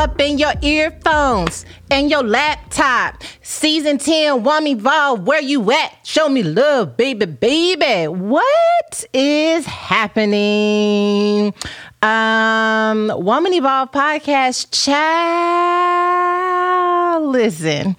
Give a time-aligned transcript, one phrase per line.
[0.00, 3.22] up in your earphones and your laptop.
[3.42, 5.98] Season 10, Woman Evolve, where you at?
[6.04, 8.08] Show me love, baby, baby.
[8.08, 11.52] What is happening?
[12.00, 14.90] Um, Woman Evolve podcast, child.
[17.26, 17.94] Listen,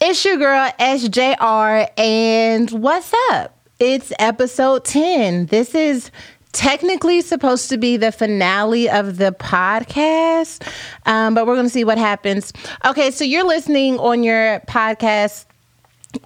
[0.00, 3.56] it's your girl SJR, and what's up?
[3.78, 5.46] It's episode 10.
[5.46, 6.10] This is
[6.56, 10.66] technically supposed to be the finale of the podcast,
[11.04, 12.52] um, but we're going to see what happens.
[12.84, 15.44] Okay, so you're listening on your podcast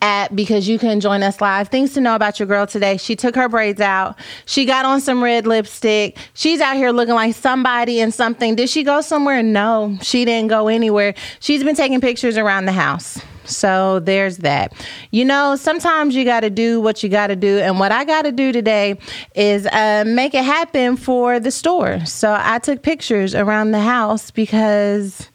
[0.03, 1.69] app because you can join us live.
[1.69, 2.97] Things to know about your girl today.
[2.97, 4.17] She took her braids out.
[4.47, 6.17] She got on some red lipstick.
[6.35, 8.55] She's out here looking like somebody and something.
[8.55, 9.43] Did she go somewhere?
[9.43, 11.15] No, she didn't go anywhere.
[11.41, 13.21] She's been taking pictures around the house.
[13.51, 14.73] So there's that.
[15.11, 17.59] You know, sometimes you got to do what you got to do.
[17.59, 18.99] And what I got to do today
[19.35, 22.05] is uh, make it happen for the store.
[22.07, 25.29] So I took pictures around the house because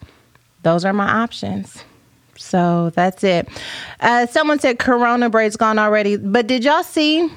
[0.62, 1.84] those are my options.
[2.38, 3.48] So that's it.
[4.00, 7.30] Uh, someone said Corona braids gone already, but did y'all see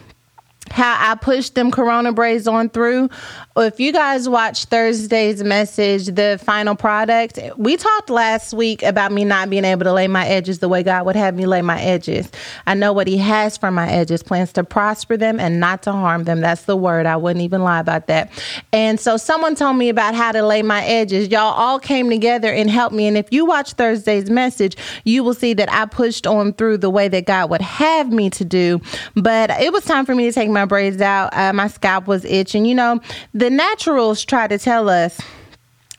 [0.72, 3.09] how I pushed them Corona braids on through.
[3.58, 9.26] If you guys watch Thursday's message, the final product, we talked last week about me
[9.26, 11.81] not being able to lay my edges the way God would have me lay my
[11.81, 12.30] edges.
[12.67, 15.92] I know what He has for my edges, plans to prosper them and not to
[15.92, 16.42] harm them.
[16.42, 17.06] That's the word.
[17.06, 18.31] I wouldn't even lie about that.
[18.72, 21.28] And so someone told me about how to lay my edges.
[21.30, 23.08] Y'all all came together and helped me.
[23.08, 26.89] And if you watch Thursday's message, you will see that I pushed on through the
[26.89, 28.82] way that God would have me to do.
[29.15, 31.36] But it was time for me to take my my braids out.
[31.36, 32.65] Uh, my scalp was itching.
[32.65, 32.99] You know,
[33.33, 35.20] the naturals try to tell us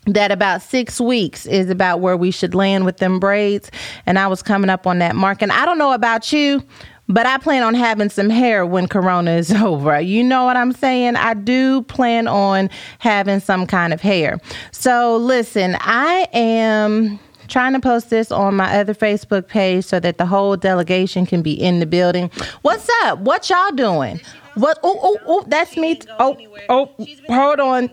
[0.06, 3.71] that about six weeks is about where we should land with them braids.
[4.06, 5.41] And I was coming up on that mark.
[5.41, 6.62] And I don't know about you,
[7.09, 9.98] but I plan on having some hair when Corona is over.
[10.00, 11.16] You know what I'm saying?
[11.16, 14.38] I do plan on having some kind of hair.
[14.72, 20.19] So listen, I am trying to post this on my other Facebook page so that
[20.19, 22.31] the whole delegation can be in the building.
[22.62, 23.19] What's up?
[23.21, 24.21] What y'all doing?
[24.55, 24.78] What?
[24.83, 26.00] Oh, oh, oh, that's me.
[26.19, 26.37] Oh,
[26.69, 26.91] oh,
[27.28, 27.91] hold on.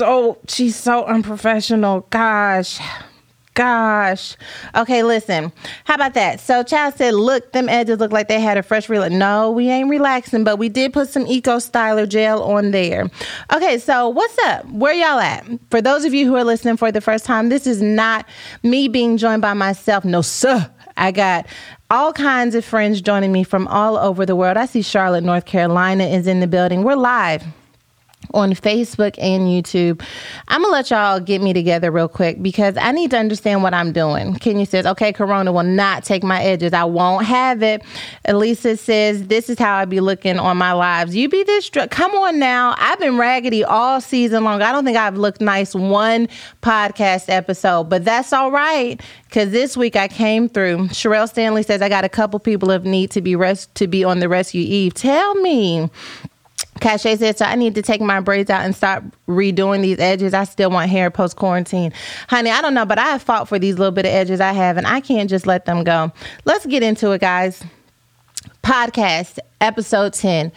[0.00, 2.06] Oh, she's so unprofessional.
[2.10, 2.80] Gosh.
[3.54, 4.36] Gosh.
[4.74, 5.52] Okay, listen.
[5.84, 6.40] How about that?
[6.40, 9.14] So Child said, look, them edges look like they had a fresh relax.
[9.14, 13.08] No, we ain't relaxing, but we did put some Eco Styler gel on there.
[13.54, 14.66] Okay, so what's up?
[14.70, 15.46] Where y'all at?
[15.70, 18.26] For those of you who are listening for the first time, this is not
[18.64, 20.04] me being joined by myself.
[20.04, 20.68] No, sir.
[20.96, 21.46] I got
[21.90, 24.56] all kinds of friends joining me from all over the world.
[24.56, 26.82] I see Charlotte, North Carolina is in the building.
[26.82, 27.44] We're live
[28.32, 30.02] on Facebook and YouTube.
[30.48, 33.74] I'm gonna let y'all get me together real quick because I need to understand what
[33.74, 34.34] I'm doing.
[34.36, 36.72] Kenya says, okay, Corona will not take my edges.
[36.72, 37.82] I won't have it.
[38.24, 41.14] Elisa says, this is how I be looking on my lives.
[41.14, 42.74] You be this, dr- come on now.
[42.78, 44.62] I've been raggedy all season long.
[44.62, 46.28] I don't think I've looked nice one
[46.62, 49.00] podcast episode, but that's all right
[49.34, 50.88] because this week I came through.
[50.88, 54.04] Sherelle Stanley says, I got a couple people of need to be rest to be
[54.04, 54.94] on the rescue eve.
[54.94, 55.90] Tell me
[56.80, 60.34] Cache said, so I need to take my braids out and start redoing these edges.
[60.34, 61.92] I still want hair post quarantine.
[62.28, 64.52] Honey, I don't know, but I have fought for these little bit of edges I
[64.52, 66.12] have, and I can't just let them go.
[66.44, 67.62] Let's get into it, guys.
[68.62, 70.52] Podcast, episode 10.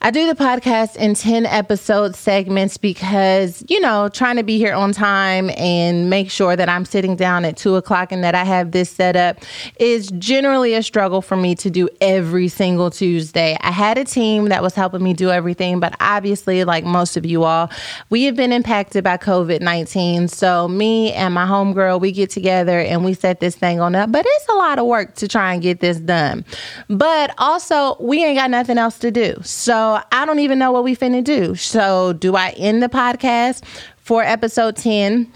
[0.00, 4.74] I do the podcast in 10 episode segments because, you know, trying to be here
[4.74, 8.44] on time and make sure that I'm sitting down at two o'clock and that I
[8.44, 9.38] have this set up
[9.80, 13.56] is generally a struggle for me to do every single Tuesday.
[13.62, 17.24] I had a team that was helping me do everything, but obviously, like most of
[17.24, 17.70] you all,
[18.10, 20.28] we have been impacted by COVID 19.
[20.28, 24.12] So, me and my homegirl, we get together and we set this thing on up,
[24.12, 26.44] but it's a lot of work to try and get this done.
[26.88, 29.36] But also, we ain't got nothing else to do.
[29.42, 31.54] So, I don't even know what we finna do.
[31.54, 33.64] So do I end the podcast
[33.96, 35.32] for episode 10?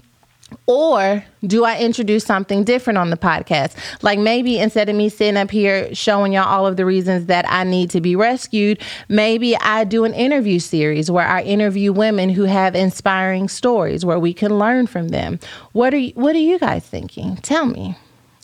[0.66, 3.74] Or do I introduce something different on the podcast?
[4.02, 7.44] Like maybe instead of me sitting up here showing y'all all of the reasons that
[7.48, 12.30] I need to be rescued, maybe I do an interview series where I interview women
[12.30, 15.38] who have inspiring stories where we can learn from them.
[15.72, 17.36] What are you, what are you guys thinking?
[17.36, 17.96] Tell me.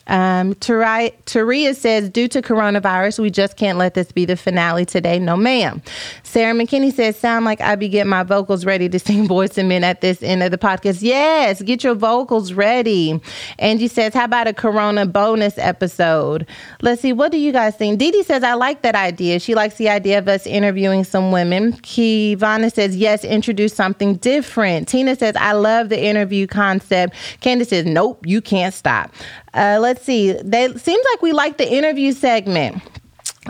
[0.06, 5.18] Um, Taria says, due to coronavirus, we just can't let this be the finale today.
[5.18, 5.82] No, ma'am.
[6.22, 9.68] Sarah McKinney says, sound like I be getting my vocals ready to sing Boyz and
[9.68, 11.02] Men at this end of the podcast.
[11.02, 13.20] Yes, get your vocals ready.
[13.58, 16.46] Angie says, how about a corona bonus episode?
[16.82, 17.98] Let's see, what do you guys think?
[17.98, 19.40] Dee Dee says, I like that idea.
[19.40, 21.72] She likes the idea of us interviewing some women.
[21.74, 24.88] Kivana says, yes, introduce something different.
[24.88, 27.14] Tina says, I love the interview concept.
[27.40, 29.12] Candace says, nope, you can't stop.
[29.54, 30.32] Uh, let's see.
[30.32, 32.82] They seems like we like the interview segment.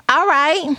[0.08, 0.76] All right.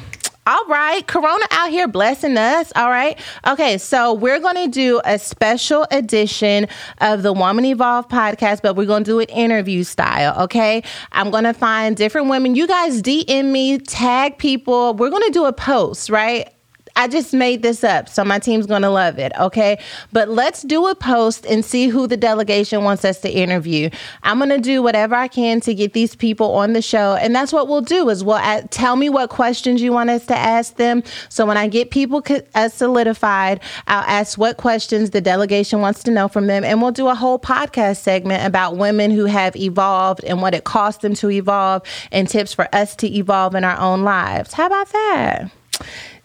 [0.48, 2.72] All right, Corona out here blessing us.
[2.75, 3.19] All right.
[3.48, 6.68] Okay, so we're going to do a special edition
[7.00, 10.39] of the Woman Evolve podcast, but we're going to do it interview style.
[10.44, 10.83] Okay.
[11.13, 12.54] I'm going to find different women.
[12.54, 14.94] You guys DM me, tag people.
[14.94, 16.48] We're going to do a post, right?
[16.97, 19.33] I just made this up, so my team's going to love it.
[19.38, 19.80] Okay.
[20.13, 23.89] But let's do a post and see who the delegation wants us to interview.
[24.24, 27.15] I'm going to do whatever I can to get these people on the show.
[27.15, 28.39] And that's what we'll do is we'll
[28.69, 31.03] tell me what questions you want us to ask them.
[31.30, 36.12] So when I get people uh, solidified, I'll ask what questions the delegation wants to
[36.12, 36.63] know from them.
[36.63, 40.63] And we'll do a whole podcast segment about women who have evolved and what it
[40.63, 41.81] costs them to evolve
[42.12, 44.53] and tips for us to evolve in our own lives.
[44.53, 45.51] How about that?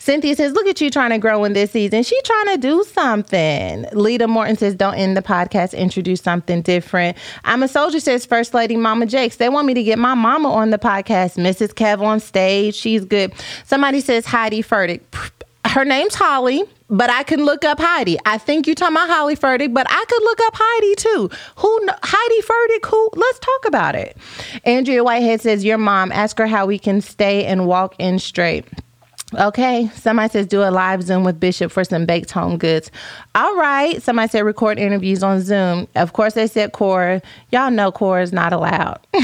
[0.01, 2.03] Cynthia says, Look at you trying to grow in this season.
[2.03, 3.85] She trying to do something.
[3.93, 7.19] Lita Morton says, Don't end the podcast, introduce something different.
[7.45, 9.37] I'm a soldier says, First Lady Mama Jakes.
[9.37, 11.37] They want me to get my mama on the podcast.
[11.37, 11.75] Mrs.
[11.75, 12.75] Kev on stage.
[12.75, 13.33] She's good.
[13.67, 15.03] Somebody says, Heidi Furtick.
[15.67, 18.19] Her name's Holly but I can look up Heidi.
[18.27, 21.31] I think you're talking about Holly Furtick, but I could look up Heidi too.
[21.59, 22.91] Who Heidi Furtick?
[22.91, 23.11] Who?
[23.15, 24.17] Let's talk about it.
[24.65, 26.11] Andrea Whitehead says, "Your mom.
[26.11, 28.65] Ask her how we can stay and walk in straight."
[29.39, 32.91] Okay, somebody says do a live Zoom with Bishop for some baked home goods.
[33.37, 35.87] All right, somebody said record interviews on Zoom.
[35.95, 37.23] Of course, they said Core.
[37.53, 38.99] Y'all know Core is not allowed.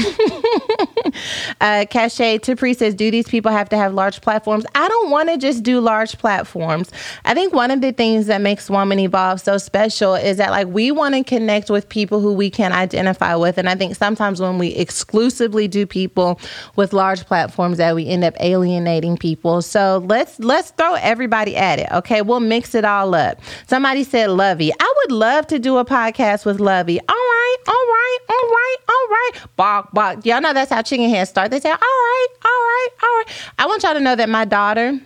[1.59, 4.65] uh, Cache Tipri says, do these people have to have large platforms?
[4.75, 6.89] I don't want to just do large platforms.
[7.25, 10.67] I think one of the things that makes Woman Evolve so special is that like
[10.67, 14.39] we want to connect with people who we can identify with, and I think sometimes
[14.39, 16.39] when we exclusively do people
[16.77, 19.61] with large platforms, that we end up alienating people.
[19.61, 21.87] So let's let's throw everybody at it.
[21.91, 23.39] Okay, we'll mix it all up.
[23.67, 24.71] Somebody said Lovey.
[24.79, 26.99] I would love to do a podcast with Lovey.
[26.99, 29.31] All right, all right, all right, all right.
[29.55, 30.25] Bark, bark.
[30.25, 31.51] Y'all know that's how chicken heads start.
[31.51, 33.27] They say, all right, all right, all right.
[33.59, 34.99] I want y'all to know that my daughter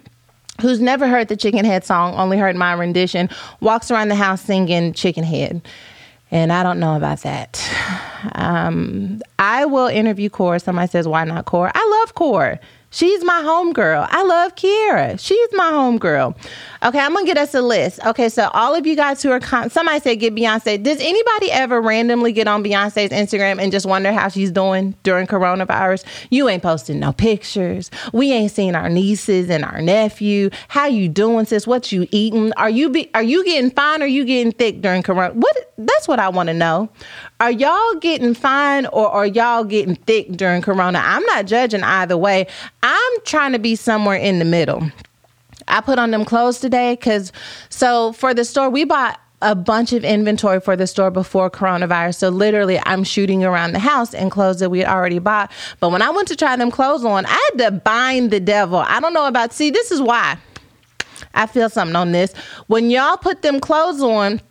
[0.62, 3.30] who's never heard the chicken head song only heard my rendition
[3.60, 5.62] walks around the house singing chicken head
[6.30, 7.60] and i don't know about that
[8.36, 12.60] um, i will interview core somebody says why not core i love core
[12.94, 14.06] She's my homegirl.
[14.12, 15.18] I love Kiera.
[15.18, 16.36] She's my homegirl.
[16.84, 18.06] Okay, I'm gonna get us a list.
[18.06, 20.84] Okay, so all of you guys who are con- somebody said get Beyonce.
[20.84, 25.26] Does anybody ever randomly get on Beyonce's Instagram and just wonder how she's doing during
[25.26, 26.04] coronavirus?
[26.32, 27.92] You ain't posting no pictures.
[28.12, 30.50] We ain't seen our nieces and our nephew.
[30.68, 31.66] How you doing, sis?
[31.66, 32.52] What you eating?
[32.54, 35.34] Are you be are you getting fine or you getting thick during corona?
[35.34, 36.90] What that's what I want to know.
[37.40, 41.02] Are y'all getting fine or are y'all getting thick during corona?
[41.04, 42.48] I'm not judging either way.
[42.84, 44.92] I'm trying to be somewhere in the middle.
[45.68, 47.32] I put on them clothes today because
[47.70, 52.16] so for the store we bought a bunch of inventory for the store before coronavirus.
[52.16, 55.52] So literally, I'm shooting around the house in clothes that we had already bought.
[55.80, 58.78] But when I went to try them clothes on, I had to bind the devil.
[58.78, 59.54] I don't know about.
[59.54, 60.38] See, this is why
[61.34, 62.34] I feel something on this.
[62.68, 64.42] When y'all put them clothes on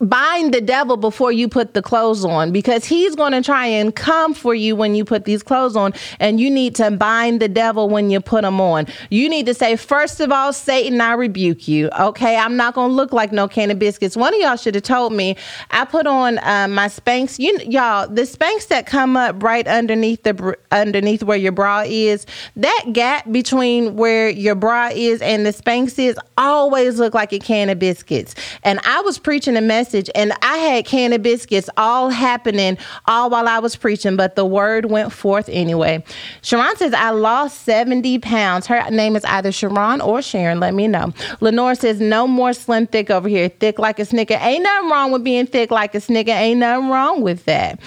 [0.00, 3.94] bind the devil before you put the clothes on because he's going to try and
[3.94, 7.48] come for you when you put these clothes on and you need to bind the
[7.48, 8.86] devil when you put them on.
[9.10, 12.36] You need to say first of all satan i rebuke you okay?
[12.36, 14.16] I'm not going to look like no can of biscuits.
[14.16, 15.36] One of y'all should have told me
[15.70, 20.22] i put on uh, my spanx you y'all the spanx that come up right underneath
[20.22, 22.24] the underneath where your bra is
[22.56, 27.38] that gap between where your bra is and the spanx is always look like a
[27.38, 28.34] can of biscuits.
[28.62, 32.78] And i was preaching a message message, and I had can of biscuits all happening
[33.06, 36.04] all while I was preaching, but the word went forth anyway.
[36.42, 38.66] Sharon says, I lost 70 pounds.
[38.66, 40.60] Her name is either Sharon or Sharon.
[40.60, 41.12] Let me know.
[41.40, 43.48] Lenore says, No more slim thick over here.
[43.48, 44.38] Thick like a snicker.
[44.40, 46.30] Ain't nothing wrong with being thick like a snicker.
[46.30, 47.80] Ain't nothing wrong with that.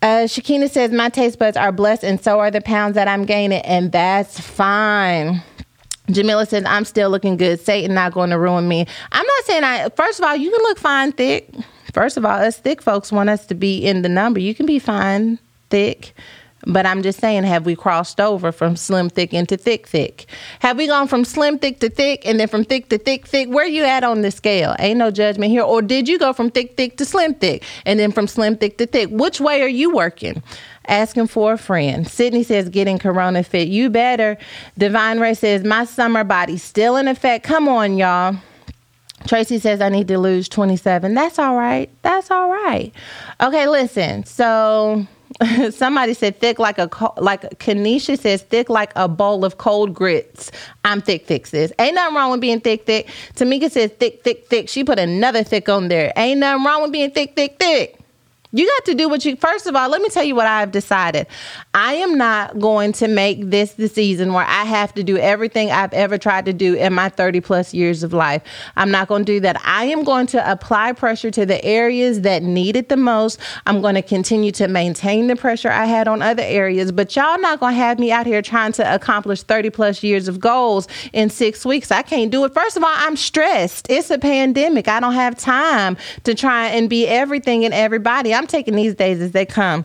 [0.00, 3.24] Uh, Shakina says, My taste buds are blessed, and so are the pounds that I'm
[3.24, 5.42] gaining, and that's fine.
[6.12, 7.60] Jamila says, I'm still looking good.
[7.60, 8.86] Satan not going to ruin me.
[9.12, 11.50] I'm not saying I, first of all, you can look fine thick.
[11.92, 14.40] First of all, us thick folks want us to be in the number.
[14.40, 15.38] You can be fine
[15.70, 16.14] thick.
[16.64, 20.26] But I'm just saying, have we crossed over from slim thick into thick thick?
[20.60, 23.48] Have we gone from slim thick to thick and then from thick to thick thick?
[23.48, 24.76] Where you at on the scale?
[24.78, 25.64] Ain't no judgment here.
[25.64, 28.78] Or did you go from thick thick to slim thick and then from slim thick
[28.78, 29.08] to thick?
[29.10, 30.42] Which way are you working?
[30.88, 32.08] Asking for a friend.
[32.08, 33.68] Sydney says, getting corona fit.
[33.68, 34.36] You better.
[34.76, 37.44] Divine Ray says, my summer body still in effect.
[37.44, 38.36] Come on, y'all.
[39.26, 41.14] Tracy says I need to lose 27.
[41.14, 41.90] That's all right.
[42.02, 42.92] That's all right.
[43.40, 44.24] Okay, listen.
[44.24, 45.06] So
[45.70, 50.50] somebody said thick like a like Kanisha says thick like a bowl of cold grits.
[50.84, 51.72] I'm thick thick sis.
[51.78, 53.08] Ain't nothing wrong with being thick thick.
[53.34, 54.68] Tamika says thick thick thick.
[54.68, 56.12] She put another thick on there.
[56.16, 57.98] Ain't nothing wrong with being thick thick thick.
[58.54, 60.70] You got to do what you, first of all, let me tell you what I've
[60.70, 61.26] decided.
[61.72, 65.70] I am not going to make this the season where I have to do everything
[65.70, 68.42] I've ever tried to do in my 30 plus years of life.
[68.76, 69.58] I'm not going to do that.
[69.64, 73.40] I am going to apply pressure to the areas that need it the most.
[73.64, 77.40] I'm going to continue to maintain the pressure I had on other areas, but y'all
[77.40, 80.88] not going to have me out here trying to accomplish 30 plus years of goals
[81.14, 81.90] in six weeks.
[81.90, 82.52] I can't do it.
[82.52, 83.86] First of all, I'm stressed.
[83.88, 84.88] It's a pandemic.
[84.88, 88.34] I don't have time to try and be everything and everybody.
[88.34, 89.84] I'm I'm taking these days as they come.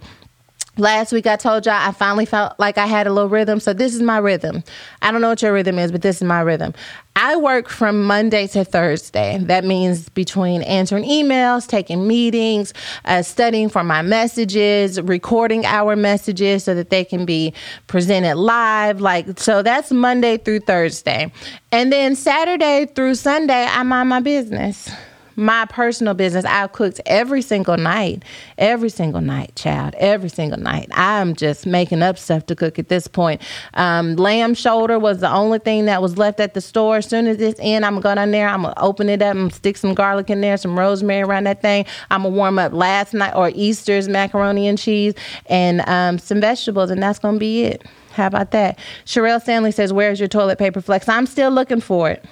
[0.77, 3.59] Last week I told y'all I finally felt like I had a little rhythm.
[3.59, 4.63] So this is my rhythm.
[5.03, 6.73] I don't know what your rhythm is, but this is my rhythm.
[7.15, 9.37] I work from Monday to Thursday.
[9.41, 12.73] That means between answering emails, taking meetings,
[13.05, 17.53] uh, studying for my messages, recording our messages so that they can be
[17.85, 19.01] presented live.
[19.01, 21.31] Like, so that's Monday through Thursday.
[21.71, 24.89] And then Saturday through Sunday, I'm on my business
[25.38, 28.24] my personal business, I've cooked every single night,
[28.58, 30.89] every single night, child, every single night.
[30.91, 33.41] I'm just making up stuff to cook at this point.
[33.75, 36.98] Um, lamb shoulder was the only thing that was left at the store.
[36.98, 39.36] As soon as it's in, I'm gonna go down there, I'm gonna open it up
[39.36, 41.86] and stick some garlic in there, some rosemary around that thing.
[42.10, 45.13] I'm gonna warm up last night or Easter's macaroni and cheese
[45.46, 47.86] and um, some vegetables, and that's gonna be it.
[48.13, 48.79] How about that?
[49.06, 51.08] Sherelle Stanley says, Where's your toilet paper flex?
[51.08, 52.25] I'm still looking for it.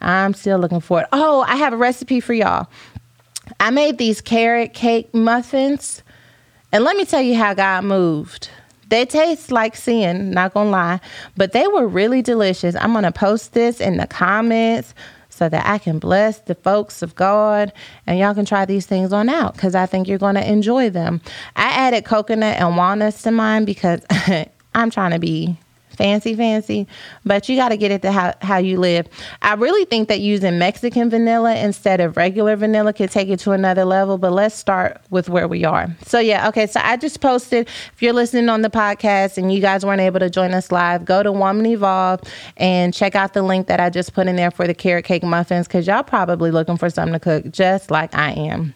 [0.00, 1.08] I'm still looking for it.
[1.12, 2.68] Oh, I have a recipe for y'all.
[3.60, 6.02] I made these carrot cake muffins,
[6.72, 8.48] and let me tell you how God moved.
[8.88, 11.00] They taste like sin, not gonna lie,
[11.36, 12.74] but they were really delicious.
[12.76, 14.94] I'm gonna post this in the comments
[15.30, 17.72] so that I can bless the folks of God
[18.06, 21.22] and y'all can try these things on out because I think you're gonna enjoy them.
[21.56, 24.02] I added coconut and walnuts to mine because
[24.74, 25.56] I'm trying to be
[25.96, 26.86] fancy, fancy,
[27.24, 29.08] but you got to get it to how, how you live.
[29.42, 33.52] I really think that using Mexican vanilla instead of regular vanilla could take it to
[33.52, 35.94] another level, but let's start with where we are.
[36.06, 39.60] So, yeah, okay, so I just posted, if you're listening on the podcast and you
[39.60, 42.20] guys weren't able to join us live, go to Woman Evolve
[42.56, 45.22] and check out the link that I just put in there for the carrot cake
[45.22, 48.74] muffins because y'all probably looking for something to cook just like I am.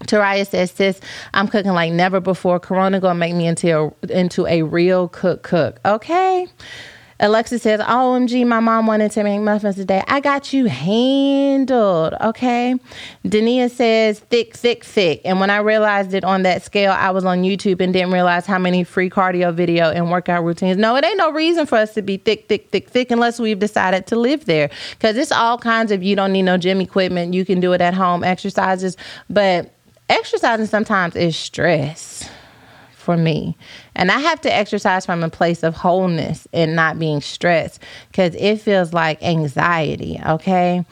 [0.00, 1.00] Taraya says, "Sis,
[1.34, 2.58] I'm cooking like never before.
[2.58, 6.46] Corona gonna make me into a, into a real cook cook." Okay.
[7.22, 10.02] Alexa says, OMG, my mom wanted to make muffins today.
[10.08, 12.14] I got you handled.
[12.18, 12.74] Okay.
[13.26, 15.20] Dania says, thick, thick, thick.
[15.26, 18.46] And when I realized it on that scale, I was on YouTube and didn't realize
[18.46, 20.78] how many free cardio video and workout routines.
[20.78, 23.58] No, it ain't no reason for us to be thick, thick, thick, thick unless we've
[23.58, 24.70] decided to live there.
[24.92, 27.34] Because it's all kinds of, you don't need no gym equipment.
[27.34, 28.96] You can do it at home exercises.
[29.28, 29.70] But
[30.10, 32.28] exercising sometimes is stress
[32.92, 33.56] for me.
[33.94, 38.34] And I have to exercise from a place of wholeness and not being stressed because
[38.34, 40.84] it feels like anxiety, okay?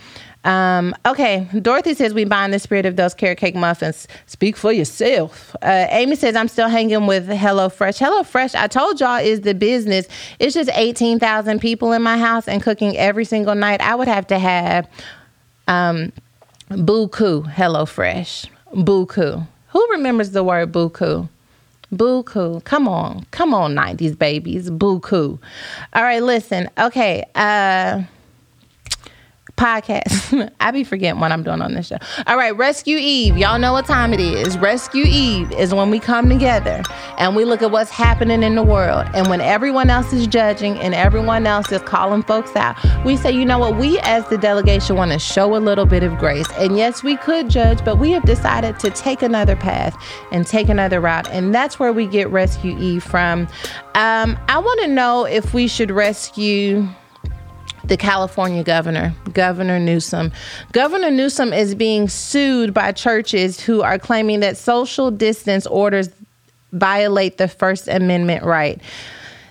[0.44, 4.08] Um, okay, Dorothy says we bind the spirit of those carrot cake muffins.
[4.26, 5.54] Speak for yourself.
[5.60, 7.98] Uh, Amy says I'm still hanging with Hello Fresh.
[7.98, 10.06] Hello Fresh, I told y'all is the business.
[10.38, 13.80] It's just 18,000 people in my house and cooking every single night.
[13.80, 14.88] I would have to have
[15.66, 16.12] um,
[16.70, 18.46] Buku Hello Fresh.
[18.75, 19.46] Buku.
[19.68, 21.28] Who remembers the word buku?
[21.92, 22.62] Buku.
[22.64, 23.26] Come on.
[23.30, 24.70] Come on, 90s babies.
[24.70, 25.38] Buku.
[25.94, 26.70] All right, listen.
[26.78, 27.25] Okay.
[27.34, 28.02] Uh
[29.58, 30.50] podcast.
[30.60, 31.98] I be forgetting what I'm doing on this show.
[32.26, 33.36] All right, Rescue Eve.
[33.36, 34.56] Y'all know what time it is.
[34.58, 36.82] Rescue Eve is when we come together
[37.18, 39.06] and we look at what's happening in the world.
[39.14, 43.32] And when everyone else is judging and everyone else is calling folks out, we say,
[43.32, 43.76] you know what?
[43.76, 46.50] We as the delegation want to show a little bit of grace.
[46.52, 49.96] And yes, we could judge, but we have decided to take another path
[50.30, 51.28] and take another route.
[51.30, 53.48] And that's where we get Rescue Eve from.
[53.94, 56.88] Um, I want to know if we should rescue
[57.88, 60.30] the California governor, Governor Newsom.
[60.73, 66.11] Governor Newsom is being sued by churches who are claiming that social distance orders
[66.73, 68.80] violate the First Amendment right.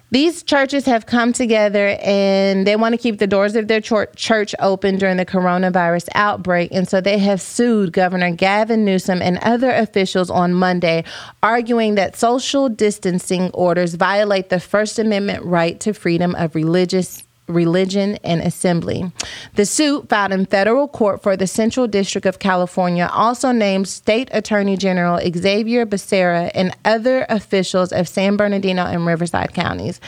[0.09, 4.55] These churches have come together and they want to keep the doors of their church
[4.59, 6.71] open during the coronavirus outbreak.
[6.71, 11.03] And so they have sued Governor Gavin Newsom and other officials on Monday,
[11.43, 18.17] arguing that social distancing orders violate the First Amendment right to freedom of religious religion,
[18.23, 19.11] and assembly.
[19.55, 24.29] The suit filed in federal court for the Central District of California also named State
[24.31, 29.99] Attorney General Xavier Becerra and other officials of San Bernardino and Riverside counties.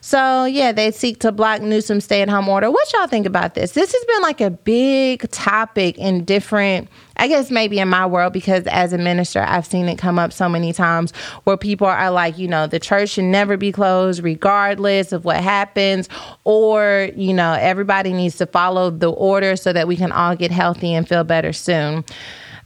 [0.00, 2.70] So, yeah, they seek to block Newsom's stay at home order.
[2.70, 3.72] What y'all think about this?
[3.72, 8.32] This has been like a big topic in different I guess maybe in my world,
[8.32, 11.12] because as a minister, I've seen it come up so many times
[11.44, 15.38] where people are like, you know, the church should never be closed regardless of what
[15.38, 16.08] happens,
[16.44, 20.50] or, you know, everybody needs to follow the order so that we can all get
[20.50, 22.04] healthy and feel better soon.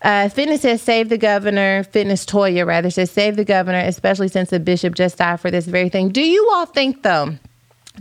[0.03, 1.85] Uh, Fitness says save the governor.
[1.85, 5.67] Fitness Toya rather says save the governor, especially since the bishop just died for this
[5.67, 6.11] very thing.
[6.11, 7.37] Do you all think though?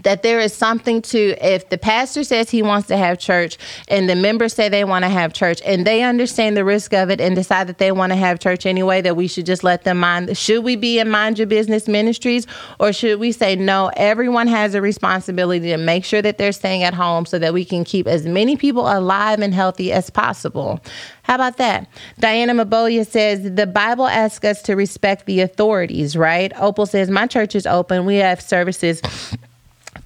[0.04, 3.58] That there is something to if the pastor says he wants to have church
[3.90, 7.10] and the members say they want to have church and they understand the risk of
[7.10, 9.84] it and decide that they want to have church anyway that we should just let
[9.84, 12.48] them mind should we be in mind your business ministries
[12.80, 16.84] or should we say no everyone has a responsibility to make sure that they're staying
[16.84, 20.80] at home so that we can keep as many people alive and healthy as possible
[21.24, 21.88] how about that?
[22.20, 26.52] Diana Mabolia says the Bible asks us to respect the authorities, right?
[26.58, 28.06] Opal says my church is open.
[28.06, 29.02] We have services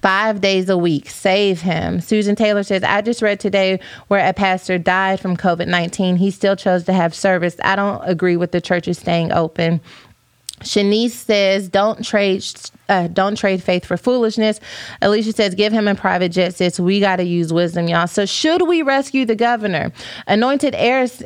[0.06, 1.10] five days a week.
[1.10, 2.00] Save him.
[2.00, 6.14] Susan Taylor says, I just read today where a pastor died from COVID 19.
[6.14, 7.56] He still chose to have service.
[7.64, 9.80] I don't agree with the churches staying open.
[10.60, 12.44] Shanice says, "Don't trade,
[12.88, 14.58] uh, don't trade faith for foolishness."
[15.02, 18.24] Alicia says, "Give him a private jet." Says, "We got to use wisdom, y'all." So,
[18.24, 19.92] should we rescue the governor?
[20.26, 21.22] Anointed Eris,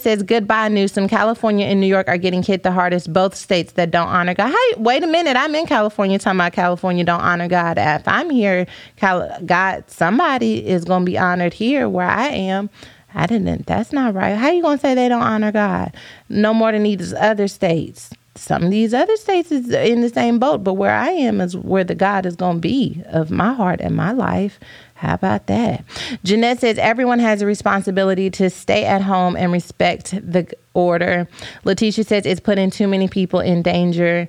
[0.00, 1.08] says, "Goodbye, Newsom.
[1.08, 3.12] California and New York are getting hit the hardest.
[3.12, 5.36] Both states that don't honor God." Hey, wait a minute.
[5.36, 7.78] I'm in California talking about California don't honor God.
[7.78, 8.66] If I'm here,
[9.00, 12.70] God, somebody is going to be honored here where I am.
[13.14, 13.66] I didn't.
[13.66, 14.36] That's not right.
[14.36, 15.96] How you gonna say they don't honor God?
[16.28, 20.38] No more than these other states some of these other states is in the same
[20.38, 23.52] boat, but where I am is where the God is going to be of my
[23.52, 24.58] heart and my life.
[24.94, 25.84] How about that?
[26.24, 31.28] Jeanette says everyone has a responsibility to stay at home and respect the order.
[31.64, 34.28] Letitia says it's putting too many people in danger.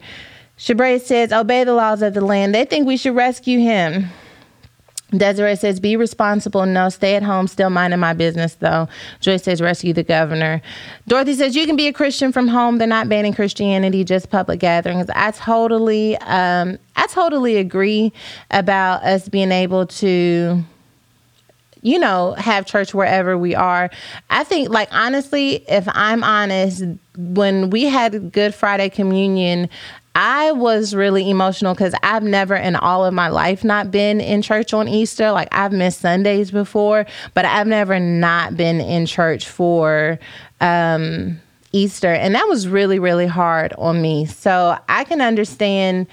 [0.57, 2.53] Shabray says obey the laws of the land.
[2.53, 4.07] They think we should rescue him.
[5.11, 6.65] Desiree says, be responsible.
[6.65, 8.87] No, stay at home, still minding my business, though.
[9.21, 10.61] Joyce says, rescue the governor.
[11.07, 12.77] Dorothy says, you can be a Christian from home.
[12.77, 15.09] They're not banning Christianity, just public gatherings.
[15.15, 18.13] I totally, um, I totally agree
[18.51, 20.63] about us being able to
[21.81, 23.89] you know, have church wherever we are.
[24.29, 26.83] I think, like, honestly, if I'm honest,
[27.15, 29.69] when we had Good Friday communion,
[30.15, 34.41] I was really emotional because I've never in all of my life not been in
[34.41, 35.31] church on Easter.
[35.31, 40.19] Like I've missed Sundays before, but I've never not been in church for
[40.61, 41.39] um,
[41.71, 42.11] Easter.
[42.11, 44.25] And that was really, really hard on me.
[44.25, 46.07] So I can understand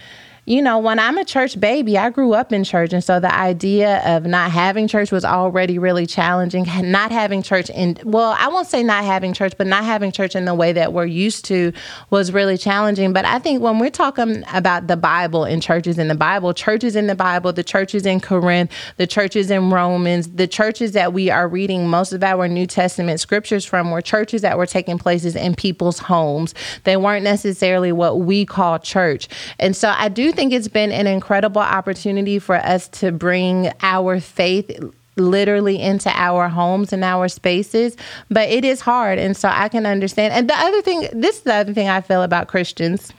[0.46, 2.92] you know, when I'm a church baby, I grew up in church.
[2.92, 6.66] And so the idea of not having church was already really challenging.
[6.82, 10.36] Not having church in, well, I won't say not having church, but not having church
[10.36, 11.72] in the way that we're used to
[12.10, 13.12] was really challenging.
[13.12, 16.94] But I think when we're talking about the Bible and churches in the Bible, churches
[16.94, 21.28] in the Bible, the churches in Corinth, the churches in Romans, the churches that we
[21.28, 25.34] are reading most of our New Testament scriptures from were churches that were taking places
[25.34, 26.54] in people's homes.
[26.84, 29.26] They weren't necessarily what we call church.
[29.58, 34.20] And so I do think it's been an incredible opportunity for us to bring our
[34.20, 34.70] faith
[35.16, 37.96] literally into our homes and our spaces
[38.30, 40.34] but it is hard and so i can understand.
[40.34, 43.12] And the other thing this is the other thing i feel about christians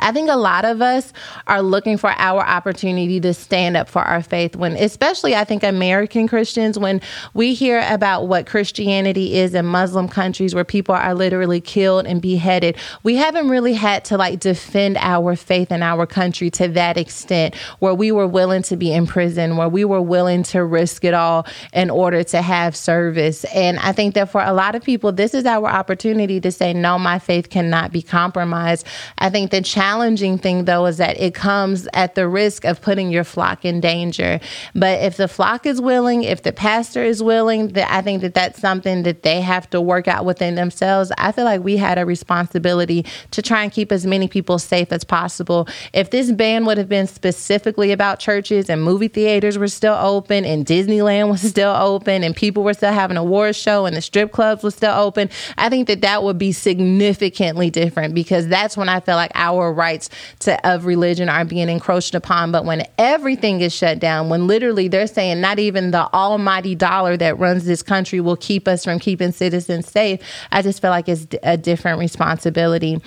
[0.00, 1.12] I think a lot of us
[1.46, 5.62] are looking for our opportunity to stand up for our faith when especially I think
[5.62, 7.00] American Christians when
[7.34, 12.20] we hear about what Christianity is in Muslim countries where people are literally killed and
[12.20, 12.76] beheaded.
[13.04, 17.54] We haven't really had to like defend our faith in our country to that extent
[17.78, 21.14] where we were willing to be in prison where we were willing to risk it
[21.14, 23.44] all in order to have service.
[23.54, 26.72] And I think that for a lot of people this is our opportunity to say
[26.72, 28.84] no my faith cannot be compromised.
[29.18, 33.10] I think that challenging thing, though, is that it comes at the risk of putting
[33.10, 34.40] your flock in danger.
[34.74, 38.32] But if the flock is willing, if the pastor is willing, that I think that
[38.32, 41.12] that's something that they have to work out within themselves.
[41.18, 44.92] I feel like we had a responsibility to try and keep as many people safe
[44.92, 45.68] as possible.
[45.92, 50.46] If this ban would have been specifically about churches and movie theaters were still open
[50.46, 54.00] and Disneyland was still open and people were still having a war show and the
[54.00, 58.74] strip clubs were still open, I think that that would be significantly different because that's
[58.74, 62.52] when I feel like our rights to of religion are being encroached upon.
[62.52, 67.16] But when everything is shut down, when literally they're saying not even the almighty dollar
[67.16, 70.20] that runs this country will keep us from keeping citizens safe,
[70.52, 73.00] I just feel like it's a different responsibility.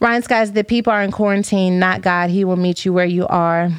[0.00, 2.30] Ryan Skies, the people are in quarantine, not God.
[2.30, 3.70] He will meet you where you are.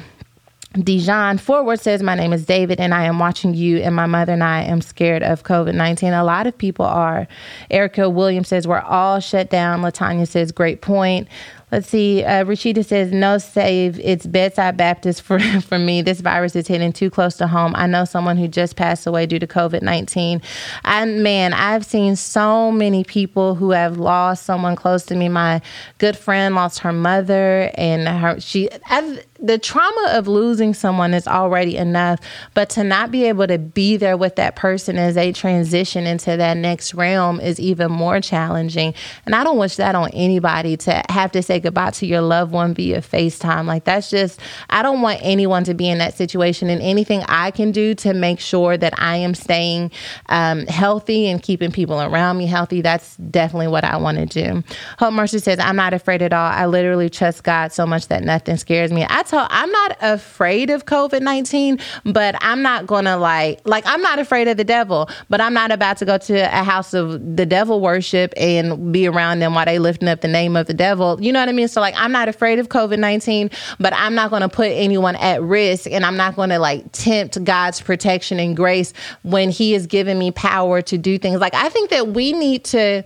[0.74, 4.32] Dijon Forward says, My name is David, and I am watching you, and my mother
[4.32, 6.12] and I am scared of COVID 19.
[6.12, 7.28] A lot of people are.
[7.70, 9.82] Erica Williams says, We're all shut down.
[9.82, 11.28] Latanya says, Great point.
[11.72, 12.22] Let's see.
[12.22, 13.98] Uh, Rashida says, no save.
[13.98, 16.02] It's bedside Baptist for, for me.
[16.02, 17.72] This virus is hitting too close to home.
[17.74, 20.42] I know someone who just passed away due to COVID 19.
[20.84, 25.30] And man, I've seen so many people who have lost someone close to me.
[25.30, 25.62] My
[25.96, 31.26] good friend lost her mother, and her, she, I've, the trauma of losing someone is
[31.26, 32.20] already enough,
[32.54, 36.36] but to not be able to be there with that person as they transition into
[36.36, 38.94] that next realm is even more challenging.
[39.26, 42.52] And I don't wish that on anybody to have to say goodbye to your loved
[42.52, 43.66] one via FaceTime.
[43.66, 44.38] Like that's just,
[44.70, 46.70] I don't want anyone to be in that situation.
[46.70, 49.90] And anything I can do to make sure that I am staying
[50.28, 54.62] um, healthy and keeping people around me healthy, that's definitely what I want to do.
[55.00, 56.52] Hope Mercer says, I'm not afraid at all.
[56.52, 59.04] I literally trust God so much that nothing scares me.
[59.08, 64.02] I told, I'm not afraid of COVID 19, but I'm not to like, like, I'm
[64.02, 67.36] not afraid of the devil, but I'm not about to go to a house of
[67.36, 70.74] the devil worship and be around them while they lifting up the name of the
[70.74, 71.20] devil.
[71.20, 71.68] You know what I mean?
[71.68, 75.42] So, like, I'm not afraid of COVID 19, but I'm not to put anyone at
[75.42, 78.92] risk and I'm not to like tempt God's protection and grace
[79.22, 81.40] when He has given me power to do things.
[81.40, 83.02] Like, I think that we need to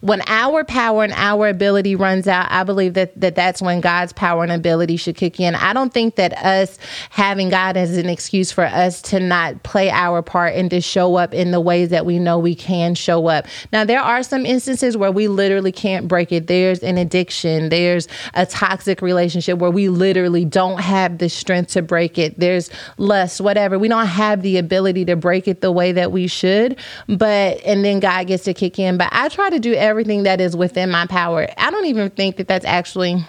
[0.00, 4.12] when our power and our ability runs out, I believe that, that that's when God's
[4.12, 5.54] power and ability should kick in.
[5.54, 6.78] I don't think that us
[7.10, 11.16] having God as an excuse for us to not play our part and to show
[11.16, 13.46] up in the ways that we know we can show up.
[13.72, 16.46] Now, there are some instances where we literally can't break it.
[16.46, 21.82] There's an addiction, there's a toxic relationship where we literally don't have the strength to
[21.82, 22.38] break it.
[22.38, 23.78] There's lust, whatever.
[23.78, 26.78] We don't have the ability to break it the way that we should.
[27.08, 28.98] But, and then God gets to kick in.
[28.98, 31.48] But I try to do everything everything that is within my power.
[31.56, 33.24] I don't even think that that's actually.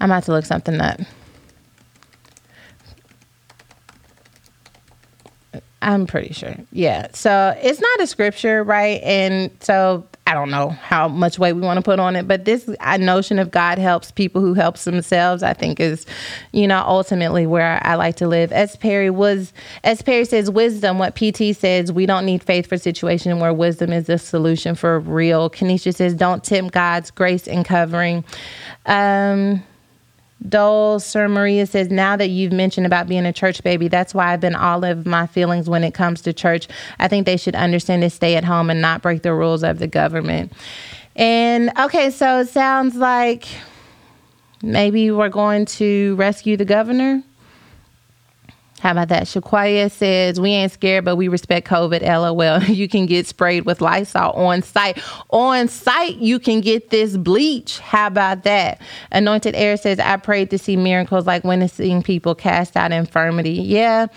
[0.00, 1.00] I'm about to look something up.
[5.84, 6.56] I'm pretty sure.
[6.72, 7.08] Yeah.
[7.12, 9.02] So it's not a scripture, right?
[9.02, 12.46] And so I don't know how much weight we want to put on it, but
[12.46, 12.66] this
[12.98, 16.06] notion of God helps people who helps themselves, I think is,
[16.52, 18.50] you know, ultimately where I like to live.
[18.50, 19.52] As Perry was,
[19.84, 23.92] as Perry says, wisdom, what PT says, we don't need faith for situation where wisdom
[23.92, 25.50] is the solution for real.
[25.50, 28.24] Kenesha says, don't tempt God's grace and covering.
[28.86, 29.62] Um,
[30.48, 34.32] Dole Sir Maria says, now that you've mentioned about being a church baby, that's why
[34.32, 36.68] I've been all of my feelings when it comes to church.
[36.98, 39.78] I think they should understand to stay at home and not break the rules of
[39.78, 40.52] the government.
[41.16, 43.46] And okay, so it sounds like
[44.62, 47.22] maybe we're going to rescue the governor.
[48.84, 49.22] How about that?
[49.22, 52.02] Shaquaya says, We ain't scared, but we respect COVID.
[52.02, 52.60] LOL.
[52.74, 55.02] You can get sprayed with Lysol on site.
[55.30, 57.78] On site, you can get this bleach.
[57.78, 58.82] How about that?
[59.10, 63.52] Anointed Air says, I prayed to see miracles like witnessing people cast out infirmity.
[63.52, 64.08] Yeah.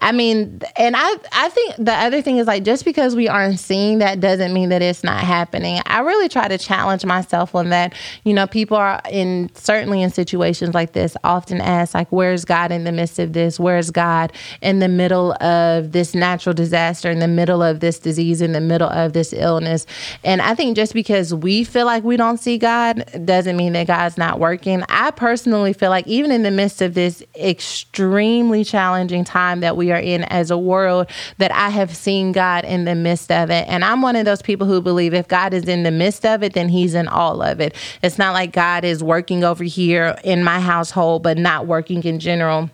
[0.00, 3.58] I mean, and I, I think the other thing is like, just because we aren't
[3.58, 5.82] seeing that doesn't mean that it's not happening.
[5.84, 7.92] I really try to challenge myself on that.
[8.24, 12.72] You know, people are in, certainly in situations like this, often ask, like, where's God
[12.72, 13.60] in the midst of this?
[13.60, 14.13] Where's God?
[14.14, 18.52] God in the middle of this natural disaster, in the middle of this disease, in
[18.52, 19.86] the middle of this illness.
[20.22, 23.86] And I think just because we feel like we don't see God doesn't mean that
[23.86, 24.84] God's not working.
[24.88, 29.90] I personally feel like even in the midst of this extremely challenging time that we
[29.90, 33.66] are in as a world, that I have seen God in the midst of it.
[33.68, 36.42] And I'm one of those people who believe if God is in the midst of
[36.42, 37.74] it, then He's in all of it.
[38.02, 42.20] It's not like God is working over here in my household, but not working in
[42.20, 42.70] general.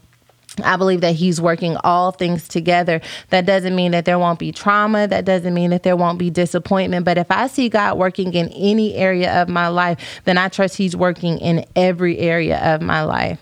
[0.65, 3.01] I believe that he's working all things together.
[3.29, 5.07] That doesn't mean that there won't be trauma.
[5.07, 7.05] That doesn't mean that there won't be disappointment.
[7.05, 10.77] But if I see God working in any area of my life, then I trust
[10.77, 13.41] he's working in every area of my life.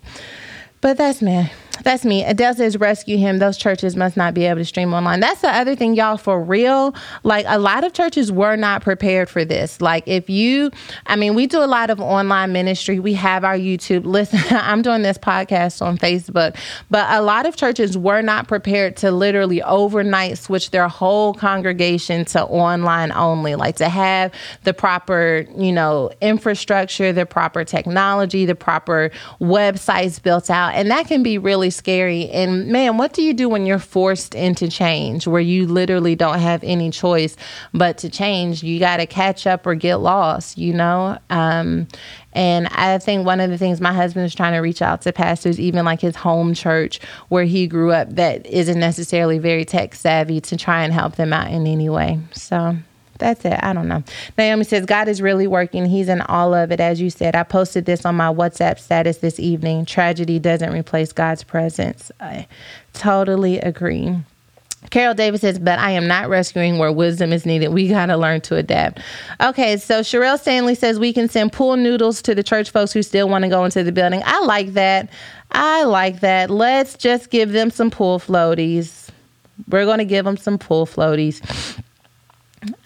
[0.80, 1.50] But that's me.
[1.84, 2.24] That's me.
[2.24, 3.38] Adele says rescue him.
[3.38, 5.20] Those churches must not be able to stream online.
[5.20, 6.94] That's the other thing, y'all, for real.
[7.22, 9.80] Like a lot of churches were not prepared for this.
[9.80, 10.70] Like if you,
[11.06, 12.98] I mean, we do a lot of online ministry.
[12.98, 14.04] We have our YouTube.
[14.18, 16.56] Listen, I'm doing this podcast on Facebook,
[16.90, 22.24] but a lot of churches were not prepared to literally overnight switch their whole congregation
[22.26, 23.54] to online only.
[23.54, 24.32] Like to have
[24.64, 29.10] the proper, you know, infrastructure, the proper technology, the proper
[29.40, 30.74] websites built out.
[30.74, 32.30] And that can be really really scary.
[32.30, 36.38] And man, what do you do when you're forced into change where you literally don't
[36.38, 37.36] have any choice
[37.72, 38.62] but to change?
[38.62, 41.18] You got to catch up or get lost, you know?
[41.30, 41.88] Um,
[42.32, 45.12] and I think one of the things my husband is trying to reach out to
[45.12, 49.94] pastors, even like his home church where he grew up, that isn't necessarily very tech
[49.94, 52.18] savvy, to try and help them out in any way.
[52.32, 52.76] So
[53.18, 53.58] that's it.
[53.62, 54.02] I don't know.
[54.36, 55.86] Naomi says, God is really working.
[55.86, 56.80] He's in all of it.
[56.80, 59.84] As you said, I posted this on my WhatsApp status this evening.
[59.84, 62.10] Tragedy doesn't replace God's presence.
[62.20, 62.46] I
[62.92, 64.16] totally agree.
[64.90, 67.68] Carol Davis says, but I am not rescuing where wisdom is needed.
[67.68, 69.00] We got to learn to adapt.
[69.40, 73.02] Okay, so Sherelle Stanley says we can send pool noodles to the church folks who
[73.02, 74.22] still want to go into the building.
[74.24, 75.10] I like that.
[75.50, 76.48] I like that.
[76.48, 79.08] Let's just give them some pool floaties.
[79.68, 81.42] We're going to give them some pool floaties.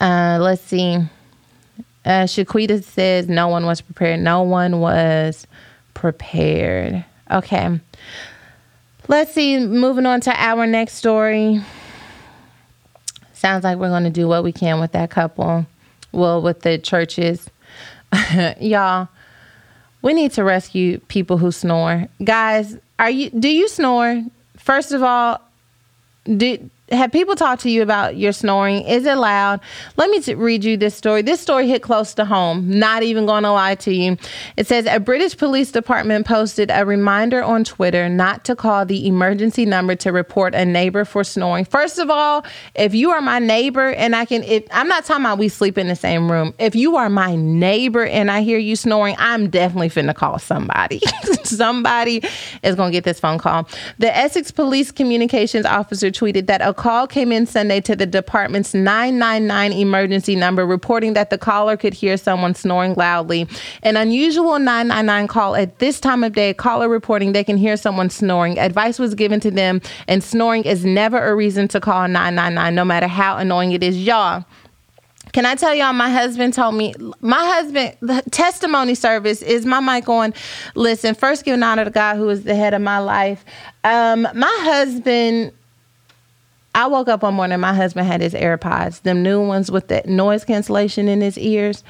[0.01, 0.97] Uh, let's see.
[2.05, 4.21] Uh, Shaquita says no one was prepared.
[4.21, 5.47] No one was
[5.95, 7.05] prepared.
[7.31, 7.81] Okay.
[9.09, 9.59] Let's see.
[9.59, 11.61] Moving on to our next story.
[13.33, 15.67] Sounds like we're going to do what we can with that couple.
[16.13, 17.49] Well, with the churches.
[18.61, 19.09] Y'all,
[20.03, 22.07] we need to rescue people who snore.
[22.23, 24.23] Guys, are you do you snore?
[24.59, 25.41] First of all,
[26.25, 28.83] do have people talked to you about your snoring?
[28.87, 29.61] Is it loud?
[29.97, 31.23] Let me t- read you this story.
[31.23, 32.79] This story hit close to home.
[32.79, 34.17] Not even going to lie to you.
[34.57, 39.07] It says a British police department posted a reminder on Twitter not to call the
[39.07, 41.65] emergency number to report a neighbor for snoring.
[41.65, 45.25] First of all, if you are my neighbor and I can, if, I'm not talking
[45.25, 46.55] about we sleep in the same room.
[46.59, 51.01] If you are my neighbor and I hear you snoring, I'm definitely finna call somebody.
[51.45, 52.23] somebody
[52.63, 53.69] is gonna get this phone call.
[53.99, 58.75] The Essex Police Communications Officer tweeted that a call came in Sunday to the department's
[58.75, 63.47] 999 emergency number reporting that the caller could hear someone snoring loudly.
[63.85, 68.11] An unusual 999 call at this time of day, caller reporting they can hear someone
[68.11, 68.59] snoring.
[68.59, 72.85] Advice was given to them, and snoring is never a reason to call 999, no
[72.85, 74.05] matter how annoying it is.
[74.05, 74.45] Y'all,
[75.33, 75.93] can I tell y'all?
[75.93, 80.35] My husband told me, my husband, the testimony service is my mic on.
[80.75, 83.45] Listen, first giving honor to God, who is the head of my life.
[83.85, 85.53] Um, my husband
[86.75, 90.03] I woke up one morning, my husband had his AirPods, them new ones with the
[90.07, 91.85] noise cancellation in his ears.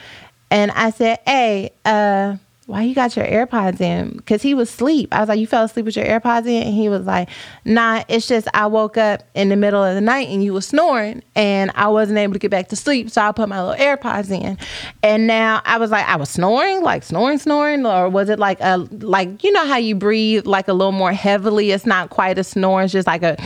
[0.51, 4.13] And I said, Hey, uh, why you got your AirPods in?
[4.17, 5.13] Because he was asleep.
[5.13, 6.65] I was like, You fell asleep with your AirPods in?
[6.65, 7.29] And he was like,
[7.65, 10.61] Nah, it's just I woke up in the middle of the night and you were
[10.61, 13.11] snoring and I wasn't able to get back to sleep.
[13.11, 14.59] So I put my little AirPods in.
[15.03, 18.59] And now I was like, I was snoring, like snoring, snoring, or was it like
[18.61, 21.71] a like you know how you breathe like a little more heavily?
[21.71, 23.37] It's not quite a snore, it's just like a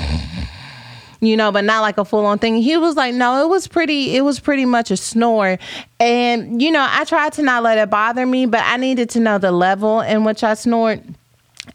[1.20, 2.56] you know, but not like a full on thing.
[2.56, 5.58] He was like, no, it was pretty, it was pretty much a snore.
[5.98, 9.20] And, you know, I tried to not let it bother me, but I needed to
[9.20, 11.02] know the level in which I snored.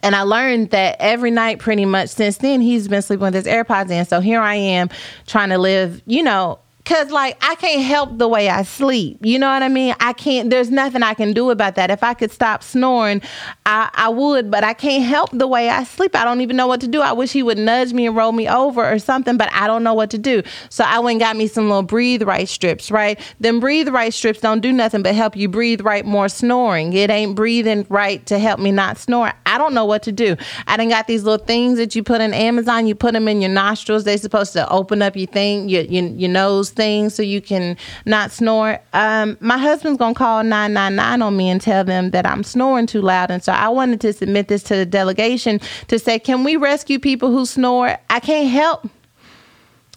[0.04, 3.46] And I learned that every night, pretty much since then, he's been sleeping with his
[3.46, 4.06] AirPods in.
[4.06, 4.90] So here I am
[5.28, 9.20] trying to live, you know, Cause like I can't help the way I sleep.
[9.22, 9.96] You know what I mean?
[10.00, 11.92] I can't there's nothing I can do about that.
[11.92, 13.22] If I could stop snoring,
[13.66, 16.16] I, I would, but I can't help the way I sleep.
[16.16, 17.02] I don't even know what to do.
[17.02, 19.84] I wish he would nudge me and roll me over or something, but I don't
[19.84, 20.42] know what to do.
[20.70, 23.20] So I went got me some little breathe right strips, right?
[23.40, 26.94] Them breathe right strips don't do nothing but help you breathe right more snoring.
[26.94, 29.34] It ain't breathing right to help me not snore.
[29.46, 30.36] I don't know what to do.
[30.68, 32.88] I done got these little things that you put in Amazon.
[32.88, 34.04] You put them in your nostrils.
[34.04, 37.78] They supposed to open up your thing, your your, your nose things so you can
[38.06, 38.80] not snore.
[38.94, 43.02] Um, my husband's gonna call 999 on me and tell them that I'm snoring too
[43.02, 43.32] loud.
[43.32, 47.00] And so I wanted to submit this to the delegation to say, can we rescue
[47.00, 47.98] people who snore?
[48.10, 48.90] I can't help.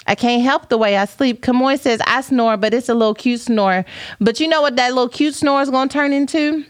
[0.06, 1.42] I can't help the way I sleep.
[1.42, 3.84] Kamoy says I snore, but it's a little cute snore.
[4.20, 6.64] But you know what that little cute snore is gonna turn into?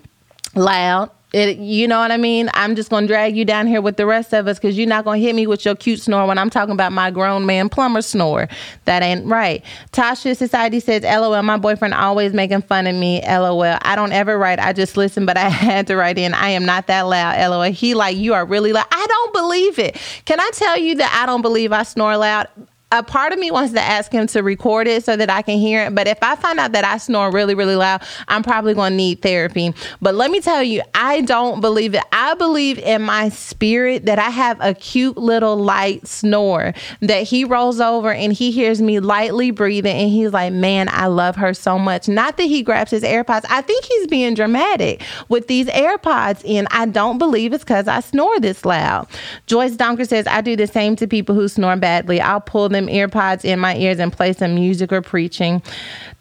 [0.54, 1.10] Loud.
[1.34, 2.48] It, you know what I mean?
[2.54, 5.04] I'm just gonna drag you down here with the rest of us because you're not
[5.04, 8.02] gonna hit me with your cute snore when I'm talking about my grown man plumber
[8.02, 8.48] snore.
[8.84, 9.64] That ain't right.
[9.90, 13.20] Tasha Society says, LOL, my boyfriend always making fun of me.
[13.26, 13.78] LOL.
[13.82, 14.60] I don't ever write.
[14.60, 16.34] I just listen, but I had to write in.
[16.34, 17.36] I am not that loud.
[17.50, 17.62] LOL.
[17.72, 18.86] He like, you are really loud.
[18.92, 19.96] I don't believe it.
[20.26, 22.46] Can I tell you that I don't believe I snore loud?
[22.94, 25.58] A part of me wants to ask him to record it so that I can
[25.58, 25.94] hear it.
[25.94, 28.96] But if I find out that I snore really, really loud, I'm probably going to
[28.96, 29.74] need therapy.
[30.00, 32.02] But let me tell you, I don't believe it.
[32.12, 37.44] I believe in my spirit that I have a cute little light snore that he
[37.44, 41.52] rolls over and he hears me lightly breathing and he's like, man, I love her
[41.52, 42.08] so much.
[42.08, 43.44] Not that he grabs his AirPods.
[43.50, 46.68] I think he's being dramatic with these AirPods in.
[46.70, 49.08] I don't believe it's because I snore this loud.
[49.46, 52.20] Joyce Donker says, I do the same to people who snore badly.
[52.20, 55.62] I'll pull them earpods in my ears and play some music or preaching.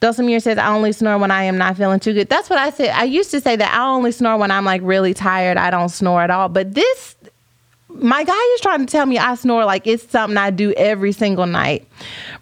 [0.01, 2.29] Dulcimere says, I only snore when I am not feeling too good.
[2.29, 2.89] That's what I said.
[2.89, 5.57] I used to say that I only snore when I'm like really tired.
[5.57, 6.49] I don't snore at all.
[6.49, 7.15] But this
[7.95, 11.11] my guy is trying to tell me I snore like it's something I do every
[11.11, 11.87] single night.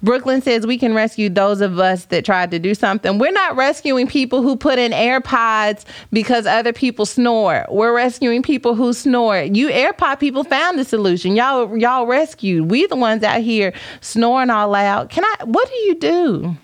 [0.01, 3.19] Brooklyn says we can rescue those of us that tried to do something.
[3.19, 7.65] We're not rescuing people who put in AirPods because other people snore.
[7.69, 9.41] We're rescuing people who snore.
[9.41, 11.35] You AirPod people found the solution.
[11.35, 12.71] Y'all y'all rescued.
[12.71, 15.09] We the ones out here snoring all loud.
[15.09, 16.57] Can I what do you do?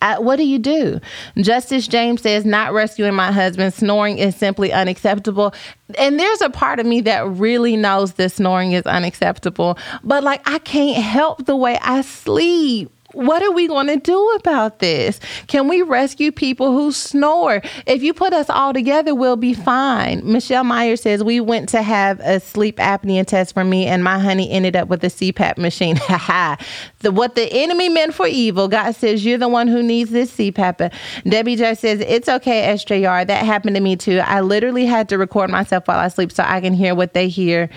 [0.00, 1.00] I, what do you do?
[1.36, 3.74] Justice James says, not rescuing my husband.
[3.74, 5.52] Snoring is simply unacceptable.
[5.96, 10.42] And there's a part of me that really knows that snoring is unacceptable, but like
[10.48, 15.18] I can't help the way I sleep what are we going to do about this?
[15.48, 17.60] Can we rescue people who snore?
[17.86, 20.20] If you put us all together, we'll be fine.
[20.24, 24.20] Michelle Meyer says, We went to have a sleep apnea test for me, and my
[24.20, 25.96] honey ended up with a CPAP machine.
[26.08, 26.56] Ha
[27.00, 30.34] the, what the enemy meant for evil, God says, You're the one who needs this
[30.34, 30.92] CPAP.
[31.28, 33.26] Debbie just says, It's okay, SJR.
[33.26, 34.18] That happened to me too.
[34.18, 37.28] I literally had to record myself while I sleep so I can hear what they
[37.28, 37.68] hear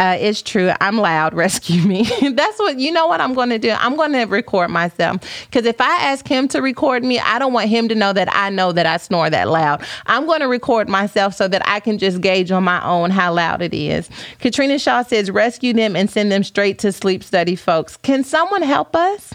[0.00, 0.72] uh, it's true.
[0.80, 1.34] I'm loud.
[1.40, 2.04] Rescue me.
[2.32, 3.06] That's what you know.
[3.06, 3.70] What I'm going to do?
[3.70, 7.52] I'm going to record myself because if I ask him to record me, I don't
[7.52, 9.84] want him to know that I know that I snore that loud.
[10.06, 13.34] I'm going to record myself so that I can just gauge on my own how
[13.34, 14.08] loud it is.
[14.38, 18.62] Katrina Shaw says, "Rescue them and send them straight to sleep study." Folks, can someone
[18.62, 19.34] help us?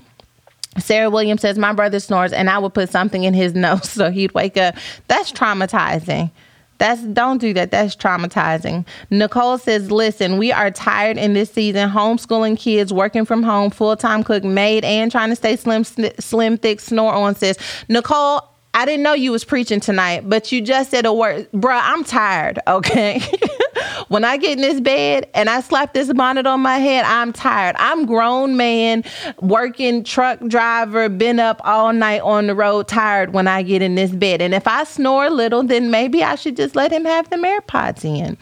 [0.79, 4.09] Sarah Williams says, My brother snores, and I would put something in his nose so
[4.11, 4.75] he'd wake up.
[5.07, 6.31] That's traumatizing.
[6.77, 7.71] That's don't do that.
[7.71, 8.85] That's traumatizing.
[9.09, 13.95] Nicole says, "Listen, we are tired in this season, homeschooling kids, working from home, full
[13.95, 16.79] time cook, maid, and trying to stay slim, slim, thick.
[16.79, 17.57] Snore on, sis.
[17.87, 18.41] Nicole,
[18.75, 21.81] I didn't know you was preaching tonight, but you just said a word, bruh.
[21.81, 22.59] I'm tired.
[22.67, 23.21] Okay."
[24.07, 27.33] when I get in this bed and I slap this bonnet on my head, I'm
[27.33, 27.75] tired.
[27.77, 29.03] I'm grown man,
[29.41, 33.95] working truck driver, been up all night on the road, tired when I get in
[33.95, 34.41] this bed.
[34.41, 37.37] And if I snore a little, then maybe I should just let him have the
[37.37, 38.37] AirPods in.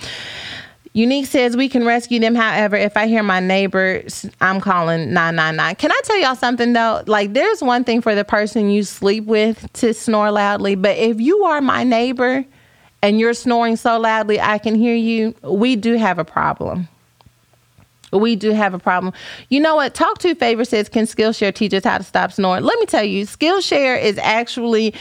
[0.93, 2.36] Unique says we can rescue them.
[2.36, 5.75] However, if I hear my neighbors, I'm calling 999.
[5.75, 7.03] Can I tell y'all something though?
[7.08, 11.19] Like, there's one thing for the person you sleep with to snore loudly, but if
[11.19, 12.45] you are my neighbor
[13.01, 16.88] and you're snoring so loudly I can hear you, we do have a problem.
[18.12, 19.13] We do have a problem.
[19.49, 19.95] You know what?
[19.95, 22.63] Talk to Favor says, Can Skillshare teach us how to stop snoring?
[22.63, 24.93] Let me tell you, Skillshare is actually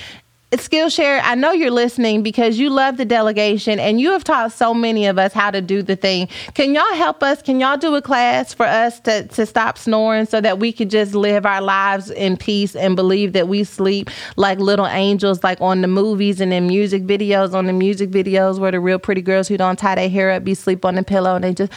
[0.53, 4.75] Skillshare, I know you're listening because you love the delegation and you have taught so
[4.75, 6.29] many of us how to do the thing.
[6.53, 7.41] Can y'all help us?
[7.41, 10.91] Can y'all do a class for us to, to stop snoring so that we could
[10.91, 15.59] just live our lives in peace and believe that we sleep like little angels, like
[15.63, 19.23] on the movies and in music videos, on the music videos where the real pretty
[19.23, 21.73] girls who don't tie their hair up be sleep on the pillow and they just,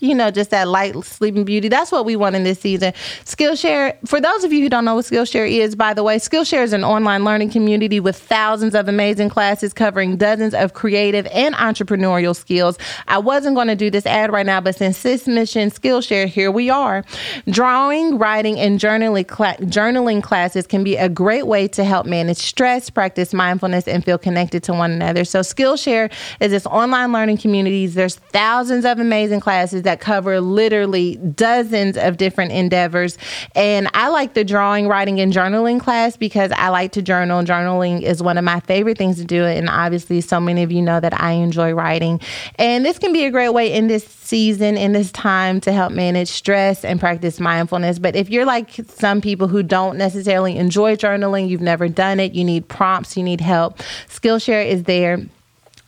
[0.00, 1.68] you know, just that light sleeping beauty.
[1.68, 2.92] That's what we want in this season.
[3.24, 6.62] Skillshare, for those of you who don't know what Skillshare is, by the way, Skillshare
[6.62, 11.54] is an online learning community with thousands of amazing classes covering dozens of creative and
[11.54, 12.78] entrepreneurial skills.
[13.08, 16.50] I wasn't going to do this ad right now, but since this mission Skillshare, here
[16.50, 17.04] we are.
[17.48, 22.38] Drawing, writing, and journaling, cl- journaling classes can be a great way to help manage
[22.38, 25.24] stress, practice mindfulness, and feel connected to one another.
[25.24, 26.10] So Skillshare
[26.40, 27.94] is this online learning communities.
[27.94, 33.18] There's thousands of amazing classes that cover literally dozens of different endeavors.
[33.56, 37.42] And I like the drawing, writing, and journaling class because I like to journal.
[37.42, 39.44] Journaling is one of my favorite things to do.
[39.44, 42.20] And obviously, so many of you know that I enjoy writing.
[42.54, 45.92] And this can be a great way in this season, in this time, to help
[45.92, 47.98] manage stress and practice mindfulness.
[47.98, 52.32] But if you're like some people who don't necessarily enjoy journaling, you've never done it,
[52.32, 55.18] you need prompts, you need help, Skillshare is there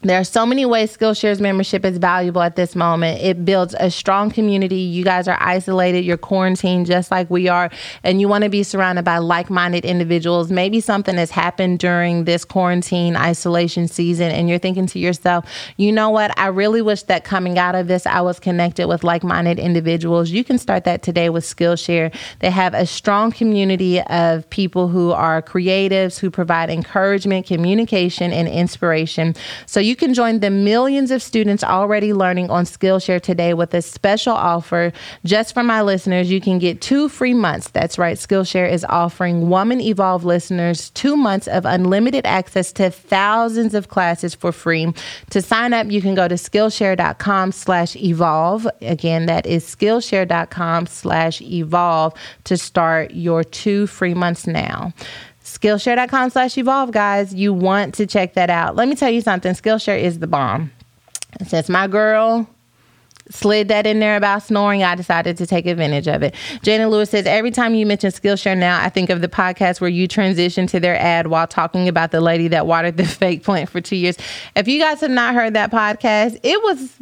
[0.03, 3.21] there are so many ways Skillshare's membership is valuable at this moment.
[3.23, 4.77] It builds a strong community.
[4.77, 7.71] You guys are isolated, you're quarantined just like we are,
[8.03, 10.51] and you want to be surrounded by like minded individuals.
[10.51, 15.93] Maybe something has happened during this quarantine isolation season, and you're thinking to yourself, you
[15.93, 16.37] know what?
[16.39, 20.31] I really wish that coming out of this, I was connected with like minded individuals.
[20.31, 22.13] You can start that today with Skillshare.
[22.41, 28.49] They have a strong community of people who are creatives, who provide encouragement, communication, and
[28.49, 29.35] inspiration.
[29.67, 33.75] So you you can join the millions of students already learning on Skillshare today with
[33.75, 34.91] a special offer.
[35.27, 37.69] Just for my listeners, you can get two free months.
[37.69, 38.17] That's right.
[38.17, 44.35] Skillshare is offering Woman Evolve listeners two months of unlimited access to thousands of classes
[44.35, 44.91] for free.
[45.29, 48.67] To sign up, you can go to Skillshare.com slash evolve.
[48.81, 54.95] Again, that is Skillshare.com slash evolve to start your two free months now.
[55.45, 57.35] Skillshare.com slash evolve, guys.
[57.35, 58.77] You want to check that out.
[58.77, 60.71] Let me tell you something Skillshare is the bomb.
[61.47, 62.49] Since my girl
[63.31, 66.35] slid that in there about snoring, I decided to take advantage of it.
[66.63, 69.91] Jana Lewis says, Every time you mention Skillshare now, I think of the podcast where
[69.91, 73.69] you transition to their ad while talking about the lady that watered the fake plant
[73.69, 74.17] for two years.
[74.55, 76.99] If you guys have not heard that podcast, it was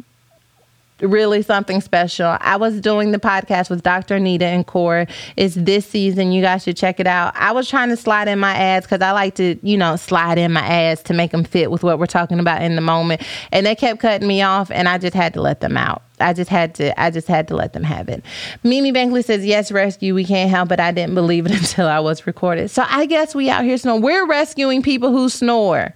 [1.01, 2.37] really something special.
[2.39, 4.15] I was doing the podcast with Dr.
[4.15, 5.07] Anita and Cora.
[5.37, 6.31] It's this season.
[6.31, 7.35] You guys should check it out.
[7.35, 10.37] I was trying to slide in my ads because I like to, you know, slide
[10.37, 13.21] in my ads to make them fit with what we're talking about in the moment.
[13.51, 16.03] And they kept cutting me off, and I just had to let them out.
[16.19, 18.23] I just had to I just had to let them have it.
[18.63, 21.99] Mimi Bankley says, Yes, rescue, we can't help, but I didn't believe it until I
[21.99, 22.69] was recorded.
[22.69, 24.01] So I guess we out here snoring.
[24.01, 25.93] We're rescuing people who snore.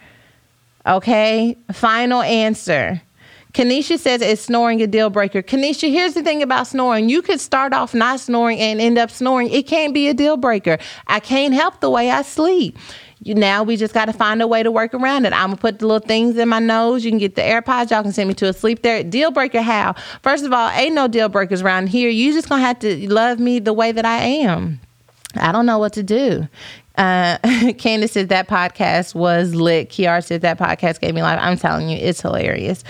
[0.86, 1.58] Okay?
[1.72, 3.02] Final answer.
[3.56, 5.42] Kanisha says, Is snoring a deal breaker?
[5.42, 7.08] Kanisha, here's the thing about snoring.
[7.08, 9.50] You could start off not snoring and end up snoring.
[9.50, 10.78] It can't be a deal breaker.
[11.08, 12.78] I can't help the way I sleep.
[13.24, 15.32] You, now we just got to find a way to work around it.
[15.32, 17.06] I'm gonna put the little things in my nose.
[17.06, 17.92] You can get the AirPods.
[17.92, 19.02] Y'all can send me to a sleep there.
[19.06, 19.62] Deal breaker?
[19.62, 19.96] How?
[20.22, 22.10] First of all, ain't no deal breakers around here.
[22.10, 24.82] You just gonna have to love me the way that I am.
[25.36, 26.46] I don't know what to do.
[26.98, 27.38] Uh,
[27.78, 29.90] Candace said that podcast was lit.
[29.90, 31.40] Kiara said that podcast gave me life.
[31.42, 32.84] I'm telling you, it's hilarious.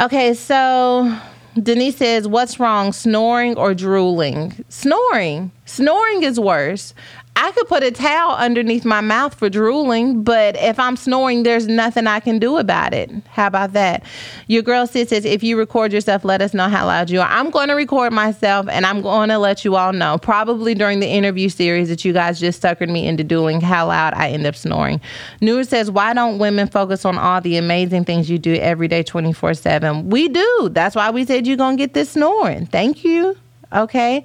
[0.00, 1.12] Okay, so
[1.60, 4.64] Denise says, What's wrong, snoring or drooling?
[4.68, 5.50] Snoring.
[5.64, 6.94] Snoring is worse.
[7.40, 11.68] I could put a towel underneath my mouth for drooling, but if I'm snoring, there's
[11.68, 13.12] nothing I can do about it.
[13.28, 14.02] How about that?
[14.48, 17.28] Your girl sis says, if you record yourself, let us know how loud you are.
[17.28, 20.98] I'm going to record myself and I'm going to let you all know, probably during
[20.98, 24.44] the interview series that you guys just suckered me into doing, how loud I end
[24.44, 25.00] up snoring.
[25.40, 29.04] Newer says, why don't women focus on all the amazing things you do every day,
[29.04, 30.10] 24 7?
[30.10, 30.70] We do.
[30.72, 32.66] That's why we said you're going to get this snoring.
[32.66, 33.36] Thank you.
[33.72, 34.24] Okay.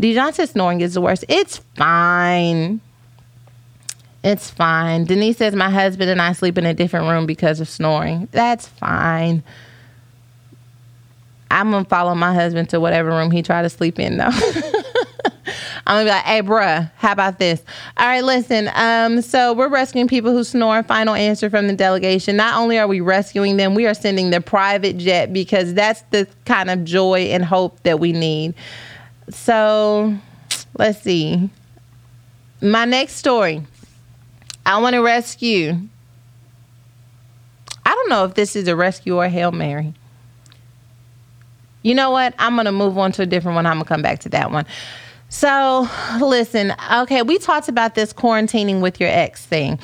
[0.00, 1.24] Says snoring is the worst.
[1.28, 2.80] It's fine.
[4.22, 5.04] It's fine.
[5.04, 8.28] Denise says my husband and I sleep in a different room because of snoring.
[8.32, 9.42] That's fine.
[11.50, 14.24] I'm gonna follow my husband to whatever room he try to sleep in though.
[15.86, 17.62] I'm gonna be like, hey bruh, how about this?
[17.96, 18.68] All right, listen.
[18.74, 20.82] Um, so we're rescuing people who snore.
[20.82, 22.36] Final answer from the delegation.
[22.36, 26.26] Not only are we rescuing them, we are sending the private jet because that's the
[26.44, 28.54] kind of joy and hope that we need.
[29.30, 30.16] So
[30.78, 31.50] let's see.
[32.60, 33.62] My next story.
[34.64, 35.78] I want to rescue.
[37.84, 39.94] I don't know if this is a rescue or a Hail Mary.
[41.82, 42.34] You know what?
[42.38, 43.64] I'm going to move on to a different one.
[43.64, 44.66] I'm going to come back to that one.
[45.28, 45.88] So,
[46.20, 49.78] listen, okay, we talked about this quarantining with your ex thing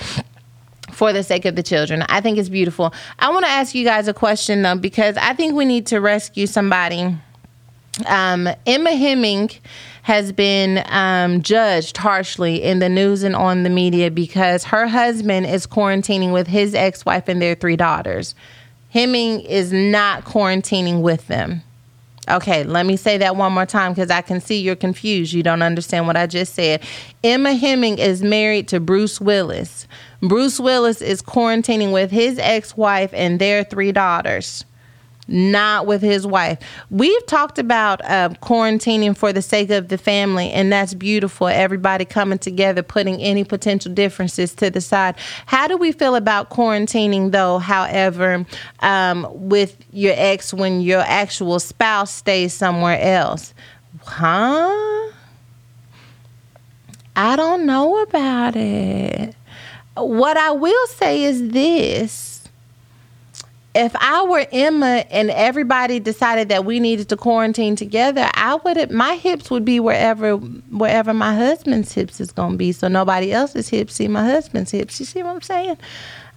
[0.90, 2.02] for the sake of the children.
[2.08, 2.92] I think it's beautiful.
[3.18, 6.00] I want to ask you guys a question though, because I think we need to
[6.00, 7.16] rescue somebody
[8.06, 9.50] um, Emma Heming
[10.02, 15.46] has been um, judged harshly in the news and on the media because her husband
[15.46, 18.34] is quarantining with his ex wife and their three daughters.
[18.90, 21.62] Heming is not quarantining with them.
[22.28, 25.32] Okay, let me say that one more time because I can see you're confused.
[25.32, 26.82] You don't understand what I just said.
[27.24, 29.86] Emma Heming is married to Bruce Willis.
[30.20, 34.64] Bruce Willis is quarantining with his ex wife and their three daughters
[35.28, 36.58] not with his wife.
[36.90, 41.48] We've talked about uh, quarantining for the sake of the family, and that's beautiful.
[41.48, 45.14] Everybody coming together, putting any potential differences to the side.
[45.46, 48.44] How do we feel about quarantining, though, however,
[48.80, 53.54] um, with your ex when your actual spouse stays somewhere else?
[54.04, 55.10] Huh?
[57.14, 59.34] I don't know about it.
[59.94, 62.31] What I will say is this
[63.74, 68.90] if I were Emma and everybody decided that we needed to quarantine together, I would
[68.90, 73.68] my hips would be wherever wherever my husband's hips is gonna be, so nobody else's
[73.68, 75.00] hips see my husband's hips.
[75.00, 75.78] You see what I'm saying?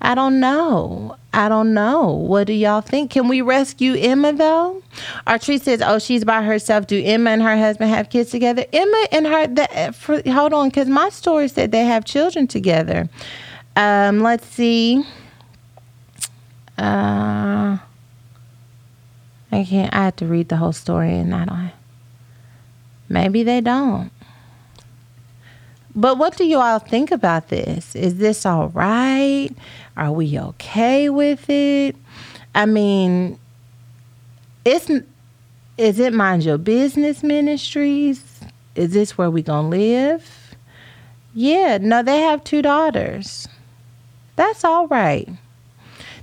[0.02, 1.18] I don't know.
[1.34, 2.12] I don't know.
[2.12, 3.12] What do y'all think?
[3.12, 4.82] Can we rescue Emma though?
[5.28, 6.88] Artree says, "Oh, she's by herself.
[6.88, 8.66] Do Emma and her husband have kids together?
[8.72, 9.48] Emma and her.
[9.48, 13.10] The, for, hold on, because my story said they have children together.
[13.76, 15.04] Um, let's see."
[16.78, 17.78] Uh,
[19.52, 19.94] I can't.
[19.94, 21.72] I have to read the whole story, and I don't.
[23.08, 24.12] Maybe they don't.
[25.96, 27.96] But what do you all think about this?
[27.96, 29.50] Is this all right?
[29.96, 31.96] Are we okay with it?
[32.54, 33.40] I mean,
[34.66, 34.90] it's
[35.78, 38.42] is it mind your business ministries?
[38.76, 40.56] Is this where we gonna live?
[41.34, 43.48] Yeah, no, they have two daughters.
[44.36, 45.30] That's all right.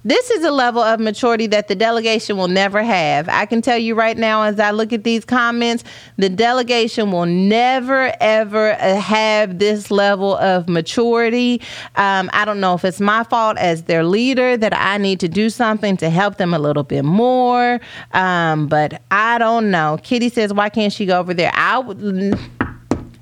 [0.04, 3.28] This is a level of maturity that the delegation will never have.
[3.28, 5.84] I can tell you right now, as I look at these comments,
[6.16, 11.60] the delegation will never, ever uh, have this level of maturity.
[11.94, 15.28] Um, I don't know if it's my fault as their leader that I need to
[15.28, 17.80] do something to help them a little bit more,
[18.12, 20.00] um, but I don't know.
[20.02, 21.52] Kitty says, Why can't she go over there?
[21.54, 22.36] I would.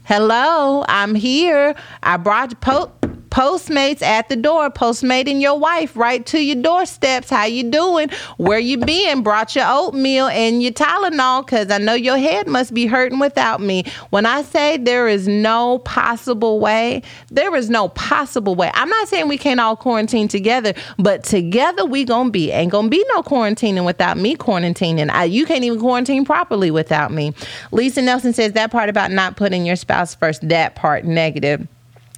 [0.04, 1.74] Hello, I'm here.
[2.02, 2.90] I brought po-
[3.30, 7.30] Postmates at the door, postmating your wife right to your doorsteps.
[7.30, 8.10] How you doing?
[8.38, 9.22] Where you been?
[9.22, 13.60] Brought your oatmeal and your Tylenol because I know your head must be hurting without
[13.60, 13.84] me.
[14.10, 18.70] When I say there is no possible way, there is no possible way.
[18.74, 22.50] I'm not saying we can't all quarantine together, but together we gonna be.
[22.50, 25.08] Ain't gonna be no quarantining without me quarantining.
[25.08, 27.32] I, you can't even quarantine properly without me.
[27.70, 31.68] Lisa Nelson says that part about not putting your spouse first, that part negative.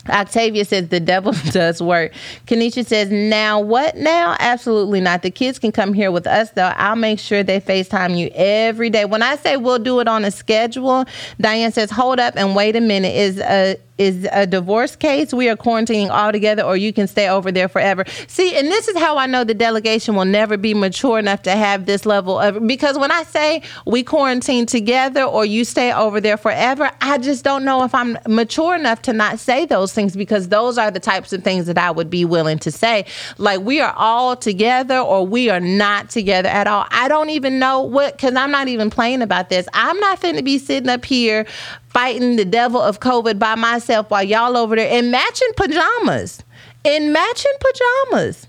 [0.08, 2.12] Octavia says the devil does work.
[2.46, 4.36] Kenisha says, now what now?
[4.40, 5.22] Absolutely not.
[5.22, 6.72] The kids can come here with us though.
[6.76, 9.04] I'll make sure they FaceTime you every day.
[9.04, 11.04] When I say we'll do it on a schedule,
[11.40, 13.14] Diane says, hold up and wait a minute.
[13.14, 17.28] Is a is a divorce case, we are quarantining all together, or you can stay
[17.28, 18.04] over there forever.
[18.26, 21.50] See, and this is how I know the delegation will never be mature enough to
[21.52, 26.20] have this level of because when I say we quarantine together or you stay over
[26.20, 30.16] there forever, I just don't know if I'm mature enough to not say those things
[30.16, 33.04] because those are the types of things that I would be willing to say.
[33.38, 36.86] Like we are all together or we are not together at all.
[36.90, 39.66] I don't even know what because I'm not even playing about this.
[39.74, 41.46] I'm not going to be sitting up here
[41.92, 46.42] fighting the devil of COVID by myself while y'all over there in matching pajamas.
[46.84, 48.46] In matching pajamas.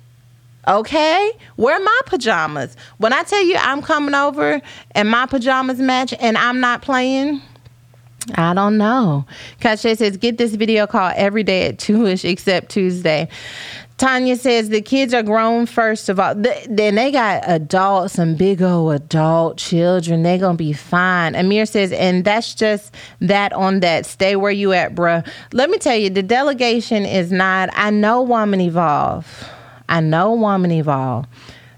[0.68, 1.32] Okay?
[1.58, 2.78] Wear my pajamas?
[2.98, 7.42] When I tell you I'm coming over and my pajamas match and I'm not playing,
[8.36, 9.26] I don't know.
[9.60, 13.28] Kasha says, get this video call every day at 2 ish except Tuesday.
[13.98, 16.34] Tanya says the kids are grown first of all.
[16.36, 20.24] Then they got adults, some big old adult children.
[20.24, 21.36] They gonna be fine.
[21.36, 24.06] Amir says, and that's just that on that.
[24.06, 25.26] Stay where you at, bruh.
[25.54, 27.70] Let me tell you, the delegation is not.
[27.74, 29.50] I know Woman Evolve.
[29.88, 31.26] I know Woman Evolve.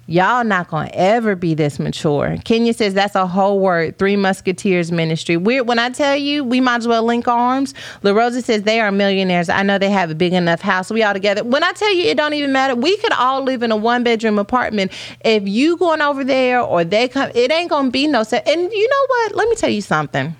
[0.07, 2.37] Y'all not gonna ever be this mature.
[2.45, 3.97] Kenya says that's a whole word.
[3.97, 5.35] Three Musketeers ministry.
[5.35, 7.73] we when I tell you, we might as well link arms.
[8.03, 9.49] La Rosa says they are millionaires.
[9.49, 10.91] I know they have a big enough house.
[10.91, 11.43] We all together.
[11.43, 12.75] When I tell you, it don't even matter.
[12.75, 14.91] We could all live in a one bedroom apartment.
[15.23, 18.21] If you going over there or they come, it ain't gonna be no.
[18.21, 19.35] Se- and you know what?
[19.35, 20.35] Let me tell you something.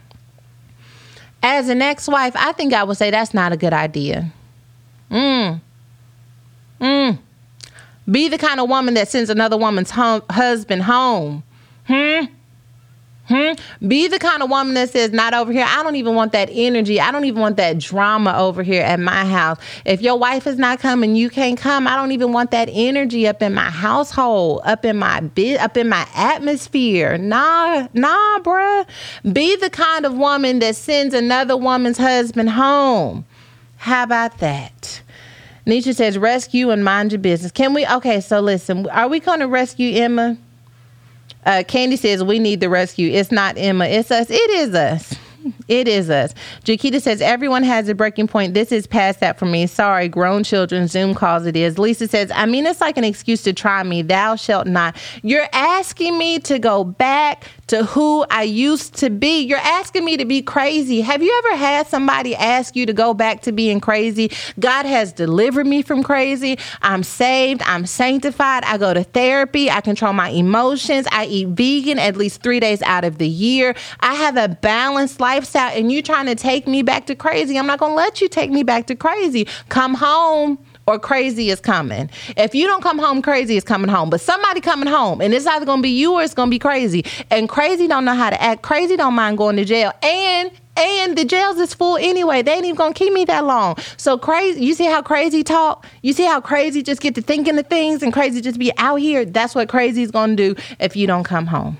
[1.41, 4.31] As an ex wife, I think I would say that's not a good idea.
[5.09, 5.59] Mm.
[6.79, 7.19] Mm.
[8.09, 11.43] Be the kind of woman that sends another woman's hum- husband home.
[11.87, 12.25] Hmm?
[13.27, 13.53] Hmm?
[13.87, 15.65] Be the kind of woman that says, not over here.
[15.67, 17.01] I don't even want that energy.
[17.01, 19.57] I don't even want that drama over here at my house.
[19.83, 21.87] If your wife is not coming, you can't come.
[21.87, 25.75] I don't even want that energy up in my household, up in my bit, up
[25.75, 27.17] in my atmosphere.
[27.17, 28.85] Nah, nah, bruh.
[29.33, 33.25] Be the kind of woman that sends another woman's husband home.
[33.77, 35.01] How about that?
[35.65, 37.51] Nisha says, rescue and mind your business.
[37.51, 37.87] Can we?
[37.87, 40.37] Okay, so listen, are we going to rescue Emma?
[41.45, 43.11] Uh, Candy says, we need the rescue.
[43.11, 44.29] It's not Emma, it's us.
[44.29, 45.15] It is us.
[45.67, 46.33] It is us.
[46.63, 48.53] Jaquita says, everyone has a breaking point.
[48.53, 49.67] This is past that for me.
[49.67, 51.79] Sorry, grown children, Zoom calls it is.
[51.79, 54.01] Lisa says, I mean, it's like an excuse to try me.
[54.01, 54.95] Thou shalt not.
[55.23, 59.41] You're asking me to go back to who I used to be.
[59.41, 61.01] You're asking me to be crazy.
[61.01, 64.31] Have you ever had somebody ask you to go back to being crazy?
[64.59, 66.59] God has delivered me from crazy.
[66.83, 67.63] I'm saved.
[67.65, 68.63] I'm sanctified.
[68.65, 69.71] I go to therapy.
[69.71, 71.07] I control my emotions.
[71.11, 73.75] I eat vegan at least three days out of the year.
[73.99, 77.57] I have a balanced lifestyle, and you trying to take me back to crazy.
[77.57, 79.47] I'm not going to let you take me back to crazy.
[79.69, 82.09] Come home or crazy is coming.
[82.37, 84.09] If you don't come home, crazy is coming home.
[84.09, 87.05] But somebody coming home, and it's either gonna be you or it's gonna be crazy.
[87.31, 88.61] And crazy don't know how to act.
[88.61, 89.91] Crazy don't mind going to jail.
[90.03, 92.41] And and the jails is full anyway.
[92.41, 93.77] They ain't even gonna keep me that long.
[93.97, 94.63] So crazy.
[94.63, 95.85] You see how crazy talk?
[96.01, 98.97] You see how crazy just get to thinking of things and crazy just be out
[98.97, 99.23] here.
[99.25, 101.77] That's what crazy is gonna do if you don't come home.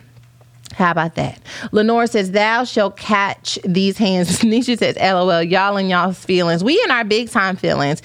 [0.76, 1.40] How about that?
[1.72, 4.40] Lenore says, Thou shalt catch these hands.
[4.42, 6.66] Nisha says, LOL, y'all and y'all's feelings.
[6.66, 8.02] We in our big time feelings.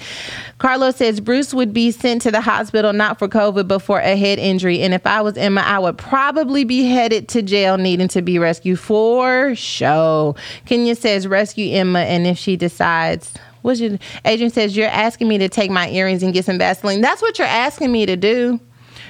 [0.57, 4.15] Carlos says, Bruce would be sent to the hospital not for COVID, but for a
[4.15, 4.79] head injury.
[4.79, 8.39] And if I was Emma, I would probably be headed to jail needing to be
[8.39, 10.37] rescued for show.
[10.65, 11.99] Kenya says, Rescue Emma.
[11.99, 16.23] And if she decides, what's your Adrian says, You're asking me to take my earrings
[16.23, 17.01] and get some Vaseline.
[17.01, 18.61] That's what you're asking me to do.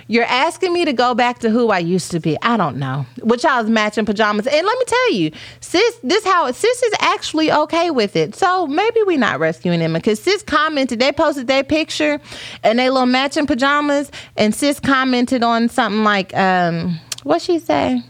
[0.08, 2.38] You're asking me to go back to who I used to be.
[2.41, 3.06] I don't know.
[3.22, 4.47] I was matching pajamas.
[4.47, 8.36] And let me tell you, sis, this how sis is actually okay with it.
[8.36, 12.20] So maybe we're not rescuing him because sis commented, they posted their picture
[12.64, 18.04] and they little matching pajamas, and sis commented on something like, um, what she say?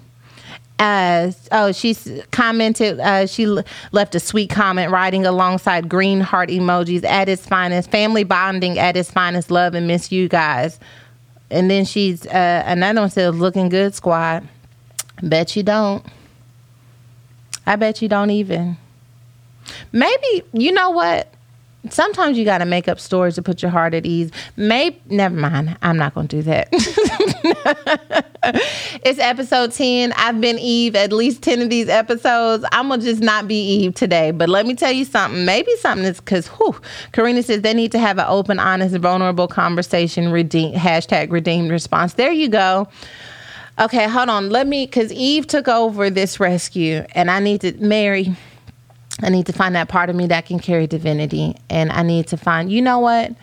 [0.79, 1.95] Uh, oh, she
[2.31, 2.99] commented.
[2.99, 3.45] Uh, she
[3.91, 8.97] left a sweet comment, writing alongside green heart emojis at its finest, family bonding at
[8.97, 10.79] its finest, love and miss you guys.
[11.51, 14.47] And then she's uh, another one says, "Looking good, squad."
[15.21, 16.03] Bet you don't.
[17.65, 18.77] I bet you don't even.
[19.91, 21.31] Maybe you know what?
[21.89, 24.31] Sometimes you got to make up stories to put your heart at ease.
[24.55, 25.77] Maybe, never mind.
[25.81, 26.67] I'm not going to do that.
[29.03, 30.13] it's episode 10.
[30.13, 32.63] I've been Eve at least 10 of these episodes.
[32.71, 34.31] I'm going to just not be Eve today.
[34.31, 35.45] But let me tell you something.
[35.45, 36.79] Maybe something is because, whew,
[37.13, 40.31] Karina says they need to have an open, honest, vulnerable conversation.
[40.31, 42.13] Redeem, hashtag redeemed response.
[42.13, 42.87] There you go.
[43.79, 44.49] Okay, hold on.
[44.49, 48.35] Let me, because Eve took over this rescue and I need to, Mary,
[49.21, 51.55] I need to find that part of me that can carry divinity.
[51.69, 53.33] And I need to find, you know what?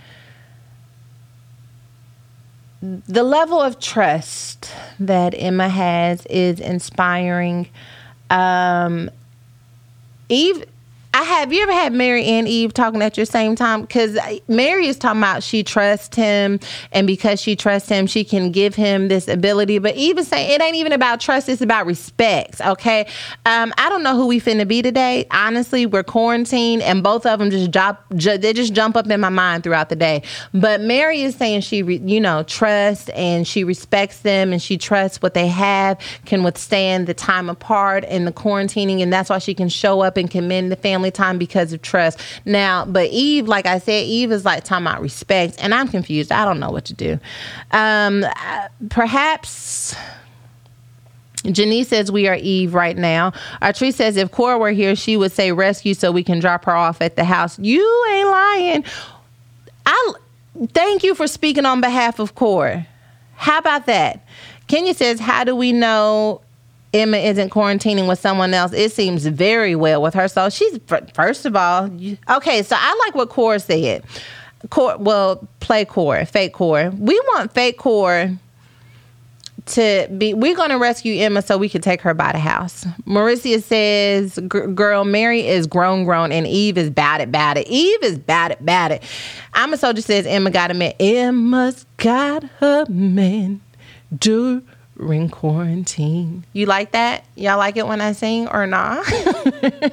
[2.80, 7.68] The level of trust that Emma has is inspiring.
[8.30, 9.10] Um,
[10.28, 10.64] Eve
[11.14, 13.80] I have you ever had Mary and Eve talking at your same time?
[13.80, 16.60] Because Mary is talking about she trusts him,
[16.92, 19.78] and because she trusts him, she can give him this ability.
[19.78, 22.60] But even saying it ain't even about trust; it's about respect.
[22.60, 23.06] Okay,
[23.46, 25.26] um, I don't know who we finna be today.
[25.30, 28.04] Honestly, we're quarantined, and both of them just drop.
[28.14, 30.22] Ju- they just jump up in my mind throughout the day.
[30.52, 34.76] But Mary is saying she, re- you know, trusts and she respects them, and she
[34.76, 39.38] trusts what they have can withstand the time apart and the quarantining, and that's why
[39.38, 42.18] she can show up and commend the family family time because of trust.
[42.44, 46.32] Now, but Eve, like I said, Eve is like talking about respect, and I'm confused.
[46.32, 47.20] I don't know what to do.
[47.70, 48.24] Um,
[48.90, 49.94] perhaps.
[51.44, 53.30] Janice says we are Eve right now.
[53.62, 56.74] Artree says if Cora were here, she would say rescue so we can drop her
[56.74, 57.56] off at the house.
[57.60, 58.84] You ain't lying.
[59.86, 60.12] I
[60.72, 62.88] thank you for speaking on behalf of Cora.
[63.36, 64.26] How about that?
[64.66, 66.40] Kenya says, How do we know
[66.94, 70.28] Emma isn't quarantining with someone else, it seems very well with her.
[70.28, 70.78] So she's
[71.12, 71.90] first of all,
[72.30, 72.62] okay.
[72.62, 74.04] So I like what Cora said.
[74.70, 76.90] Cora, well, play Cora, fake Cora.
[76.90, 78.36] We want fake Cora
[79.66, 80.34] to be.
[80.34, 82.86] We're going to rescue Emma so we can take her by the house.
[83.06, 87.68] Mauricia says, "Girl, Mary is grown, grown, and Eve is bad at bad it.
[87.68, 89.02] Eve is bad at bad it."
[89.52, 90.94] I'm a soldier says Emma got a man.
[90.98, 93.60] Emma's got her man.
[94.18, 94.62] Do
[94.98, 96.44] during quarantine.
[96.52, 97.24] You like that?
[97.36, 99.06] Y'all like it when I sing or not?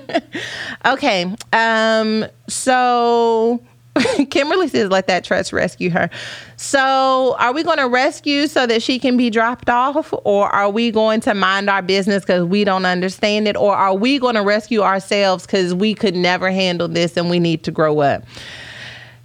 [0.86, 1.34] okay.
[1.54, 3.62] Um, so
[4.30, 6.10] Kimberly says, let that trust rescue her.
[6.58, 10.70] So, are we going to rescue so that she can be dropped off, or are
[10.70, 14.36] we going to mind our business because we don't understand it, or are we going
[14.36, 18.24] to rescue ourselves because we could never handle this and we need to grow up?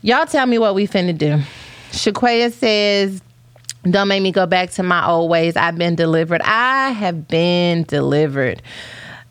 [0.02, 1.40] Y'all tell me what we finna do.
[1.90, 3.20] Shaquaya says,
[3.84, 5.56] don't make me go back to my old ways.
[5.56, 6.42] I've been delivered.
[6.42, 8.62] I have been delivered.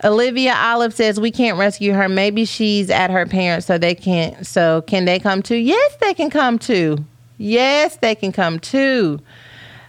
[0.04, 2.08] Olivia Olive says we can't rescue her.
[2.08, 4.48] Maybe she's at her parents, so they can't.
[4.48, 5.58] So can they come too?
[5.58, 6.98] Yes, they can come too.
[7.38, 9.20] Yes, they can come too.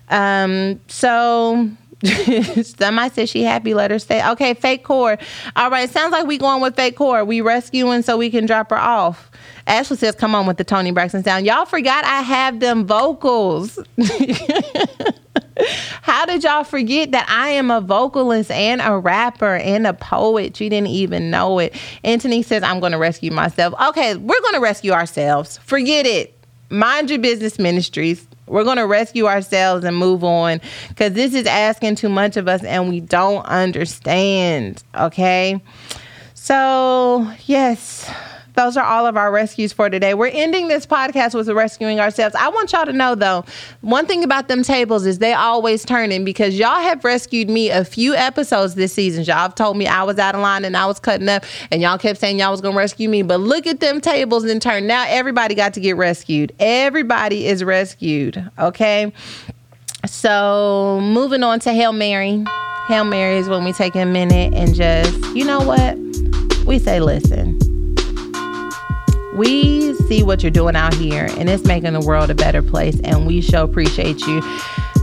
[0.09, 1.71] Um, so
[2.63, 3.75] somebody said she happy.
[3.75, 4.27] Let her stay.
[4.31, 5.19] Okay, fake Cora.
[5.57, 7.25] All right, sounds like we going with fake Cora.
[7.25, 9.31] We rescuing so we can drop her off.
[9.67, 11.47] Ashley says, come on with the Toni Braxton sound.
[11.47, 13.79] Y'all forgot I have them vocals.
[16.03, 20.59] How did y'all forget that I am a vocalist and a rapper and a poet?
[20.61, 21.75] You didn't even know it.
[22.03, 23.75] Anthony says, I'm going to rescue myself.
[23.89, 25.59] Okay, we're going to rescue ourselves.
[25.59, 26.37] Forget it.
[26.71, 28.27] Mind your business ministries.
[28.51, 32.49] We're going to rescue ourselves and move on because this is asking too much of
[32.49, 34.83] us and we don't understand.
[34.95, 35.63] Okay.
[36.35, 38.11] So, yes,
[38.61, 40.13] those are all of our rescues for today.
[40.13, 42.35] We're ending this podcast with rescuing ourselves.
[42.35, 43.45] I want y'all to know though,
[43.81, 47.87] one thing about them tables is they always turning because y'all have rescued me a
[47.87, 49.25] few episodes this season.
[49.25, 51.81] Y'all have told me I was out of line and I was cutting up, and
[51.81, 53.23] y'all kept saying y'all was gonna rescue me.
[53.23, 54.87] But look at them tables and turn.
[54.87, 56.53] Now everybody got to get rescued.
[56.59, 58.51] Everybody is rescued.
[58.59, 59.11] Okay.
[60.05, 62.45] So moving on to Hail Mary.
[62.89, 65.97] Hail Mary is when we take a minute and just, you know what?
[66.67, 67.60] We say, listen
[69.41, 73.01] we see what you're doing out here and it's making the world a better place
[73.05, 74.43] and we sure appreciate you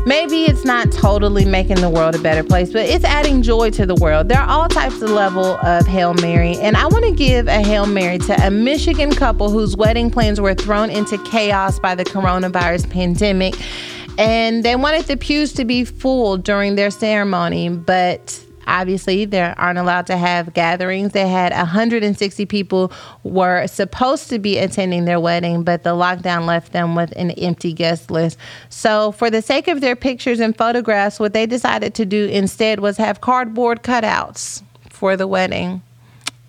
[0.05, 3.85] maybe it's not totally making the world a better place, but it's adding joy to
[3.85, 4.29] the world.
[4.29, 7.61] There are all types of level of Hail Mary, and I want to give a
[7.61, 12.05] Hail Mary to a Michigan couple whose wedding plans were thrown into chaos by the
[12.05, 13.55] coronavirus pandemic.
[14.17, 19.79] And they wanted the pews to be full during their ceremony, but Obviously, they aren't
[19.79, 21.13] allowed to have gatherings.
[21.13, 22.91] They had 160 people
[23.23, 27.71] were supposed to be attending their wedding, but the lockdown left them with an empty
[27.71, 28.37] guest list.
[28.69, 32.81] So, for the sake of their pictures and photographs, what they decided to do instead
[32.81, 35.81] was have cardboard cutouts for the wedding.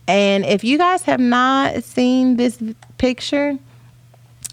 [0.08, 2.60] And if you guys have not seen this
[2.96, 3.58] picture,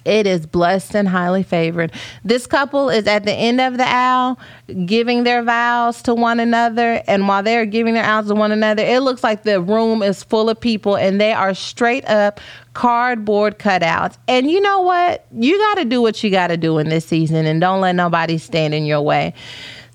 [0.06, 1.92] It is blessed and highly favored.
[2.24, 4.40] This couple is at the end of the aisle
[4.86, 7.02] giving their vows to one another.
[7.08, 10.24] And while they're giving their vows to one another, it looks like the room is
[10.24, 12.40] full of people and they are straight up
[12.74, 14.18] cardboard cutouts.
[14.28, 15.26] And you know what?
[15.32, 17.96] You got to do what you got to do in this season and don't let
[17.96, 19.34] nobody stand in your way.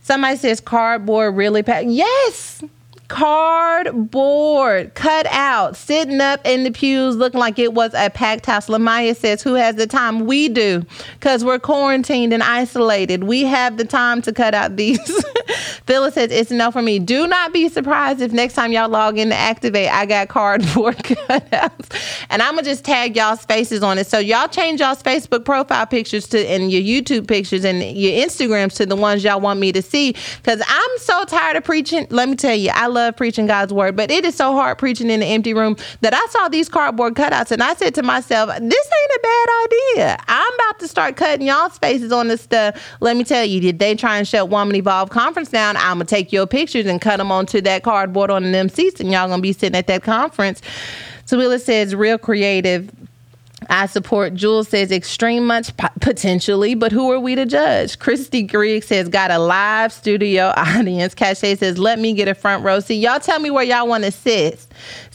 [0.03, 1.89] Somebody says cardboard really packed.
[1.89, 2.63] Yes
[3.11, 8.69] cardboard cut out, sitting up in the pews looking like it was a packed house.
[8.69, 10.27] Lamaya says, Who has the time?
[10.27, 13.25] We do, because we're quarantined and isolated.
[13.25, 15.01] We have the time to cut out these.
[15.87, 17.01] Phyllis says, It's enough for me.
[17.01, 20.97] Do not be surprised if next time y'all log in to activate, I got cardboard
[20.99, 22.25] cutouts.
[22.31, 24.07] And I'm going to just tag y'all's faces on it.
[24.07, 28.77] So y'all change y'all's Facebook profile pictures to and your YouTube pictures and your Instagrams
[28.77, 30.15] to the ones y'all want me to see.
[30.37, 32.07] Because I'm so tired of preaching.
[32.11, 34.79] Let me tell you, I love love preaching God's word, but it is so hard
[34.79, 38.03] preaching in an empty room that I saw these cardboard cutouts and I said to
[38.03, 40.25] myself, this ain't a bad idea.
[40.29, 42.77] I'm about to start cutting y'all's faces on this stuff.
[43.01, 45.77] Let me tell you, did they try and shut Woman Evolve conference down?
[45.77, 49.01] I'm going to take your pictures and cut them onto that cardboard on them seats
[49.01, 50.61] and y'all going to be sitting at that conference.
[51.25, 52.91] So Willa says, real creative
[53.69, 57.99] I support Jules says extreme much potentially, but who are we to judge?
[57.99, 61.15] Christy Griggs says got a live studio audience.
[61.15, 62.97] Cache says let me get a front row seat.
[62.97, 64.67] Y'all tell me where y'all want to sit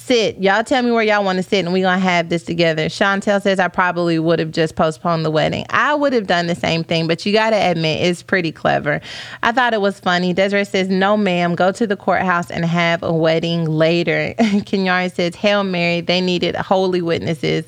[0.05, 0.37] sit.
[0.41, 2.85] Y'all tell me where y'all want to sit and we're to have this together.
[2.85, 5.65] Chantel says I probably would have just postponed the wedding.
[5.71, 9.01] I would have done the same thing, but you got to admit it's pretty clever.
[9.41, 10.33] I thought it was funny.
[10.33, 14.35] Desiree says, no, ma'am, go to the courthouse and have a wedding later.
[14.39, 17.65] Kenyari says, Hail Mary, they needed holy witnesses.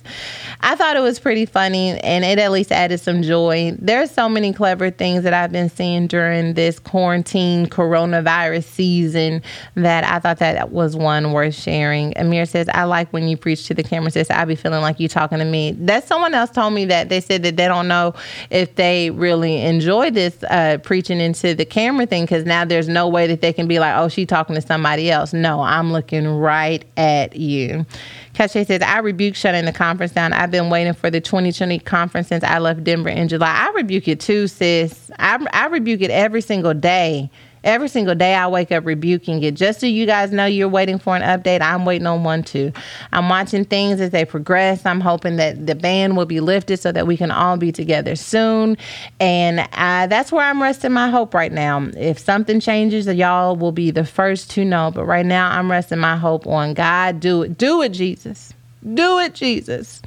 [0.62, 3.76] I thought it was pretty funny and it at least added some joy.
[3.80, 9.42] There's so many clever things that I've been seeing during this quarantine coronavirus season
[9.76, 12.14] that I thought that was one worth sharing.
[12.28, 14.30] Amir says, I like when you preach to the camera, sis.
[14.30, 15.72] I be feeling like you talking to me.
[15.72, 18.14] That someone else told me that they said that they don't know
[18.50, 23.08] if they really enjoy this uh, preaching into the camera thing because now there's no
[23.08, 25.34] way that they can be like, oh, she talking to somebody else.
[25.34, 27.86] No, I'm looking right at you.
[28.34, 30.32] Cache says, I rebuke shutting the conference down.
[30.34, 33.48] I've been waiting for the 2020 conference since I left Denver in July.
[33.48, 35.10] I rebuke it too, sis.
[35.18, 37.32] I, I rebuke it every single day.
[37.68, 39.56] Every single day I wake up rebuking it.
[39.56, 42.72] Just so you guys know you're waiting for an update, I'm waiting on one too.
[43.12, 44.86] I'm watching things as they progress.
[44.86, 48.16] I'm hoping that the ban will be lifted so that we can all be together
[48.16, 48.78] soon.
[49.20, 51.90] And uh, that's where I'm resting my hope right now.
[51.98, 54.90] If something changes, y'all will be the first to know.
[54.90, 57.20] But right now, I'm resting my hope on God.
[57.20, 57.58] Do it.
[57.58, 58.54] Do it, Jesus.
[58.94, 60.02] Do it, Jesus.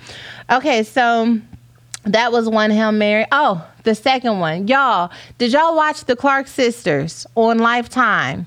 [0.50, 1.38] Okay, so
[2.04, 3.26] that was one Hail Mary.
[3.32, 4.68] Oh, the second one.
[4.68, 8.46] Y'all, did y'all watch the Clark sisters on Lifetime?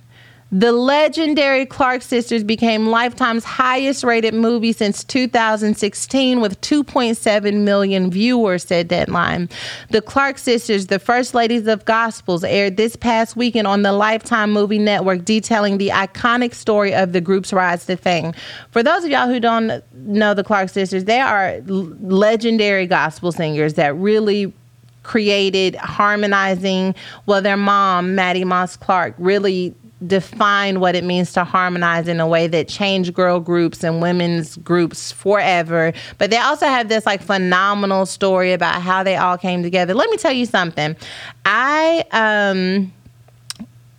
[0.55, 8.63] The legendary Clark sisters became Lifetime's highest rated movie since 2016 with 2.7 million viewers,
[8.63, 9.49] said Deadline.
[9.89, 14.51] The Clark sisters, the first ladies of gospels, aired this past weekend on the Lifetime
[14.51, 18.31] Movie Network, detailing the iconic story of the group's rise to fame.
[18.69, 23.73] For those of y'all who don't know the Clark sisters, they are legendary gospel singers
[23.73, 24.53] that really
[25.01, 26.95] created harmonizing
[27.25, 29.75] well their mom Mattie moss clark really
[30.07, 34.57] define what it means to harmonize in a way that changed girl groups and women's
[34.57, 35.93] groups forever.
[36.17, 39.93] But they also have this like phenomenal story about how they all came together.
[39.93, 40.95] Let me tell you something.
[41.45, 42.91] I um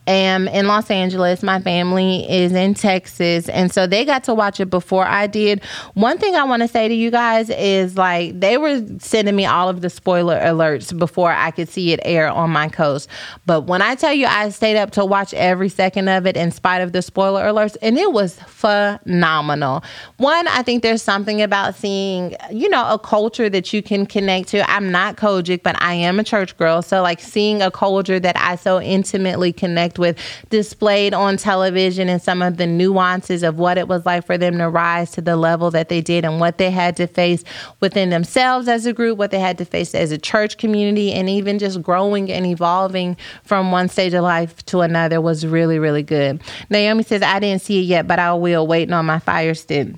[0.06, 1.42] am in Los Angeles.
[1.42, 3.48] My family is in Texas.
[3.48, 5.64] And so they got to watch it before I did.
[5.94, 9.46] One thing I want to say to you guys is like they were sending me
[9.46, 13.08] all of the spoiler alerts before I could see it air on my coast.
[13.46, 16.50] But when I tell you I stayed up to watch every second of it in
[16.50, 19.82] spite of the spoiler alerts, and it was phenomenal.
[20.16, 24.48] One, I think there's something about seeing, you know, a culture that you can connect
[24.48, 24.68] to.
[24.70, 26.82] I'm not COGIC, but I am a church girl.
[26.82, 30.18] So like seeing a culture that I so intimately connect with
[30.50, 34.58] displayed on television and some of the nuances of what it was like for them
[34.58, 37.44] to rise to the level that they did and what they had to face
[37.80, 41.28] within themselves as a group, what they had to face as a church community, and
[41.28, 46.02] even just growing and evolving from one stage of life to another was really, really
[46.02, 46.40] good.
[46.70, 49.88] Naomi says, I didn't see it yet, but I will, waiting on my fire stick.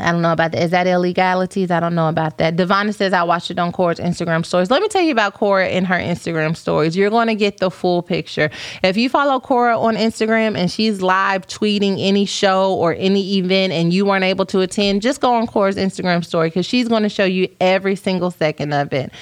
[0.00, 0.62] I don't know about that.
[0.62, 1.70] Is that illegalities?
[1.70, 2.56] I don't know about that.
[2.56, 4.70] Devonna says I watched it on Cora's Instagram stories.
[4.70, 6.96] Let me tell you about Cora in her Instagram stories.
[6.96, 8.50] You're going to get the full picture.
[8.82, 13.72] If you follow Cora on Instagram and she's live tweeting any show or any event
[13.72, 17.02] and you weren't able to attend, just go on Cora's Instagram story because she's going
[17.02, 19.12] to show you every single second of it.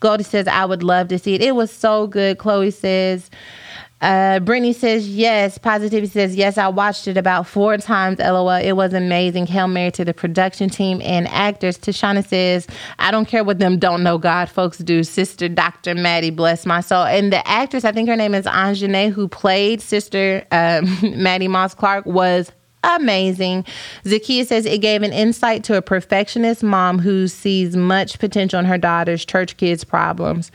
[0.00, 1.42] Goldie says I would love to see it.
[1.42, 2.38] It was so good.
[2.38, 3.30] Chloe says
[4.00, 5.58] Uh, Brittany says yes.
[5.58, 6.56] Positivity says yes.
[6.58, 8.18] I watched it about four times.
[8.18, 8.48] LOL.
[8.50, 9.46] It was amazing.
[9.46, 11.78] Hail Mary to the production team and actors.
[11.78, 12.66] Tashana says
[12.98, 15.02] I don't care what them don't know God folks do.
[15.02, 15.94] Sister Dr.
[15.94, 17.04] Mattie, bless my soul.
[17.04, 21.74] And the actress, I think her name is Aunjanue, who played Sister um, Mattie Moss
[21.74, 23.64] Clark, was amazing.
[24.04, 28.64] Zakia says it gave an insight to a perfectionist mom who sees much potential in
[28.64, 30.50] her daughter's church kids' problems.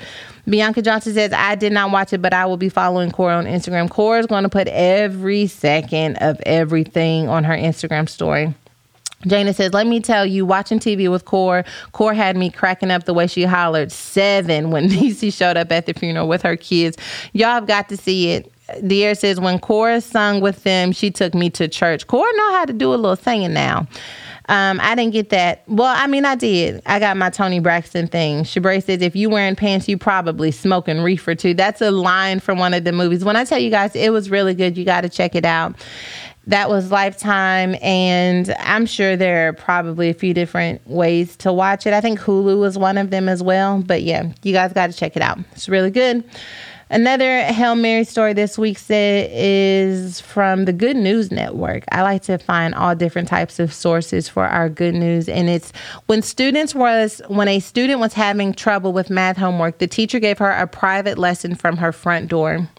[0.48, 3.46] Bianca Johnson says, I did not watch it, but I will be following Cora on
[3.46, 3.90] Instagram.
[3.90, 8.54] Cora is going to put every second of everything on her Instagram story.
[9.28, 13.06] Jana says, Let me tell you, watching TV with Cora, Cora had me cracking up
[13.06, 16.98] the way she hollered seven when Niecy showed up at the funeral with her kids.
[17.34, 18.52] Y'all have got to see it.
[18.86, 22.08] Dear says, When Cora sung with them, she took me to church.
[22.08, 23.88] Cora know how to do a little singing now.
[24.48, 25.64] Um, I didn't get that.
[25.68, 26.82] Well, I mean, I did.
[26.86, 28.44] I got my Toni Braxton thing.
[28.44, 31.56] Shabray says, if you wearing pants, you probably smoking reefer too.
[31.56, 33.26] That's a line from one of the movies.
[33.26, 34.78] When I tell you guys, it was really good.
[34.78, 35.76] You got to check it out.
[36.48, 41.88] That was Lifetime, and I'm sure there are probably a few different ways to watch
[41.88, 41.94] it.
[41.94, 43.82] I think Hulu was one of them as well.
[43.82, 45.40] But yeah, you guys got to check it out.
[45.54, 46.24] It's really good.
[46.92, 51.84] Another Hail Mary story this week said is from the Good News Network.
[51.92, 55.74] I like to find all different types of sources for our good news, and it's
[56.06, 60.38] when students was when a student was having trouble with math homework, the teacher gave
[60.38, 62.70] her a private lesson from her front door.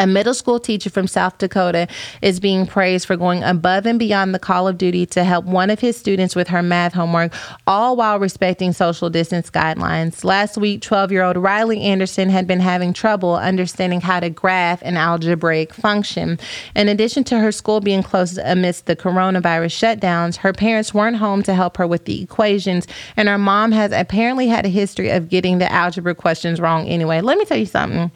[0.00, 1.86] A middle school teacher from South Dakota
[2.22, 5.68] is being praised for going above and beyond the call of duty to help one
[5.68, 7.34] of his students with her math homework,
[7.66, 10.24] all while respecting social distance guidelines.
[10.24, 14.80] Last week, 12 year old Riley Anderson had been having trouble understanding how to graph
[14.80, 16.38] an algebraic function.
[16.74, 21.42] In addition to her school being closed amidst the coronavirus shutdowns, her parents weren't home
[21.42, 22.86] to help her with the equations,
[23.18, 27.20] and her mom has apparently had a history of getting the algebra questions wrong anyway.
[27.20, 28.10] Let me tell you something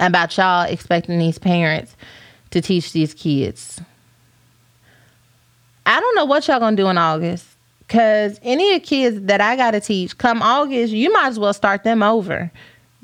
[0.00, 1.96] about y'all expecting these parents
[2.50, 3.80] to teach these kids.
[5.86, 7.46] I don't know what y'all gonna do in August.
[7.88, 11.52] Cause any of the kids that I gotta teach, come August, you might as well
[11.52, 12.50] start them over.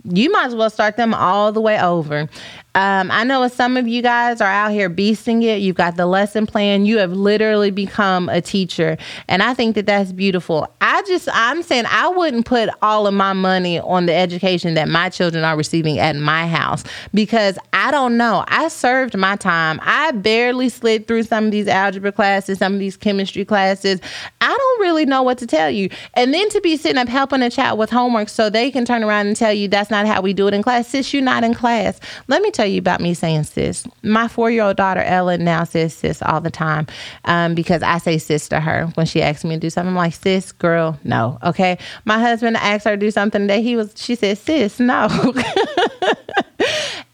[0.04, 2.28] You might as well start them all the way over.
[2.74, 5.60] Um, I know some of you guys are out here beasting it.
[5.60, 6.84] You've got the lesson plan.
[6.84, 8.96] You have literally become a teacher.
[9.26, 10.72] And I think that that's beautiful.
[10.80, 14.88] I just, I'm saying I wouldn't put all of my money on the education that
[14.88, 18.44] my children are receiving at my house because I don't know.
[18.46, 19.80] I served my time.
[19.82, 24.00] I barely slid through some of these algebra classes, some of these chemistry classes.
[24.40, 25.90] I don't really know what to tell you.
[26.14, 29.02] And then to be sitting up helping a child with homework so they can turn
[29.02, 30.86] around and tell you that's not how we do it in class.
[30.86, 31.98] Sis, you're not in class.
[32.28, 33.86] Let me tell you about me saying sis.
[34.02, 36.86] My four year old daughter, Ella, now says sis all the time
[37.24, 39.88] um, because I say sis to her when she asks me to do something.
[39.88, 41.38] I'm like, sis, girl, no.
[41.42, 41.78] Okay.
[42.04, 45.08] My husband asked her to do something that he was, she said, sis, no.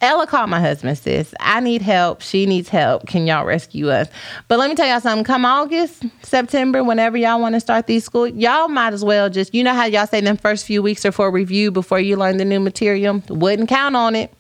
[0.01, 1.33] Ella called my husband, sis.
[1.39, 2.23] I need help.
[2.23, 3.07] She needs help.
[3.07, 4.09] Can y'all rescue us?
[4.49, 5.25] But let me tell y'all something.
[5.25, 9.55] Come August, September, whenever y'all want to start these schools, y'all might as well just,
[9.55, 12.37] you know how y'all say them first few weeks are for review before you learn
[12.37, 13.23] the new material?
[13.29, 14.35] Wouldn't count on it.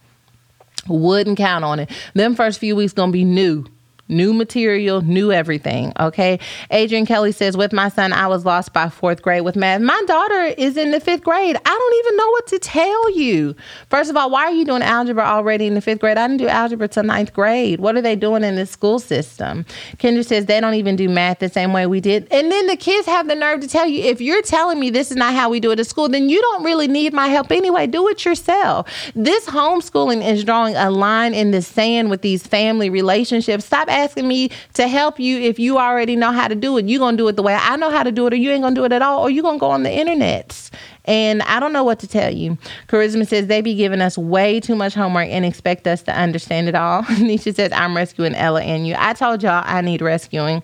[0.88, 1.90] Wouldn't count on it.
[2.14, 3.64] Them first few weeks gonna be new
[4.08, 5.92] new material, new everything.
[5.98, 6.38] Okay.
[6.70, 9.80] Adrian Kelly says, with my son, I was lost by fourth grade with math.
[9.80, 11.56] My daughter is in the fifth grade.
[11.56, 13.54] I don't even know what to tell you.
[13.90, 16.18] First of all, why are you doing algebra already in the fifth grade?
[16.18, 17.80] I didn't do algebra till ninth grade.
[17.80, 19.64] What are they doing in the school system?
[19.96, 22.28] Kendra says they don't even do math the same way we did.
[22.30, 25.10] And then the kids have the nerve to tell you, if you're telling me this
[25.10, 27.50] is not how we do it at school, then you don't really need my help
[27.50, 27.86] anyway.
[27.86, 28.88] Do it yourself.
[29.14, 33.64] This homeschooling is drawing a line in the sand with these family relationships.
[33.64, 36.86] Stop asking me to help you if you already know how to do it.
[36.86, 38.50] You're going to do it the way I know how to do it, or you
[38.50, 40.70] ain't going to do it at all, or you're going to go on the internet.
[41.06, 42.58] And I don't know what to tell you.
[42.88, 46.68] Charisma says they be giving us way too much homework and expect us to understand
[46.68, 47.02] it all.
[47.04, 48.94] Nisha says, I'm rescuing Ella and you.
[48.98, 50.62] I told y'all I need rescuing.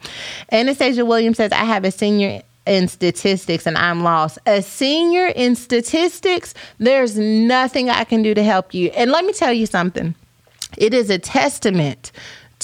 [0.51, 4.39] Anastasia Williams says, I have a senior in statistics and I'm lost.
[4.47, 8.89] A senior in statistics, there's nothing I can do to help you.
[8.91, 10.15] And let me tell you something.
[10.79, 12.13] It is a testament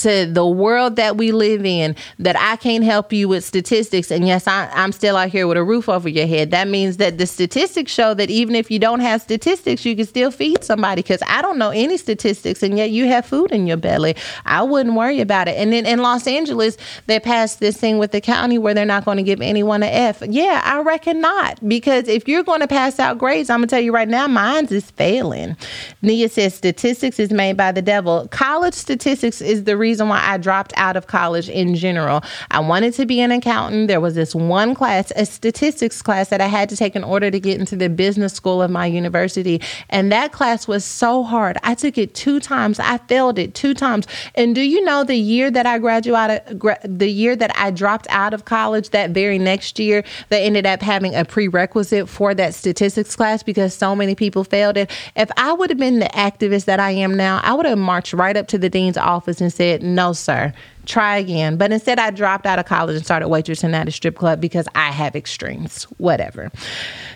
[0.03, 4.11] to the world that we live in that I can't help you with statistics.
[4.11, 6.51] And yes, I, am still out here with a roof over your head.
[6.51, 10.07] That means that the statistics show that even if you don't have statistics, you can
[10.07, 11.03] still feed somebody.
[11.03, 14.16] Because I don't know any statistics, and yet you have food in your belly.
[14.46, 15.57] I wouldn't worry about it.
[15.57, 16.76] And then in Los Angeles,
[17.07, 19.90] they passed this thing with the county where they're not going to give anyone an
[19.90, 20.22] F.
[20.26, 21.66] Yeah, I reckon not.
[21.66, 24.28] Because if you're going to pass out grades, I'm going to tell you right now,
[24.28, 25.57] mine's is failing.
[26.03, 28.28] Nia says statistics is made by the devil.
[28.28, 32.22] College statistics is the reason why I dropped out of college in general.
[32.51, 33.89] I wanted to be an accountant.
[33.89, 37.30] There was this one class, a statistics class that I had to take in order
[37.30, 39.61] to get into the business school of my university.
[39.89, 41.57] And that class was so hard.
[41.62, 42.78] I took it two times.
[42.78, 44.07] I failed it two times.
[44.34, 48.34] And do you know the year that I graduated, the year that I dropped out
[48.34, 53.16] of college, that very next year, they ended up having a prerequisite for that statistics
[53.16, 54.91] class because so many people failed it.
[55.16, 58.12] If I would have been the activist that I am now, I would have marched
[58.12, 60.53] right up to the dean's office and said, No, sir,
[60.87, 61.57] try again.
[61.57, 64.66] But instead, I dropped out of college and started waitressing at a strip club because
[64.74, 65.85] I have extremes.
[65.99, 66.51] Whatever.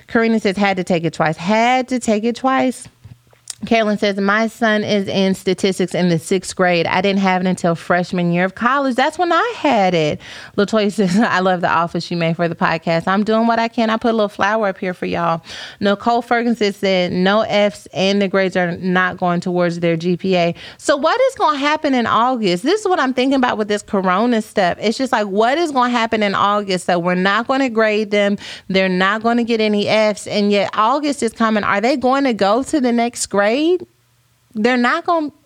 [0.08, 1.36] Karina says, Had to take it twice.
[1.36, 2.88] Had to take it twice.
[3.66, 6.86] Carolyn says, My son is in statistics in the sixth grade.
[6.86, 8.96] I didn't have it until freshman year of college.
[8.96, 10.20] That's when I had it.
[10.56, 13.06] Latoya says, I love the office you made for the podcast.
[13.06, 13.88] I'm doing what I can.
[13.88, 15.42] I put a little flower up here for y'all.
[15.80, 20.56] Nicole Ferguson said, No F's and the grades are not going towards their GPA.
[20.78, 22.64] So, what is going to happen in August?
[22.64, 24.76] This is what I'm thinking about with this corona stuff.
[24.80, 26.86] It's just like, what is going to happen in August?
[26.86, 28.38] So, we're not going to grade them.
[28.66, 30.26] They're not going to get any F's.
[30.26, 31.62] And yet, August is coming.
[31.62, 33.51] Are they going to go to the next grade?
[33.53, 33.86] Grade,
[34.55, 35.36] they're not going to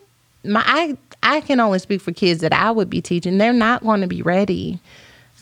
[0.45, 3.39] my I I can only speak for kids that I would be teaching.
[3.39, 4.79] They're not going to be ready.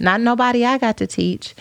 [0.00, 1.54] Not nobody I got to teach.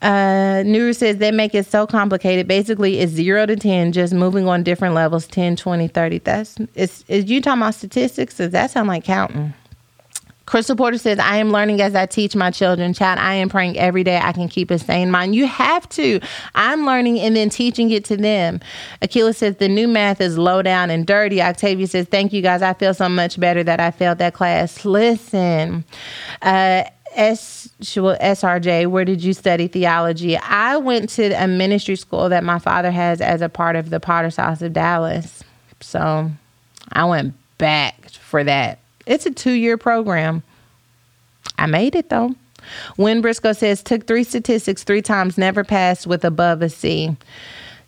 [0.00, 2.46] Uh, Nuru says they make it so complicated.
[2.46, 6.18] Basically, it's zero to 10, just moving on different levels 10, 20, 30.
[6.18, 8.36] That's, is, is you talking about statistics?
[8.36, 9.54] Does that sound like counting?
[10.48, 12.94] Crystal Porter says, I am learning as I teach my children.
[12.94, 15.34] Child, I am praying every day I can keep a sane mind.
[15.34, 16.20] You have to.
[16.54, 18.60] I'm learning and then teaching it to them.
[19.02, 21.42] Akila says, the new math is low down and dirty.
[21.42, 22.62] Octavia says, thank you guys.
[22.62, 24.86] I feel so much better that I failed that class.
[24.86, 25.84] Listen,
[26.40, 26.84] uh,
[27.14, 30.38] SRJ, where did you study theology?
[30.38, 34.00] I went to a ministry school that my father has as a part of the
[34.00, 35.44] Potter's House of Dallas.
[35.80, 36.30] So
[36.90, 38.78] I went back for that.
[39.08, 40.42] It's a two year program.
[41.58, 42.34] I made it though.
[42.96, 47.16] Win Briscoe says, took three statistics three times, never passed with above a C.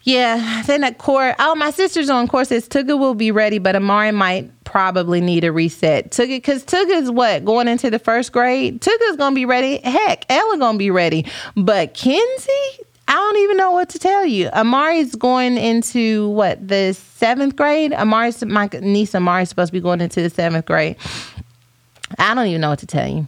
[0.02, 3.76] Yeah, then at core, oh, my sister's on course says Tuga will be ready, but
[3.76, 6.10] Amari might probably need a reset.
[6.10, 8.80] Tuga, because Tuga's what, going into the first grade?
[8.80, 9.76] Tuga's going to be ready.
[9.78, 11.26] Heck, Ella going to be ready.
[11.54, 12.80] But Kenzie,
[13.11, 14.50] I don't even know what to tell you.
[14.52, 17.92] Amari's going into what the seventh grade.
[17.92, 20.94] Amari's my niece Amari's supposed to be going into the seventh grade.
[22.20, 23.26] I don't even know what to tell you.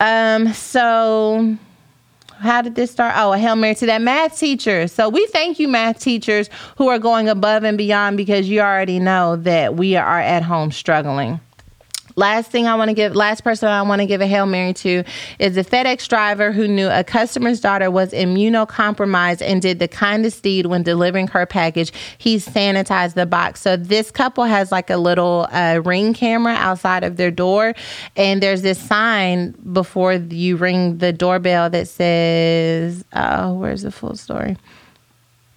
[0.00, 1.56] Um, so
[2.40, 3.14] how did this start?
[3.16, 4.88] Oh, a Hail Mary to that math teacher.
[4.88, 8.98] So we thank you, math teachers, who are going above and beyond because you already
[8.98, 11.38] know that we are at home struggling.
[12.18, 14.72] Last thing I want to give, last person I want to give a Hail Mary
[14.72, 15.04] to
[15.38, 20.42] is a FedEx driver who knew a customer's daughter was immunocompromised and did the kindest
[20.42, 21.92] deed when delivering her package.
[22.16, 23.60] He sanitized the box.
[23.60, 27.74] So this couple has like a little uh, ring camera outside of their door,
[28.16, 34.16] and there's this sign before you ring the doorbell that says, "Oh, where's the full
[34.16, 34.56] story?"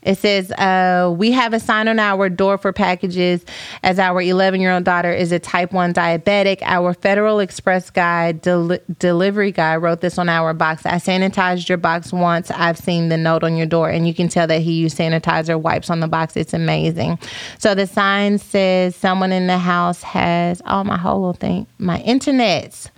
[0.02, 3.44] It says, uh, We have a sign on our door for packages
[3.84, 6.62] as our 11 year old daughter is a type 1 diabetic.
[6.62, 10.86] Our Federal Express guy, del- delivery guy, wrote this on our box.
[10.86, 12.50] I sanitized your box once.
[12.52, 15.60] I've seen the note on your door, and you can tell that he used sanitizer
[15.60, 16.36] wipes on the box.
[16.38, 17.20] It's amazing.
[17.58, 22.90] So the sign says, Someone in the house has, oh, my whole thing, my internet's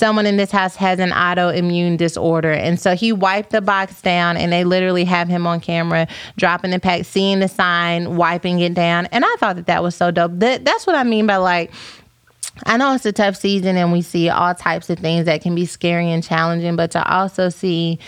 [0.00, 2.50] someone in this house has an autoimmune disorder.
[2.50, 6.70] And so he wiped the box down and they literally have him on camera dropping
[6.70, 9.06] the pack, seeing the sign, wiping it down.
[9.12, 10.32] And I thought that that was so dope.
[10.36, 11.70] That, that's what I mean by like,
[12.64, 15.54] I know it's a tough season and we see all types of things that can
[15.54, 17.98] be scary and challenging, but to also see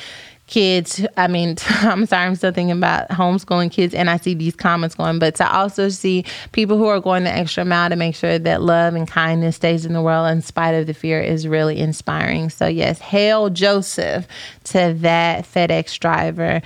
[0.47, 1.05] kids.
[1.17, 4.95] I mean, I'm sorry, I'm still thinking about homeschooling kids, and I see these comments
[4.95, 8.39] going, but to also see people who are going the extra mile to make sure
[8.39, 11.79] that love and kindness stays in the world in spite of the fear is really
[11.79, 12.51] inspiring.
[12.51, 14.27] So, yes, hail Joseph
[14.65, 16.61] to that FedEx driver.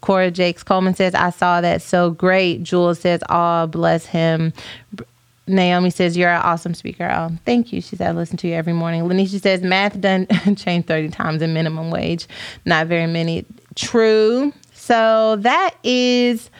[0.00, 2.62] Cora Jakes Coleman says, I saw that so great.
[2.62, 4.52] Jules says, Oh, bless him.
[5.46, 7.08] Naomi says, You're an awesome speaker.
[7.10, 7.80] Oh, thank you.
[7.80, 9.02] She said, I listen to you every morning.
[9.04, 10.26] Lanisha says, Math done
[10.56, 12.26] changed 30 times in minimum wage.
[12.64, 13.44] Not very many.
[13.74, 14.52] True.
[14.72, 16.50] So that is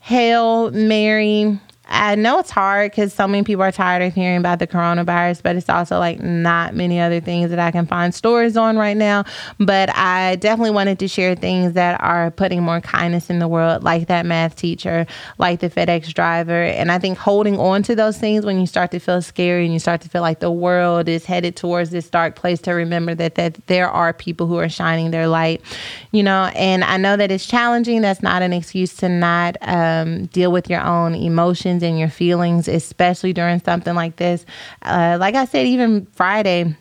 [0.00, 1.60] Hail Mary
[1.92, 5.42] I know it's hard because so many people are tired of hearing about the coronavirus,
[5.42, 8.96] but it's also like not many other things that I can find stories on right
[8.96, 9.24] now.
[9.58, 13.84] But I definitely wanted to share things that are putting more kindness in the world,
[13.84, 16.62] like that math teacher, like the FedEx driver.
[16.62, 19.74] And I think holding on to those things when you start to feel scary and
[19.74, 23.14] you start to feel like the world is headed towards this dark place, to remember
[23.14, 25.60] that, that there are people who are shining their light,
[26.10, 26.50] you know.
[26.54, 28.00] And I know that it's challenging.
[28.00, 32.68] That's not an excuse to not um, deal with your own emotions in your feelings,
[32.68, 34.44] especially during something like this.
[34.82, 36.76] Uh, like I said, even Friday,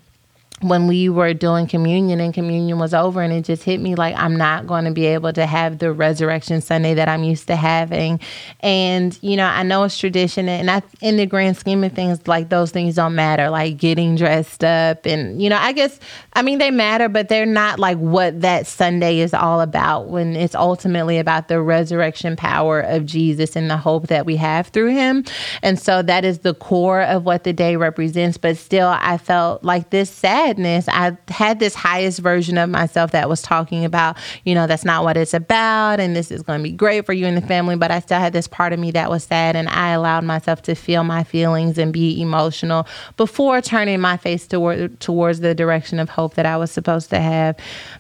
[0.62, 4.16] when we were doing communion and communion was over and it just hit me like
[4.16, 7.56] I'm not going to be able to have the resurrection Sunday that I'm used to
[7.56, 8.20] having.
[8.60, 12.28] And you know, I know it's tradition and I in the grand scheme of things
[12.28, 16.00] like those things don't matter like getting dressed up and you know, I guess
[16.34, 20.36] I mean they matter but they're not like what that Sunday is all about when
[20.36, 24.92] it's ultimately about the resurrection power of Jesus and the hope that we have through
[24.92, 25.26] him.
[25.64, 29.64] And so that is the core of what the day represents, but still I felt
[29.64, 34.18] like this sad sadness, I had this highest version of myself that was talking about,
[34.44, 37.14] you know, that's not what it's about and this is going to be great for
[37.14, 37.76] you and the family.
[37.76, 40.62] But I still had this part of me that was sad and I allowed myself
[40.64, 42.88] to feel my feelings and be emotional
[43.18, 47.20] before turning my face toward, towards the direction of hope that I was supposed to
[47.20, 47.58] have.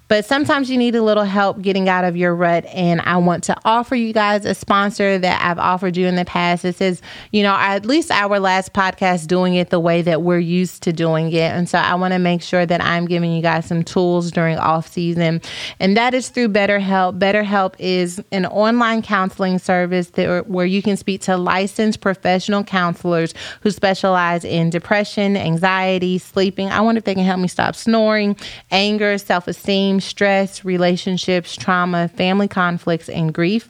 [0.07, 2.65] But sometimes you need a little help getting out of your rut.
[2.65, 6.25] And I want to offer you guys a sponsor that I've offered you in the
[6.25, 6.63] past.
[6.63, 10.37] This is, you know, at least our last podcast doing it the way that we're
[10.39, 11.51] used to doing it.
[11.51, 14.57] And so I want to make sure that I'm giving you guys some tools during
[14.57, 15.41] off season.
[15.79, 17.19] And that is through BetterHelp.
[17.19, 23.33] BetterHelp is an online counseling service that, where you can speak to licensed professional counselors
[23.61, 26.69] who specialize in depression, anxiety, sleeping.
[26.69, 28.35] I wonder if they can help me stop snoring,
[28.71, 33.69] anger, self esteem stress, relationships, trauma, family conflicts, and grief.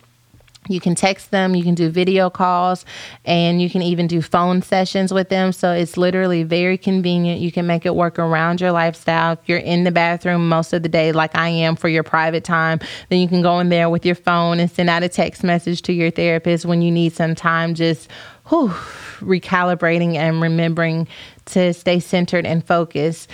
[0.68, 2.86] You can text them, you can do video calls,
[3.26, 5.51] and you can even do phone sessions with them.
[5.53, 7.41] So it's literally very convenient.
[7.41, 9.34] You can make it work around your lifestyle.
[9.34, 12.43] If you're in the bathroom most of the day, like I am for your private
[12.43, 15.43] time, then you can go in there with your phone and send out a text
[15.43, 18.07] message to your therapist when you need some time just
[18.49, 18.70] whew,
[19.20, 21.07] recalibrating and remembering
[21.45, 23.30] to stay centered and focused.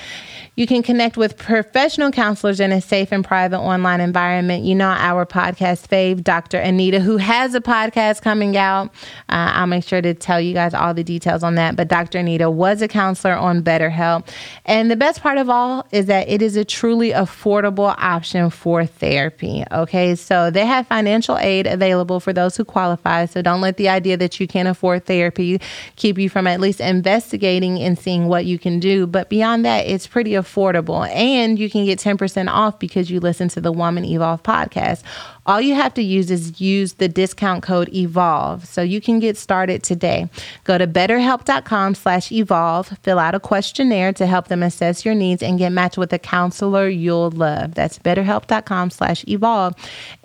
[0.58, 4.64] You can connect with professional counselors in a safe and private online environment.
[4.64, 6.58] You know, our podcast fave, Dr.
[6.58, 8.88] Anita, who has a podcast coming out.
[9.30, 11.76] Uh, I'll make sure to tell you guys all the details on that.
[11.76, 12.18] But Dr.
[12.18, 14.30] Anita was a counselor on BetterHelp.
[14.66, 18.84] And the best part of all is that it is a truly affordable option for
[18.84, 19.64] therapy.
[19.72, 23.28] Okay, so they have financial aid available for those who qualify.
[23.28, 25.62] So don't let the idea that you can't afford therapy
[25.98, 29.06] keep you from at least investigating and seeing what you can do.
[29.06, 31.08] But beyond that, it's pretty affordable affordable.
[31.10, 35.04] And you can get 10% off because you listen to the Woman Evolve podcast.
[35.48, 38.66] All you have to use is use the discount code EVOLVE.
[38.66, 40.30] So you can get started today.
[40.66, 45.42] Go to betterhelp.com slash evolve, fill out a questionnaire to help them assess your needs
[45.42, 47.76] and get matched with a counselor you'll love.
[47.76, 49.74] That's betterhelp.com slash evolve.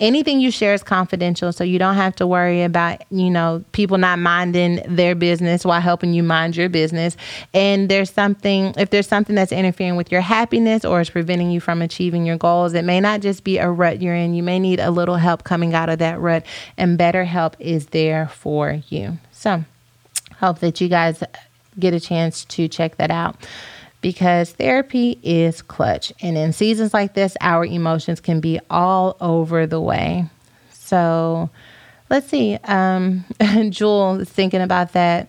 [0.01, 3.99] Anything you share is confidential, so you don't have to worry about, you know, people
[3.99, 7.17] not minding their business while helping you mind your business.
[7.55, 11.61] And there's something, if there's something that's interfering with your happiness or is preventing you
[11.61, 14.35] from achieving your goals, it may not just be a rut you're in.
[14.35, 16.45] You may need a little little help coming out of that rut,
[16.77, 19.19] and BetterHelp is there for you.
[19.33, 19.65] So,
[20.39, 21.23] hope that you guys
[21.79, 23.37] get a chance to check that out
[24.01, 26.13] because therapy is clutch.
[26.21, 30.27] And in seasons like this, our emotions can be all over the way.
[30.73, 31.51] So,
[32.11, 32.59] let's see.
[32.65, 33.25] Um,
[33.71, 35.29] Jewel is thinking about that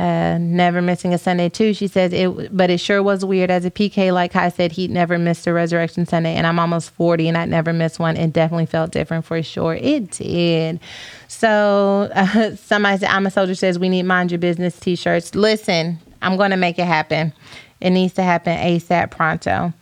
[0.00, 1.72] never missing a Sunday too.
[1.72, 4.12] She says it, but it sure was weird as a PK.
[4.12, 7.48] Like I said, he'd never missed a Resurrection Sunday, and I'm almost 40 and I'd
[7.48, 8.16] never missed one.
[8.16, 9.74] It definitely felt different for sure.
[9.74, 10.80] It did.
[11.28, 15.34] So uh, somebody said, "I'm a soldier." Says we need mind your business T-shirts.
[15.34, 17.32] Listen, I'm going to make it happen.
[17.80, 19.72] It needs to happen ASAP pronto.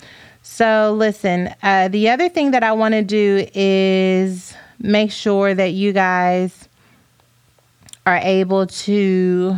[0.42, 5.72] So listen, uh, the other thing that I want to do is make sure that
[5.72, 6.68] you guys
[8.06, 9.56] are able to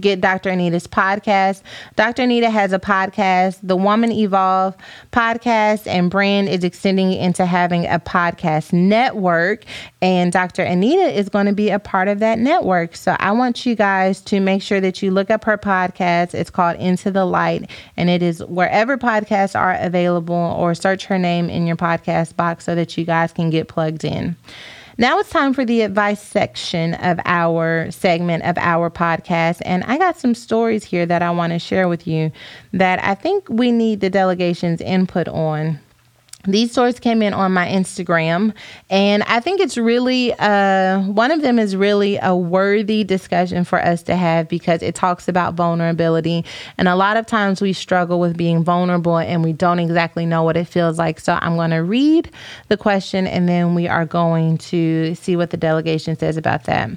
[0.00, 0.50] get Dr.
[0.50, 1.62] Anita's podcast.
[1.96, 2.22] Dr.
[2.22, 4.76] Anita has a podcast, the Woman Evolve
[5.12, 9.64] podcast and brand is extending into having a podcast network.
[10.00, 10.62] And Dr.
[10.62, 12.96] Anita is going to be a part of that network.
[12.96, 16.34] So I want you guys to make sure that you look up her podcast.
[16.34, 21.18] It's called Into the Light, and it is wherever podcasts are available, or search her
[21.18, 24.36] name in your podcast box so that you guys can get plugged in.
[25.00, 29.62] Now it's time for the advice section of our segment of our podcast.
[29.64, 32.32] And I got some stories here that I want to share with you
[32.72, 35.78] that I think we need the delegation's input on
[36.44, 38.54] these stories came in on my Instagram,
[38.88, 43.84] and I think it's really uh, one of them is really a worthy discussion for
[43.84, 46.44] us to have because it talks about vulnerability.
[46.78, 50.44] And a lot of times we struggle with being vulnerable and we don't exactly know
[50.44, 51.18] what it feels like.
[51.18, 52.30] So I'm going to read
[52.68, 56.90] the question and then we are going to see what the delegation says about that.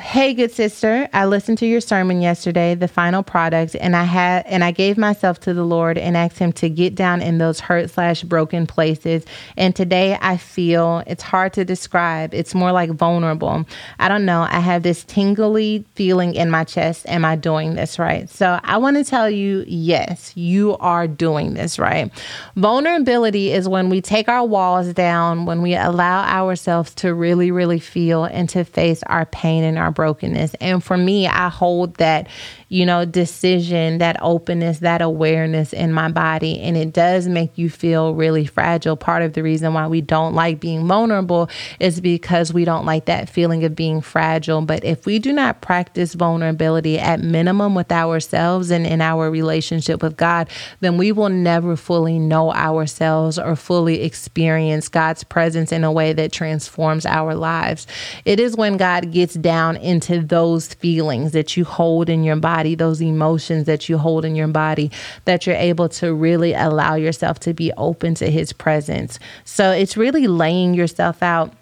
[0.00, 4.46] Hey, good sister, I listened to your sermon yesterday, the final product, and I had
[4.46, 7.58] and I gave myself to the Lord and asked Him to get down in those
[7.58, 9.24] hurt slash broken places.
[9.56, 12.32] And today I feel it's hard to describe.
[12.32, 13.64] It's more like vulnerable.
[13.98, 14.46] I don't know.
[14.48, 17.06] I have this tingly feeling in my chest.
[17.08, 18.30] Am I doing this right?
[18.30, 22.12] So I want to tell you, yes, you are doing this right.
[22.56, 27.80] Vulnerability is when we take our walls down, when we allow ourselves to really, really
[27.80, 30.54] feel and to face our pain and our brokenness.
[30.60, 32.28] And for me, I hold that,
[32.68, 36.60] you know, decision, that openness, that awareness in my body.
[36.60, 38.96] And it does make you feel really fragile.
[38.96, 41.48] Part of the reason why we don't like being vulnerable
[41.80, 44.60] is because we don't like that feeling of being fragile.
[44.60, 50.02] But if we do not practice vulnerability at minimum with ourselves and in our relationship
[50.02, 50.50] with God,
[50.80, 56.12] then we will never fully know ourselves or fully experience God's presence in a way
[56.12, 57.86] that transforms our lives.
[58.26, 62.57] It is when God gets down into those feelings that you hold in your body,
[62.74, 64.90] those emotions that you hold in your body,
[65.24, 69.18] that you're able to really allow yourself to be open to His presence.
[69.44, 71.52] So it's really laying yourself out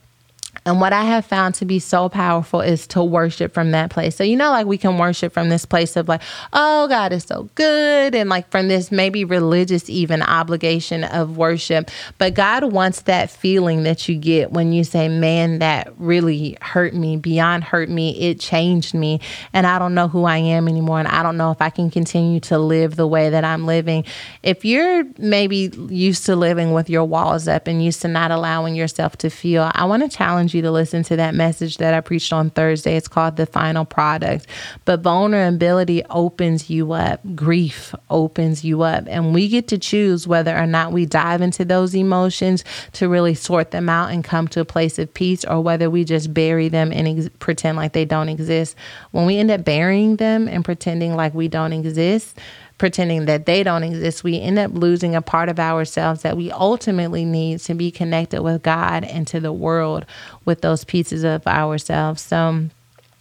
[0.66, 4.16] and what I have found to be so powerful is to worship from that place.
[4.16, 6.22] So, you know, like we can worship from this place of like,
[6.52, 8.16] oh, God is so good.
[8.16, 11.88] And like from this maybe religious, even obligation of worship.
[12.18, 16.94] But God wants that feeling that you get when you say, man, that really hurt
[16.94, 18.18] me, beyond hurt me.
[18.18, 19.20] It changed me.
[19.52, 20.98] And I don't know who I am anymore.
[20.98, 24.04] And I don't know if I can continue to live the way that I'm living.
[24.42, 28.74] If you're maybe used to living with your walls up and used to not allowing
[28.74, 31.94] yourself to feel, I want to challenge you you to listen to that message that
[31.94, 32.96] I preached on Thursday.
[32.96, 34.46] It's called The Final Product.
[34.84, 39.04] But vulnerability opens you up, grief opens you up.
[39.06, 42.64] And we get to choose whether or not we dive into those emotions
[42.94, 46.04] to really sort them out and come to a place of peace or whether we
[46.04, 48.74] just bury them and ex- pretend like they don't exist.
[49.12, 52.38] When we end up burying them and pretending like we don't exist,
[52.78, 56.50] pretending that they don't exist, we end up losing a part of ourselves that we
[56.50, 60.04] ultimately need to be connected with God and to the world
[60.44, 62.22] with those pieces of ourselves.
[62.22, 62.68] So,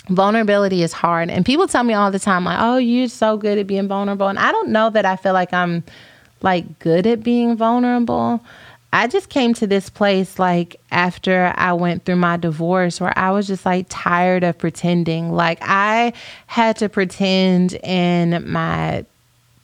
[0.10, 1.30] vulnerability is hard.
[1.30, 4.27] And people tell me all the time, like, oh, you're so good at being vulnerable.
[4.27, 5.84] And I don't know that I feel like I'm
[6.41, 8.44] like good at being vulnerable.
[8.94, 13.32] I just came to this place like after I went through my divorce where I
[13.32, 15.34] was just like tired of pretending.
[15.34, 16.14] Like I
[16.48, 19.06] had to pretend in my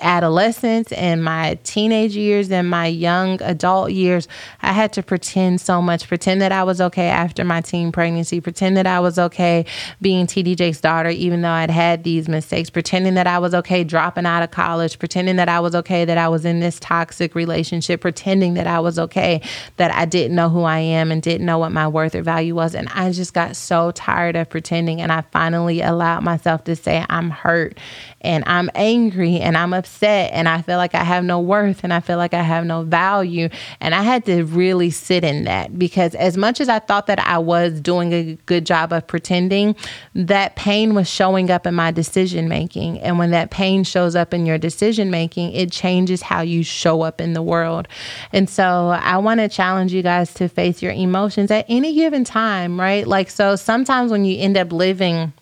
[0.00, 4.28] adolescence and my teenage years and my young adult years,
[4.62, 8.40] I had to pretend so much, pretend that I was okay after my teen pregnancy,
[8.40, 9.64] pretend that I was okay
[10.00, 13.84] being TD Jakes' daughter, even though I'd had these mistakes, pretending that I was okay
[13.84, 17.34] dropping out of college, pretending that I was okay that I was in this toxic
[17.34, 19.42] relationship, pretending that I was okay
[19.76, 22.54] that I didn't know who I am and didn't know what my worth or value
[22.54, 22.74] was.
[22.74, 25.00] And I just got so tired of pretending.
[25.00, 27.78] And I finally allowed myself to say, I'm hurt
[28.20, 31.92] and I'm angry and I'm upset and I feel like I have no worth and
[31.92, 33.48] I feel like I have no value.
[33.80, 37.18] And I had to really sit in that because as much as I thought that
[37.18, 39.74] I was doing a good job of pretending,
[40.14, 43.00] that pain was showing up in my decision making.
[43.00, 47.02] And when that pain shows up in your decision making, it changes how you show
[47.02, 47.88] up in the world.
[48.32, 52.24] And so I want to challenge you guys to face your emotions at any given
[52.24, 53.06] time, right?
[53.06, 55.32] Like, so sometimes when you end up living,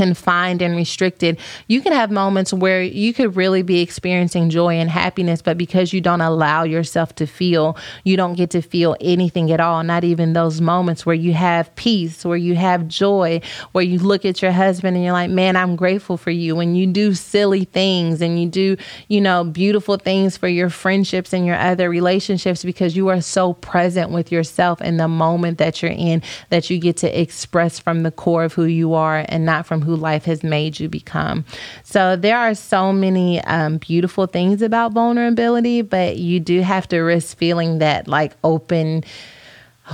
[0.00, 4.88] confined and restricted, you can have moments where you could really be experiencing joy and
[4.88, 9.52] happiness, but because you don't allow yourself to feel, you don't get to feel anything
[9.52, 13.84] at all, not even those moments where you have peace, where you have joy, where
[13.84, 16.56] you look at your husband and you're like, man, I'm grateful for you.
[16.56, 18.78] When you do silly things and you do,
[19.08, 23.52] you know, beautiful things for your friendships and your other relationships because you are so
[23.52, 28.02] present with yourself in the moment that you're in that you get to express from
[28.02, 31.44] the core of who you are and not from who life has made you become.
[31.84, 37.00] So there are so many um, beautiful things about vulnerability, but you do have to
[37.00, 39.04] risk feeling that like open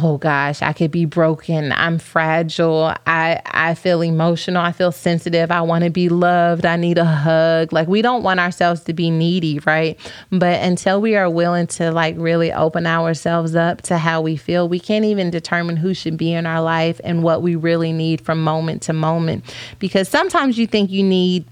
[0.03, 1.73] oh gosh, I could be broken.
[1.73, 2.95] I'm fragile.
[3.07, 4.63] I I feel emotional.
[4.63, 5.51] I feel sensitive.
[5.51, 6.67] I want to be loved.
[6.67, 7.73] I need a hug.
[7.73, 9.99] Like we don't want ourselves to be needy, right?
[10.31, 14.69] But until we are willing to like really open ourselves up to how we feel,
[14.69, 18.21] we can't even determine who should be in our life and what we really need
[18.21, 19.45] from moment to moment.
[19.79, 21.47] Because sometimes you think you need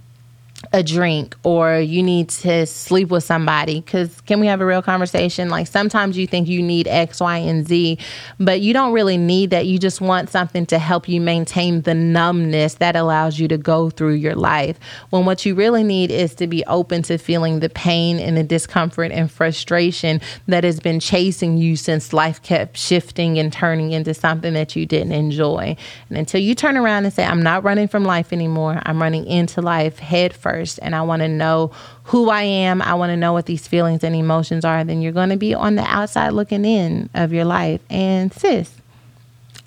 [0.72, 4.82] a drink or you need to sleep with somebody because can we have a real
[4.82, 5.50] conversation?
[5.50, 7.98] Like sometimes you think you need x y and z
[8.38, 9.66] but you don't really need that.
[9.66, 13.90] You just want something to help you maintain the numbness that allows you to go
[13.90, 14.78] through your life.
[15.10, 18.42] When what you really need is to be open to feeling the pain and the
[18.42, 24.14] discomfort and frustration that has been chasing you since life kept shifting and turning into
[24.14, 25.76] something that you didn't enjoy.
[26.08, 28.80] And until you turn around and say i'm not running from life anymore.
[28.84, 31.72] I'm running into life head first first and I want to know
[32.04, 35.12] who I am, I want to know what these feelings and emotions are, then you're
[35.12, 37.80] going to be on the outside looking in of your life.
[37.90, 38.72] And sis,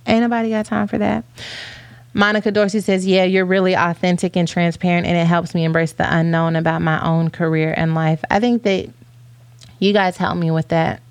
[0.05, 1.25] ain't nobody got time for that.
[2.13, 6.07] Monica Dorsey says, Yeah, you're really authentic and transparent, and it helps me embrace the
[6.09, 8.23] unknown about my own career and life.
[8.31, 8.89] I think that
[9.79, 11.01] you guys help me with that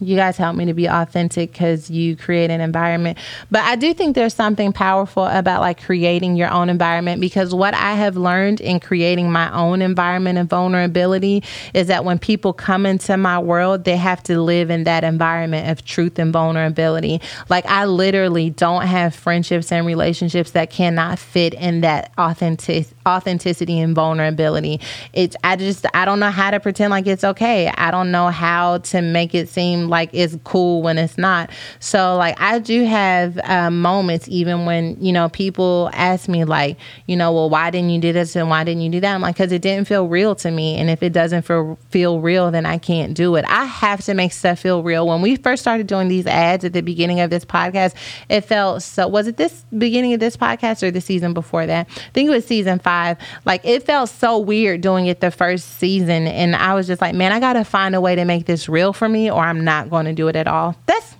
[0.00, 3.18] you guys help me to be authentic because you create an environment.
[3.50, 7.74] But I do think there's something powerful about like creating your own environment because what
[7.74, 11.42] I have learned in creating my own environment and vulnerability
[11.74, 15.68] is that when people come into my world, they have to live in that environment
[15.68, 17.20] of truth and vulnerability.
[17.50, 23.78] Like I literally don't have friendships and relationships that cannot fit in that authentic authenticity
[23.80, 24.80] and vulnerability.
[25.12, 27.68] It's I just I don't know how to pretend like it's okay.
[27.68, 31.50] I don't know how to make it seem like it's cool when it's not.
[31.80, 36.78] So like I do have uh, moments even when you know people ask me like
[37.06, 39.14] you know well why didn't you do this and why didn't you do that?
[39.14, 42.20] I'm like because it didn't feel real to me, and if it doesn't feel feel
[42.20, 43.44] real, then I can't do it.
[43.46, 45.06] I have to make stuff feel real.
[45.06, 47.94] When we first started doing these ads at the beginning of this podcast,
[48.28, 49.08] it felt so.
[49.08, 51.88] Was it this beginning of this podcast or the season before that?
[51.88, 53.18] I think it was season five.
[53.44, 56.26] Like it felt so weird doing it the first season.
[56.26, 58.68] And I was just like, man, I got to find a way to make this
[58.68, 60.76] real for me or I'm not going to do it at all.
[60.86, 61.14] That's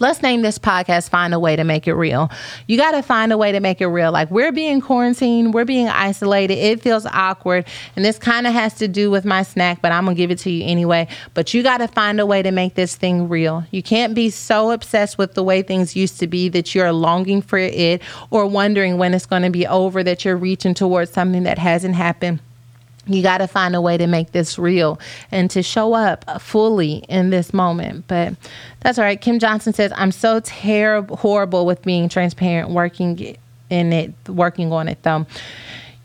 [0.00, 2.30] let's name this podcast find a way to make it real.
[2.66, 4.10] You got to find a way to make it real.
[4.10, 8.74] Like we're being quarantined we're being isolated it feels awkward and this kind of has
[8.74, 11.06] to do with my snack but i'm gonna give it to you anyway.
[11.34, 13.64] But you got to find a way to make this thing real.
[13.70, 17.42] You can't be so obsessed with the way things used to be that you're longing
[17.42, 21.42] for it or wondering when it's going to be over that you're reaching towards something
[21.44, 22.40] that hasn't happened
[23.06, 25.00] you got to find a way to make this real
[25.30, 28.06] and to show up fully in this moment.
[28.06, 28.34] But
[28.80, 29.20] that's all right.
[29.20, 33.36] Kim Johnson says, I'm so terrible, horrible with being transparent, working
[33.70, 35.26] in it, working on it though.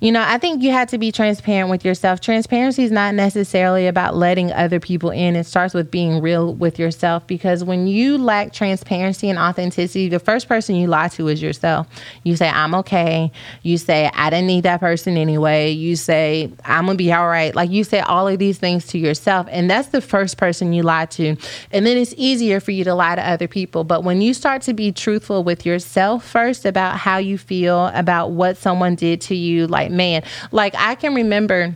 [0.02, 2.20] You know, I think you have to be transparent with yourself.
[2.20, 5.38] Transparency is not necessarily about letting other people in.
[5.38, 10.20] It starts with being real with yourself because when you lack transparency and authenticity, the
[10.20, 11.88] first person you lie to is yourself.
[12.24, 13.32] You say, I'm okay.
[13.64, 15.72] You say, I didn't need that person anyway.
[15.72, 17.56] You say, I'm going to be all right.
[17.56, 19.48] Like you say all of these things to yourself.
[19.50, 21.38] And that's the first person you lie to.
[21.72, 23.86] And then it's easier for you to lie to other people.
[23.86, 28.32] But when you start to be truthful with yourself first about how you feel, about
[28.32, 30.24] what someone did to you, like, man.
[30.52, 31.76] Like I can remember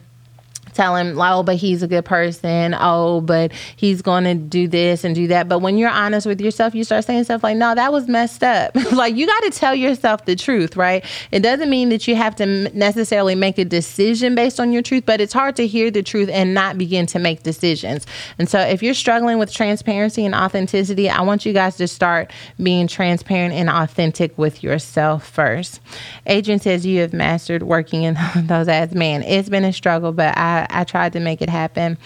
[0.74, 2.76] tell him, oh, but he's a good person.
[2.78, 5.48] Oh, but he's going to do this and do that.
[5.48, 8.44] But when you're honest with yourself, you start saying stuff like, no, that was messed
[8.44, 8.76] up.
[8.91, 11.04] like you got to tell yourself the truth, right?
[11.32, 12.46] It doesn't mean that you have to
[12.78, 16.30] necessarily make a decision based on your truth, but it's hard to hear the truth
[16.30, 18.06] and not begin to make decisions.
[18.38, 22.32] And so if you're struggling with transparency and authenticity, I want you guys to start
[22.62, 25.80] being transparent and authentic with yourself first.
[26.26, 28.94] Adrian says you have mastered working in those ads.
[28.94, 31.98] Man, it's been a struggle, but I, I tried to make it happen.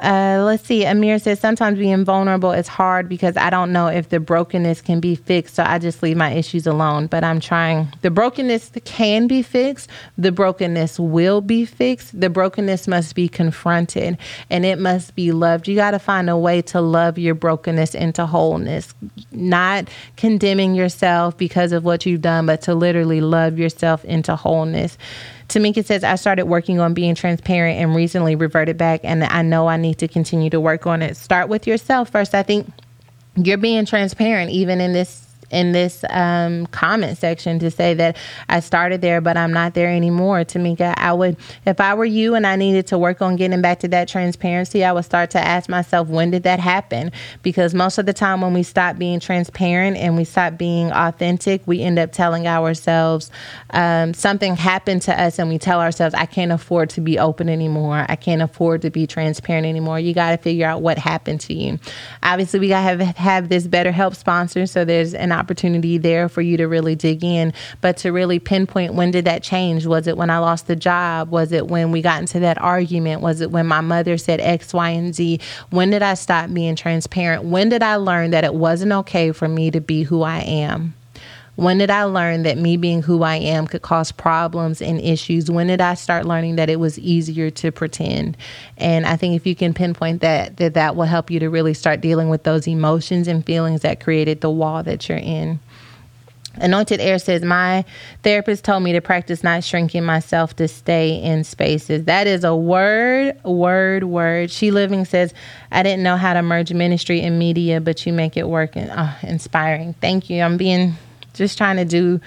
[0.00, 0.84] Uh, let's see.
[0.86, 4.98] Amir says sometimes being vulnerable is hard because I don't know if the brokenness can
[4.98, 7.06] be fixed, so I just leave my issues alone.
[7.06, 7.88] But I'm trying.
[8.00, 9.90] The brokenness can be fixed.
[10.16, 12.18] The brokenness will be fixed.
[12.18, 14.16] The brokenness must be confronted
[14.48, 15.68] and it must be loved.
[15.68, 18.94] You got to find a way to love your brokenness into wholeness,
[19.32, 24.96] not condemning yourself because of what you've done, but to literally love yourself into wholeness.
[25.50, 29.66] Tamika says, I started working on being transparent and recently reverted back, and I know
[29.66, 31.16] I need to continue to work on it.
[31.16, 32.34] Start with yourself first.
[32.34, 32.72] I think
[33.36, 38.16] you're being transparent even in this in this um, comment section to say that
[38.48, 40.44] I started there, but I'm not there anymore.
[40.44, 41.36] Tamika, I would,
[41.66, 44.84] if I were you and I needed to work on getting back to that transparency,
[44.84, 47.12] I would start to ask myself, when did that happen?
[47.42, 51.62] Because most of the time, when we stop being transparent and we stop being authentic,
[51.66, 53.30] we end up telling ourselves
[53.70, 57.48] um, something happened to us, and we tell ourselves, I can't afford to be open
[57.48, 58.06] anymore.
[58.08, 59.98] I can't afford to be transparent anymore.
[59.98, 61.78] You got to figure out what happened to you.
[62.22, 66.42] Obviously, we got to have, have this BetterHelp sponsor, so there's an opportunity there for
[66.42, 69.86] you to really dig in, but to really pinpoint when did that change?
[69.86, 71.30] Was it when I lost the job?
[71.30, 73.22] Was it when we got into that argument?
[73.22, 75.40] Was it when my mother said X, Y, and Z?
[75.70, 77.44] When did I stop being transparent?
[77.44, 80.94] When did I learn that it wasn't okay for me to be who I am?
[81.56, 85.50] When did I learn that me being who I am could cause problems and issues?
[85.50, 88.36] When did I start learning that it was easier to pretend?
[88.78, 91.74] And I think if you can pinpoint that, that that will help you to really
[91.74, 95.60] start dealing with those emotions and feelings that created the wall that you're in.
[96.56, 97.84] Anointed Air says, My
[98.22, 102.06] therapist told me to practice not shrinking myself to stay in spaces.
[102.06, 104.50] That is a word, word, word.
[104.50, 105.32] She Living says,
[105.70, 108.74] I didn't know how to merge ministry and media, but you make it work.
[108.76, 109.94] And, oh, inspiring.
[110.00, 110.42] Thank you.
[110.42, 110.96] I'm being
[111.34, 112.20] just trying to do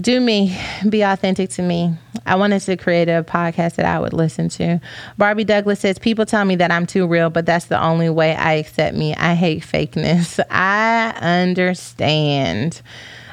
[0.00, 0.58] do me,
[0.88, 1.94] be authentic to me.
[2.24, 4.80] I wanted to create a podcast that I would listen to.
[5.18, 8.34] Barbie Douglas says, People tell me that I'm too real, but that's the only way
[8.34, 9.14] I accept me.
[9.14, 10.40] I hate fakeness.
[10.50, 12.80] I understand.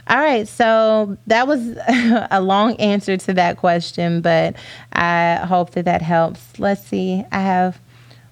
[0.07, 1.77] All right, so that was
[2.31, 4.55] a long answer to that question, but
[4.91, 6.59] I hope that that helps.
[6.59, 7.23] Let's see.
[7.31, 7.79] I have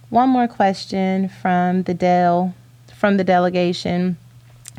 [0.10, 2.54] one more question from the Dell
[2.98, 4.18] from the delegation.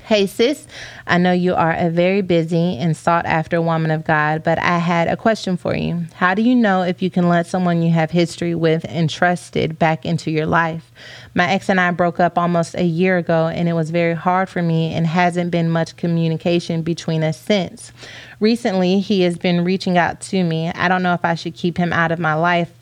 [0.08, 0.66] Hey, sis,
[1.06, 4.78] I know you are a very busy and sought after woman of God, but I
[4.78, 6.06] had a question for you.
[6.14, 9.78] How do you know if you can let someone you have history with and trusted
[9.78, 10.90] back into your life?
[11.34, 14.48] My ex and I broke up almost a year ago, and it was very hard
[14.48, 17.92] for me and hasn't been much communication between us since.
[18.40, 20.70] Recently, he has been reaching out to me.
[20.70, 22.77] I don't know if I should keep him out of my life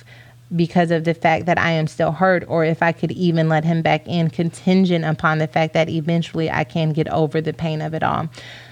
[0.55, 3.65] because of the fact that I am still hurt, or if I could even let
[3.65, 7.83] him back in contingent upon the fact that eventually I can get over the pain
[7.83, 8.29] of it all.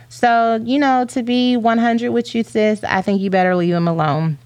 [0.09, 3.89] So, you know, to be 100 with you, sis, I think you better leave him
[3.89, 4.39] alone.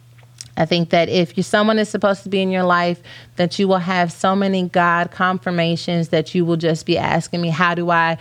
[0.57, 3.01] I think that if you someone is supposed to be in your life,
[3.37, 7.51] that you will have so many God confirmations that you will just be asking me,
[7.51, 8.19] how do I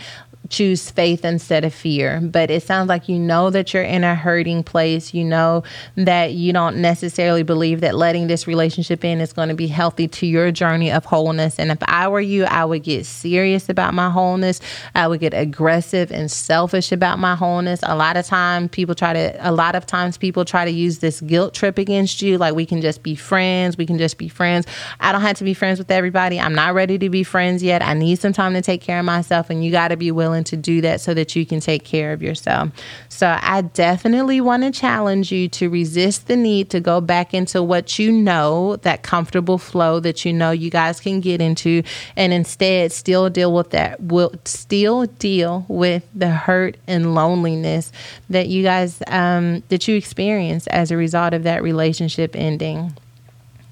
[0.50, 2.20] choose faith instead of fear.
[2.22, 5.14] But it sounds like you know that you're in a hurting place.
[5.14, 5.64] You know
[5.96, 10.08] that you don't necessarily believe that letting this relationship in is going to be healthy
[10.08, 11.60] to your journey of wholeness.
[11.60, 14.60] And if I were you, I would get serious about my wholeness.
[14.96, 17.80] I would get aggressive and selfish about my wholeness.
[17.84, 21.00] A lot of time people try to a lot of times people try to use
[21.00, 24.28] this guilt trip against you like we can just be friends, we can just be
[24.28, 24.68] friends.
[25.00, 26.40] I don't have to be friends with everybody.
[26.40, 27.82] I'm not ready to be friends yet.
[27.82, 30.37] I need some time to take care of myself and you got to be willing
[30.38, 32.70] willing to do that so that you can take care of yourself.
[33.10, 37.64] So I definitely want to challenge you to resist the need to go back into
[37.64, 41.84] what you know, that comfortable flow that you know you guys can get into,
[42.16, 47.92] and instead still deal with that, will still deal with the hurt and loneliness
[48.30, 52.94] that you guys um, that you experience as a result of that relationship ending.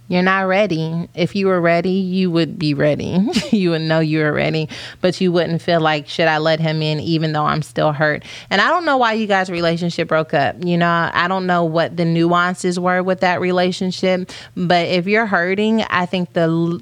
[0.07, 1.09] You're not ready.
[1.15, 3.27] If you were ready, you would be ready.
[3.51, 4.69] you would know you were ready,
[5.01, 8.23] but you wouldn't feel like, should I let him in even though I'm still hurt?
[8.51, 10.63] And I don't know why you guys' relationship broke up.
[10.63, 15.25] You know, I don't know what the nuances were with that relationship, but if you're
[15.25, 16.81] hurting, I think the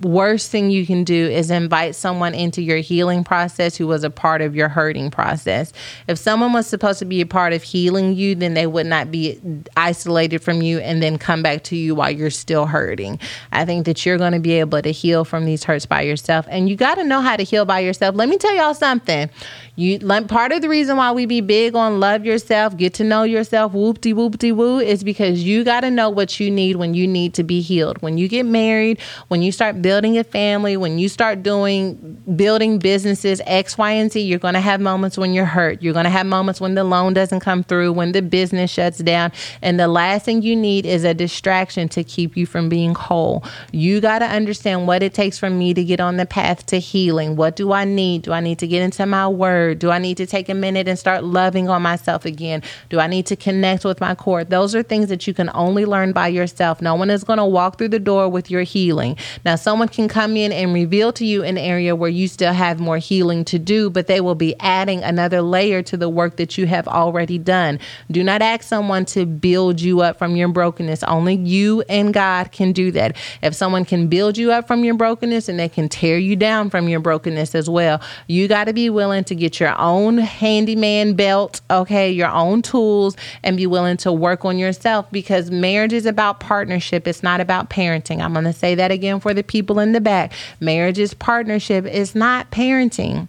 [0.00, 4.10] worst thing you can do is invite someone into your healing process who was a
[4.10, 5.72] part of your hurting process.
[6.06, 9.10] If someone was supposed to be a part of healing you, then they would not
[9.10, 9.40] be
[9.76, 13.18] isolated from you and then come back to you while you're still hurting.
[13.52, 16.46] I think that you're going to be able to heal from these hurts by yourself.
[16.48, 18.14] And you got to know how to heal by yourself.
[18.14, 19.30] Let me tell y'all something.
[19.78, 23.22] You part of the reason why we be big on love yourself, get to know
[23.22, 27.06] yourself, whoopty whoopty woo, is because you got to know what you need when you
[27.06, 28.02] need to be healed.
[28.02, 28.98] When you get married,
[29.28, 34.20] when you start a family, when you start doing building businesses X, Y, and Z,
[34.20, 35.82] you're going to have moments when you're hurt.
[35.82, 38.98] You're going to have moments when the loan doesn't come through, when the business shuts
[38.98, 39.32] down,
[39.62, 43.44] and the last thing you need is a distraction to keep you from being whole.
[43.72, 46.78] You got to understand what it takes for me to get on the path to
[46.78, 47.36] healing.
[47.36, 48.22] What do I need?
[48.22, 49.68] Do I need to get into my word?
[49.68, 49.78] word?
[49.78, 52.62] Do I need to take a minute and start loving on myself again?
[52.90, 54.44] Do I need to connect with my core?
[54.44, 56.82] Those are things that you can only learn by yourself.
[56.82, 59.16] No one is going to walk through the door with your healing.
[59.44, 62.80] Now, someone can come in and reveal to you an area where you still have
[62.80, 66.58] more healing to do, but they will be adding another layer to the work that
[66.58, 67.78] you have already done.
[68.10, 71.02] Do not ask someone to build you up from your brokenness.
[71.04, 73.16] Only you and God can do that.
[73.42, 76.70] If someone can build you up from your brokenness and they can tear you down
[76.70, 81.14] from your brokenness as well, you got to be willing to get your own handyman
[81.14, 86.06] belt, okay, your own tools, and be willing to work on yourself because marriage is
[86.06, 87.06] about partnership.
[87.06, 88.22] It's not about parenting.
[88.22, 90.32] I'm going to say that again for the people in the back.
[90.60, 93.28] Marriage is partnership, it's not parenting.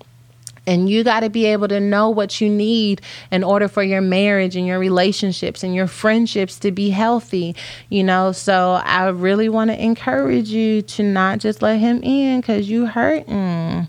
[0.68, 3.02] And you got to be able to know what you need
[3.32, 7.56] in order for your marriage and your relationships and your friendships to be healthy,
[7.90, 8.32] you know.
[8.34, 12.86] So I really want to encourage you to not just let him in because you
[12.86, 13.88] hurting.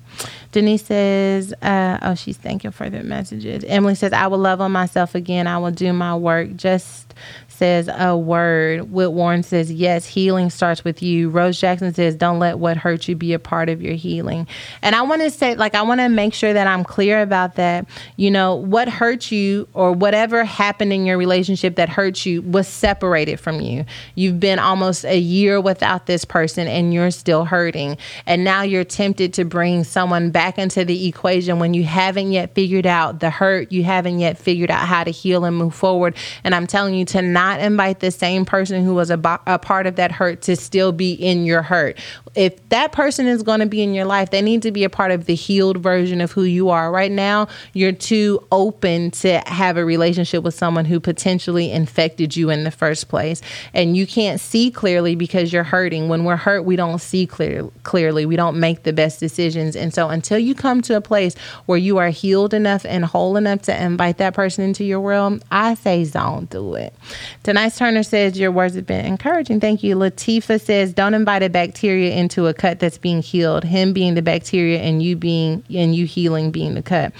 [0.52, 3.62] Denise says, uh, oh, she's thanking for the messages.
[3.64, 5.46] Emily says, I will love on myself again.
[5.46, 6.56] I will do my work.
[6.56, 7.14] Just
[7.60, 8.90] says a word.
[8.90, 11.28] Whit Warren says yes, healing starts with you.
[11.28, 14.48] Rose Jackson says don't let what hurt you be a part of your healing.
[14.80, 17.56] And I want to say, like, I want to make sure that I'm clear about
[17.56, 17.84] that.
[18.16, 22.66] You know, what hurt you or whatever happened in your relationship that hurt you was
[22.66, 23.84] separated from you.
[24.14, 27.98] You've been almost a year without this person and you're still hurting.
[28.24, 32.54] And now you're tempted to bring someone back into the equation when you haven't yet
[32.54, 36.16] figured out the hurt, you haven't yet figured out how to heal and move forward.
[36.42, 39.86] And I'm telling you to not invite the same person who was a, a part
[39.86, 41.98] of that hurt to still be in your hurt.
[42.34, 44.90] If that person is going to be in your life, they need to be a
[44.90, 46.90] part of the healed version of who you are.
[46.90, 52.50] Right now, you're too open to have a relationship with someone who potentially infected you
[52.50, 53.42] in the first place.
[53.74, 56.08] And you can't see clearly because you're hurting.
[56.08, 58.26] When we're hurt, we don't see clear, clearly.
[58.26, 59.74] We don't make the best decisions.
[59.74, 61.34] And so until you come to a place
[61.66, 65.44] where you are healed enough and whole enough to invite that person into your world,
[65.50, 66.94] I say don't do it.
[67.42, 69.60] Tonight's Turner says your words have been encouraging.
[69.60, 69.96] Thank you.
[69.96, 73.64] Latifa says don't invite a bacteria into a cut that's being healed.
[73.64, 77.12] Him being the bacteria and you being and you healing being the cut.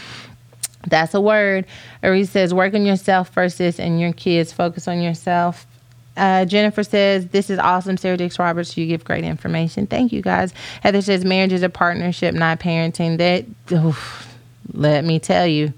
[0.89, 1.67] That's a word.
[2.03, 4.53] Ari says, work on yourself first, and your kids.
[4.53, 5.67] Focus on yourself.
[6.17, 7.97] Uh, Jennifer says, This is awesome.
[7.97, 9.87] Sarah Dix Roberts, you give great information.
[9.87, 10.53] Thank you, guys.
[10.83, 13.19] Heather says, Marriage is a partnership, not parenting.
[13.19, 14.29] That, oof,
[14.73, 15.73] let me tell you.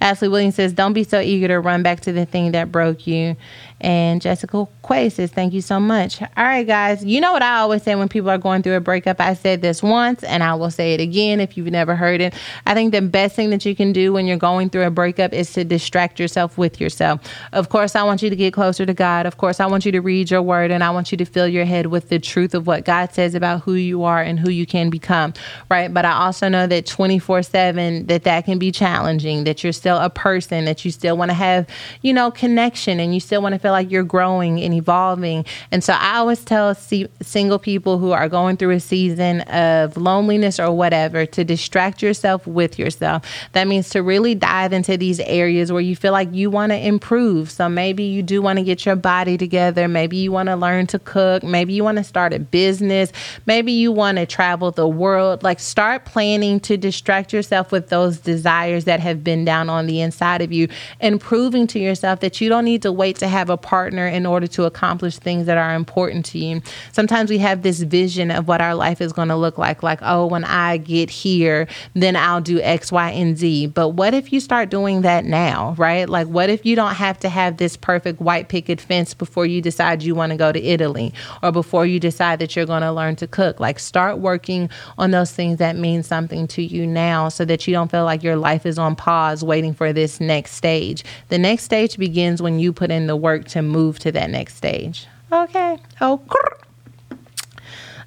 [0.00, 3.06] Ashley Williams says, Don't be so eager to run back to the thing that broke
[3.06, 3.36] you.
[3.80, 6.22] And Jessica Quay says, Thank you so much.
[6.22, 7.04] All right, guys.
[7.04, 9.20] You know what I always say when people are going through a breakup?
[9.20, 12.34] I said this once and I will say it again if you've never heard it.
[12.66, 15.34] I think the best thing that you can do when you're going through a breakup
[15.34, 17.20] is to distract yourself with yourself.
[17.52, 19.26] Of course, I want you to get closer to God.
[19.26, 21.48] Of course, I want you to read your word and I want you to fill
[21.48, 24.50] your head with the truth of what God says about who you are and who
[24.50, 25.34] you can become,
[25.70, 25.92] right?
[25.92, 29.98] But I also know that 24 7, that that can be challenging, that you're still
[29.98, 31.68] a person, that you still want to have,
[32.00, 35.44] you know, connection and you still want to feel like you're growing and evolving.
[35.72, 40.60] And so I always tell single people who are going through a season of loneliness
[40.60, 43.24] or whatever to distract yourself with yourself.
[43.54, 46.78] That means to really dive into these areas where you feel like you want to
[46.78, 47.50] improve.
[47.50, 49.88] So maybe you do want to get your body together.
[49.88, 51.42] Maybe you want to learn to cook.
[51.42, 53.10] Maybe you want to start a business.
[53.46, 55.42] Maybe you want to travel the world.
[55.42, 60.00] Like start planning to distract yourself with those desires that have been down on the
[60.02, 60.68] inside of you
[61.00, 64.26] and proving to yourself that you don't need to wait to have a partner in
[64.26, 66.60] order to accomplish things that are important to you.
[66.92, 70.00] Sometimes we have this vision of what our life is going to look like, like,
[70.02, 73.68] oh, when I get here, then I'll do X, Y, and Z.
[73.68, 76.08] But what if you start doing that now, right?
[76.08, 79.62] Like, what if you don't have to have this perfect white picket fence before you
[79.62, 81.12] decide you want to go to Italy
[81.42, 83.60] or before you decide that you're going to learn to cook?
[83.60, 84.68] Like, start working
[84.98, 88.22] on those things that mean something to you now so that you don't feel like
[88.22, 91.04] your life is on pause waiting for this next stage.
[91.28, 94.56] The next stage begins when you put in the work to move to that next
[94.56, 95.06] stage.
[95.32, 95.78] Okay.
[96.00, 96.20] Oh.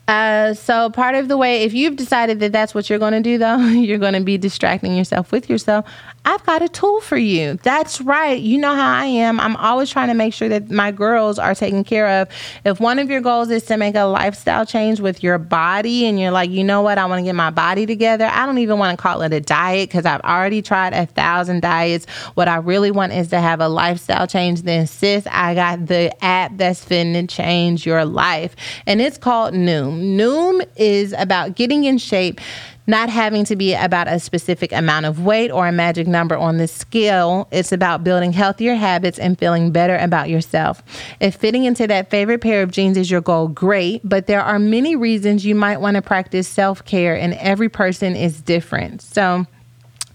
[0.08, 3.22] Uh, so part of the way, if you've decided that that's what you're going to
[3.22, 5.86] do, though, you're going to be distracting yourself with yourself.
[6.26, 7.58] I've got a tool for you.
[7.64, 8.40] That's right.
[8.40, 9.40] You know how I am.
[9.40, 12.30] I'm always trying to make sure that my girls are taken care of.
[12.66, 16.20] If one of your goals is to make a lifestyle change with your body and
[16.20, 18.78] you're like, you know what, I want to get my body together, I don't even
[18.78, 22.06] want to call it a diet because I've already tried a thousand diets.
[22.36, 24.64] What I really want is to have a lifestyle change.
[24.64, 28.56] Then, sis, I got the app that's finna change your life.
[28.86, 30.18] And it's called Noom.
[30.18, 32.42] Noom is about getting in shape
[32.90, 36.58] not having to be about a specific amount of weight or a magic number on
[36.58, 37.48] the scale.
[37.52, 40.82] It's about building healthier habits and feeling better about yourself.
[41.20, 44.60] If fitting into that favorite pair of jeans is your goal, great, but there are
[44.60, 49.02] many reasons you might want to practice self care, and every person is different.
[49.02, 49.46] So,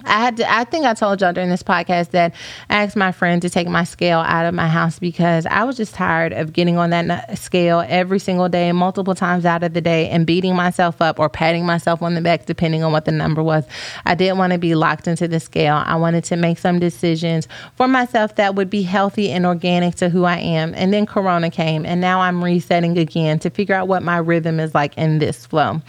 [0.07, 2.35] I had to, I think I told y'all during this podcast that
[2.69, 5.77] I asked my friend to take my scale out of my house because I was
[5.77, 9.81] just tired of getting on that scale every single day, multiple times out of the
[9.81, 13.13] day, and beating myself up or patting myself on the back, depending on what the
[13.13, 13.65] number was.
[14.05, 15.83] I didn't want to be locked into the scale.
[15.85, 20.09] I wanted to make some decisions for myself that would be healthy and organic to
[20.09, 20.75] who I am.
[20.75, 24.61] And then Corona came, and now I'm resetting again to figure out what my rhythm
[24.61, 25.81] is like in this flow.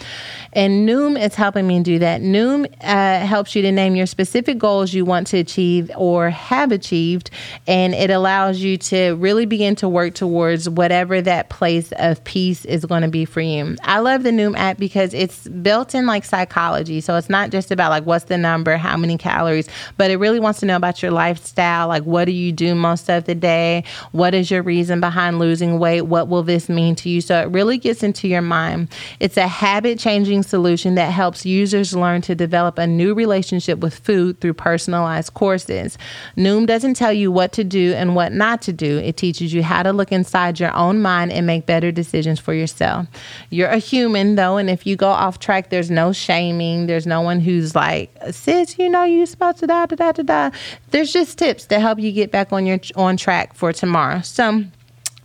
[0.56, 2.22] And Noom is helping me do that.
[2.22, 6.72] Noom uh, helps you to name your specific goals you want to achieve or have
[6.72, 7.30] achieved,
[7.68, 12.64] and it allows you to really begin to work towards whatever that place of peace
[12.66, 13.76] is going to be for you.
[13.84, 17.02] I love the Noom app because it's built in like psychology.
[17.02, 19.68] So it's not just about like what's the number, how many calories,
[19.98, 21.90] but it really wants to know about your lifestyle.
[21.90, 23.84] Like, what do you do most of the day?
[24.14, 26.04] What is your reason behind losing weight?
[26.04, 27.20] What will this mean to you?
[27.20, 28.88] So it really gets into your mind.
[29.20, 33.96] It's a habit changing solution that helps users learn to develop a new relationship with
[33.96, 35.98] food through personalized courses.
[36.38, 39.64] Noom doesn't tell you what to do and what not to do, it teaches you
[39.64, 43.08] how to look inside your own mind and make better decisions for yourself.
[43.50, 46.88] You're a human, though, and if you go off track, there's no shaming.
[46.88, 50.24] There's no one who's like, sis, you know, you're supposed to da da da da
[50.24, 50.58] da.
[50.92, 54.22] There's just tips to help you get back on your on track for tomorrow.
[54.22, 54.64] So,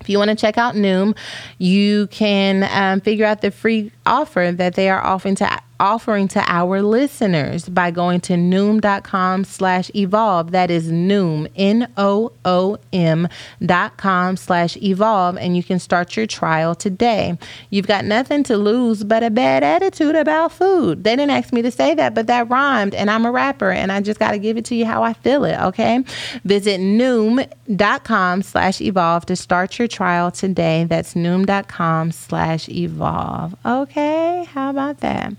[0.01, 1.17] if you want to check out Noom,
[1.59, 6.41] you can um, figure out the free offer that they are offering to offering to
[6.47, 10.51] our listeners by going to noom.com slash evolve.
[10.53, 13.29] That is noom, N-O-O-M
[13.65, 15.39] dot com slash evolve.
[15.39, 17.39] And you can start your trial today.
[17.71, 21.03] You've got nothing to lose but a bad attitude about food.
[21.03, 22.95] They didn't ask me to say that, but that rhymed.
[22.95, 25.15] And I'm a rapper and I just got to give it to you how I
[25.15, 25.59] feel it.
[25.59, 26.05] Okay.
[26.45, 30.85] Visit noom.com slash evolve to start your trial today.
[30.85, 33.57] That's noom.com slash evolve.
[33.65, 34.45] Okay.
[34.45, 35.33] How about that?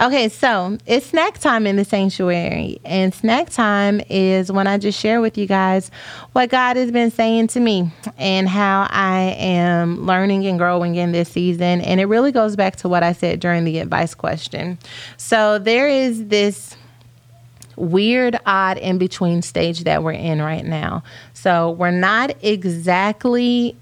[0.00, 2.80] Okay, so it's snack time in the sanctuary.
[2.84, 5.90] And snack time is when I just share with you guys
[6.32, 11.12] what God has been saying to me and how I am learning and growing in
[11.12, 11.80] this season.
[11.80, 14.78] And it really goes back to what I said during the advice question.
[15.16, 16.76] So there is this
[17.76, 21.02] weird, odd in between stage that we're in right now.
[21.32, 23.76] So we're not exactly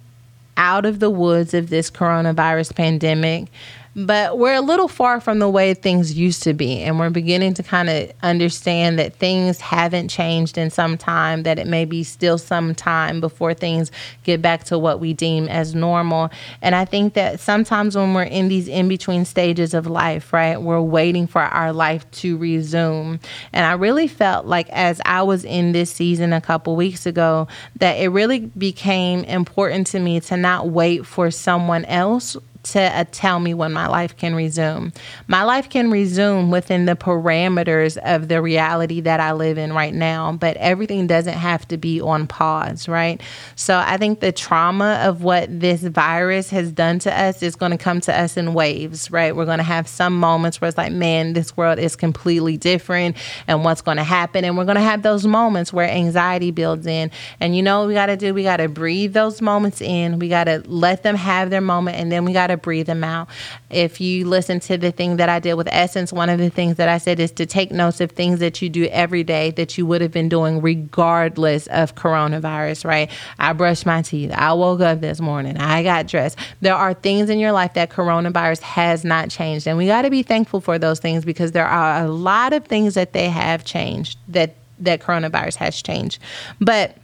[0.57, 3.49] out of the woods of this coronavirus pandemic
[3.94, 6.82] but we're a little far from the way things used to be.
[6.82, 11.59] And we're beginning to kind of understand that things haven't changed in some time, that
[11.59, 13.90] it may be still some time before things
[14.24, 16.31] get back to what we deem as normal.
[16.62, 20.60] And I think that sometimes when we're in these in between stages of life, right,
[20.60, 23.20] we're waiting for our life to resume.
[23.52, 27.47] And I really felt like as I was in this season a couple weeks ago,
[27.77, 33.05] that it really became important to me to not wait for someone else to uh,
[33.11, 34.93] tell me when my life can resume.
[35.27, 39.95] My life can resume within the parameters of the reality that I live in right
[39.95, 43.21] now, but everything doesn't have to be on pause, right?
[43.57, 47.73] So I think the trauma of what this virus has done to us is going
[47.73, 49.35] to come to us in waves, right?
[49.35, 53.17] We're going to have some moments where it's like, man, this world is completely different
[53.49, 54.45] and what's going to happen.
[54.45, 57.11] And we're going to have those moments where anxiety builds in.
[57.41, 58.33] And you know what we got to do?
[58.35, 60.19] We got to breathe those moments in.
[60.19, 62.87] We got to let them have their moment and then we got to to breathe
[62.87, 63.29] them out.
[63.70, 66.77] If you listen to the thing that I did with Essence, one of the things
[66.77, 69.77] that I said is to take notes of things that you do every day that
[69.77, 73.11] you would have been doing regardless of coronavirus, right?
[73.39, 74.33] I brushed my teeth.
[74.33, 75.57] I woke up this morning.
[75.57, 76.39] I got dressed.
[76.61, 79.66] There are things in your life that coronavirus has not changed.
[79.66, 82.65] And we got to be thankful for those things because there are a lot of
[82.66, 86.19] things that they have changed that that coronavirus has changed.
[86.61, 86.97] But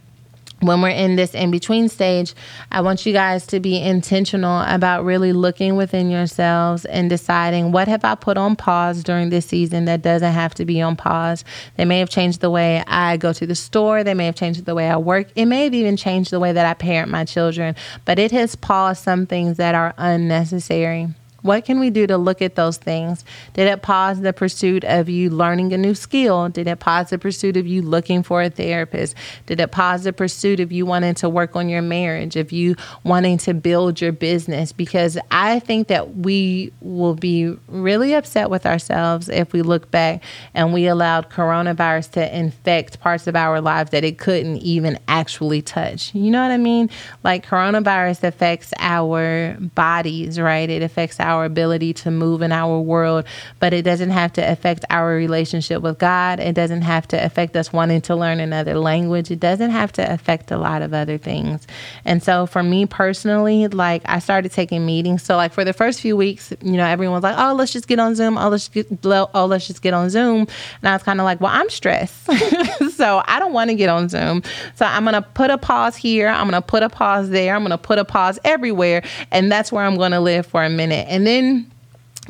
[0.61, 2.33] when we're in this in between stage,
[2.71, 7.87] I want you guys to be intentional about really looking within yourselves and deciding what
[7.87, 11.43] have I put on pause during this season that doesn't have to be on pause.
[11.77, 14.65] They may have changed the way I go to the store, they may have changed
[14.65, 17.25] the way I work, it may have even changed the way that I parent my
[17.25, 17.75] children,
[18.05, 21.09] but it has paused some things that are unnecessary.
[21.41, 23.23] What can we do to look at those things?
[23.53, 26.49] Did it pause the pursuit of you learning a new skill?
[26.49, 29.15] Did it pause the pursuit of you looking for a therapist?
[29.45, 32.75] Did it pause the pursuit of you wanting to work on your marriage, of you
[33.03, 34.71] wanting to build your business?
[34.71, 40.23] Because I think that we will be really upset with ourselves if we look back
[40.53, 45.61] and we allowed coronavirus to infect parts of our lives that it couldn't even actually
[45.61, 46.13] touch.
[46.13, 46.89] You know what I mean?
[47.23, 50.69] Like coronavirus affects our bodies, right?
[50.69, 53.25] It affects our our ability to move in our world,
[53.59, 56.39] but it doesn't have to affect our relationship with God.
[56.39, 59.29] It doesn't have to affect us wanting to learn another language.
[59.29, 61.67] It doesn't have to affect a lot of other things.
[62.03, 65.21] And so for me personally, like I started taking meetings.
[65.23, 67.99] So like for the first few weeks, you know, everyone's like, "Oh, let's just get
[67.99, 68.37] on Zoom.
[68.37, 70.47] Oh, let's get oh, let's just get on Zoom."
[70.81, 72.25] And I was kind of like, "Well, I'm stressed."
[72.95, 74.41] so I don't want to get on Zoom.
[74.75, 76.27] So I'm to put a pause here.
[76.27, 77.55] I'm to put a pause there.
[77.55, 81.05] I'm to put a pause everywhere, and that's where I'm to live for a minute.
[81.09, 81.71] And and then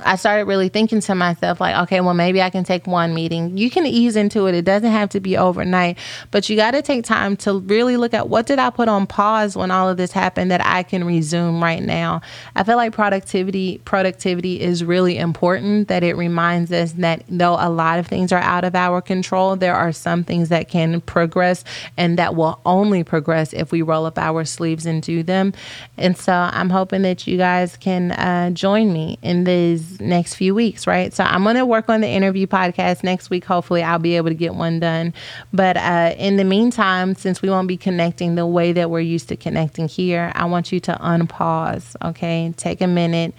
[0.05, 3.57] I started really thinking to myself, like, okay, well, maybe I can take one meeting.
[3.57, 4.55] You can ease into it.
[4.55, 5.97] It doesn't have to be overnight,
[6.31, 9.07] but you got to take time to really look at what did I put on
[9.07, 12.21] pause when all of this happened that I can resume right now.
[12.55, 15.87] I feel like productivity, productivity is really important.
[15.87, 19.55] That it reminds us that though a lot of things are out of our control,
[19.55, 21.63] there are some things that can progress
[21.97, 25.53] and that will only progress if we roll up our sleeves and do them.
[25.97, 30.53] And so I'm hoping that you guys can uh, join me in these next few
[30.53, 31.13] weeks, right?
[31.13, 33.45] So I'm going to work on the interview podcast next week.
[33.45, 35.13] Hopefully, I'll be able to get one done.
[35.53, 39.29] But uh, in the meantime, since we won't be connecting the way that we're used
[39.29, 42.53] to connecting here, I want you to unpause, okay?
[42.57, 43.33] Take a minute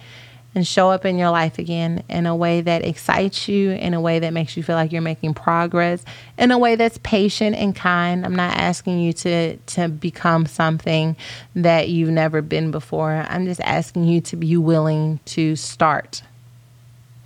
[0.53, 4.01] and show up in your life again in a way that excites you, in a
[4.01, 6.03] way that makes you feel like you're making progress,
[6.37, 8.25] in a way that's patient and kind.
[8.25, 11.15] I'm not asking you to to become something
[11.55, 13.25] that you've never been before.
[13.29, 16.21] I'm just asking you to be willing to start.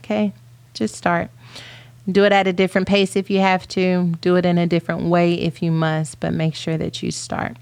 [0.06, 0.34] Okay?
[0.76, 1.32] Just start.
[2.10, 4.14] Do it at a different pace if you have to.
[4.22, 7.58] Do it in a different way if you must, but make sure that you start.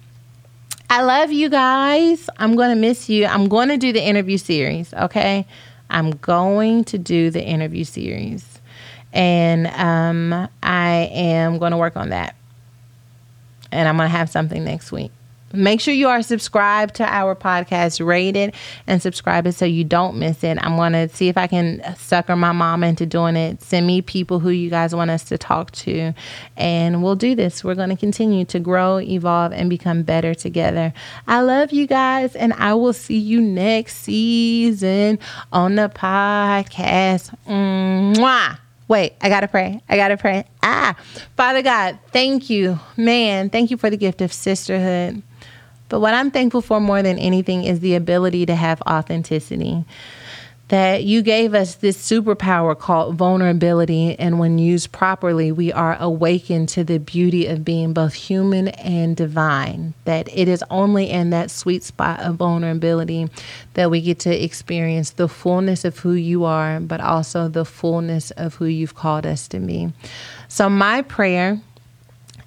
[0.89, 2.29] I love you guys.
[2.37, 3.25] I'm going to miss you.
[3.25, 5.47] I'm going to do the interview series, okay?
[5.89, 8.59] I'm going to do the interview series.
[9.13, 12.35] And um, I am going to work on that.
[13.71, 15.11] And I'm going to have something next week.
[15.53, 18.55] Make sure you are subscribed to our podcast, rate it,
[18.87, 20.57] and subscribe it so you don't miss it.
[20.59, 23.61] I'm going to see if I can sucker my mom into doing it.
[23.61, 26.13] Send me people who you guys want us to talk to,
[26.57, 27.63] and we'll do this.
[27.63, 30.91] We're going to continue to grow, evolve, and become better together.
[31.27, 35.19] I love you guys, and I will see you next season
[35.51, 37.33] on the podcast.
[37.47, 38.57] Mwah.
[38.87, 39.81] Wait, I gotta pray.
[39.87, 40.45] I gotta pray.
[40.61, 40.95] Ah,
[41.37, 43.49] Father God, thank you, man.
[43.49, 45.23] Thank you for the gift of sisterhood.
[45.93, 49.85] But what I'm thankful for more than anything is the ability to have authenticity.
[50.69, 56.69] That you gave us this superpower called vulnerability, and when used properly, we are awakened
[56.69, 59.93] to the beauty of being both human and divine.
[60.05, 63.29] That it is only in that sweet spot of vulnerability
[63.75, 68.31] that we get to experience the fullness of who you are, but also the fullness
[68.31, 69.93] of who you've called us to be.
[70.47, 71.61] So, my prayer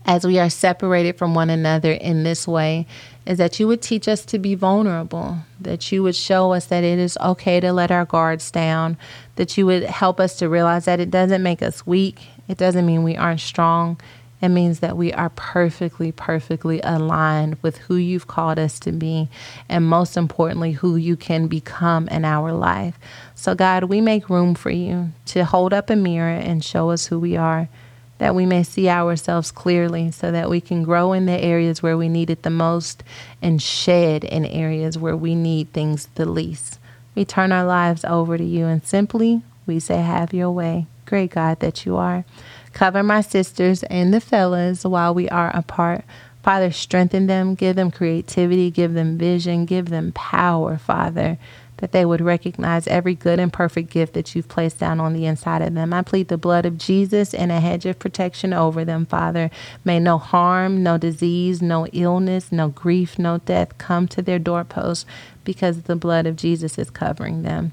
[0.04, 2.86] as we are separated from one another in this way
[3.26, 6.84] is that you would teach us to be vulnerable, that you would show us that
[6.84, 8.96] it is okay to let our guards down,
[9.34, 12.86] that you would help us to realize that it doesn't make us weak, it doesn't
[12.86, 14.00] mean we aren't strong.
[14.42, 19.30] It means that we are perfectly, perfectly aligned with who you've called us to be,
[19.66, 22.98] and most importantly, who you can become in our life.
[23.34, 27.06] So, God, we make room for you to hold up a mirror and show us
[27.06, 27.70] who we are
[28.18, 31.96] that we may see ourselves clearly so that we can grow in the areas where
[31.96, 33.02] we need it the most
[33.42, 36.78] and shed in areas where we need things the least.
[37.14, 40.86] We turn our lives over to you and simply we say, Have your way.
[41.04, 42.24] Great God that you are.
[42.72, 46.04] Cover my sisters and the fellas while we are apart.
[46.42, 51.38] Father, strengthen them, give them creativity, give them vision, give them power, Father
[51.78, 55.26] that they would recognize every good and perfect gift that you've placed down on the
[55.26, 55.92] inside of them.
[55.92, 59.50] I plead the blood of Jesus and a hedge of protection over them, Father.
[59.84, 65.04] May no harm, no disease, no illness, no grief, no death come to their doorposts
[65.44, 67.72] because the blood of Jesus is covering them.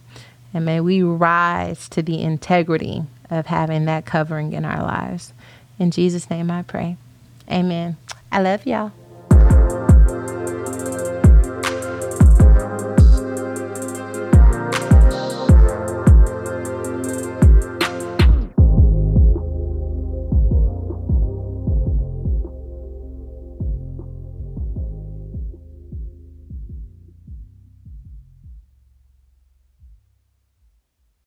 [0.53, 5.33] And may we rise to the integrity of having that covering in our lives.
[5.79, 6.97] In Jesus' name I pray.
[7.49, 7.97] Amen.
[8.31, 8.91] I love y'all.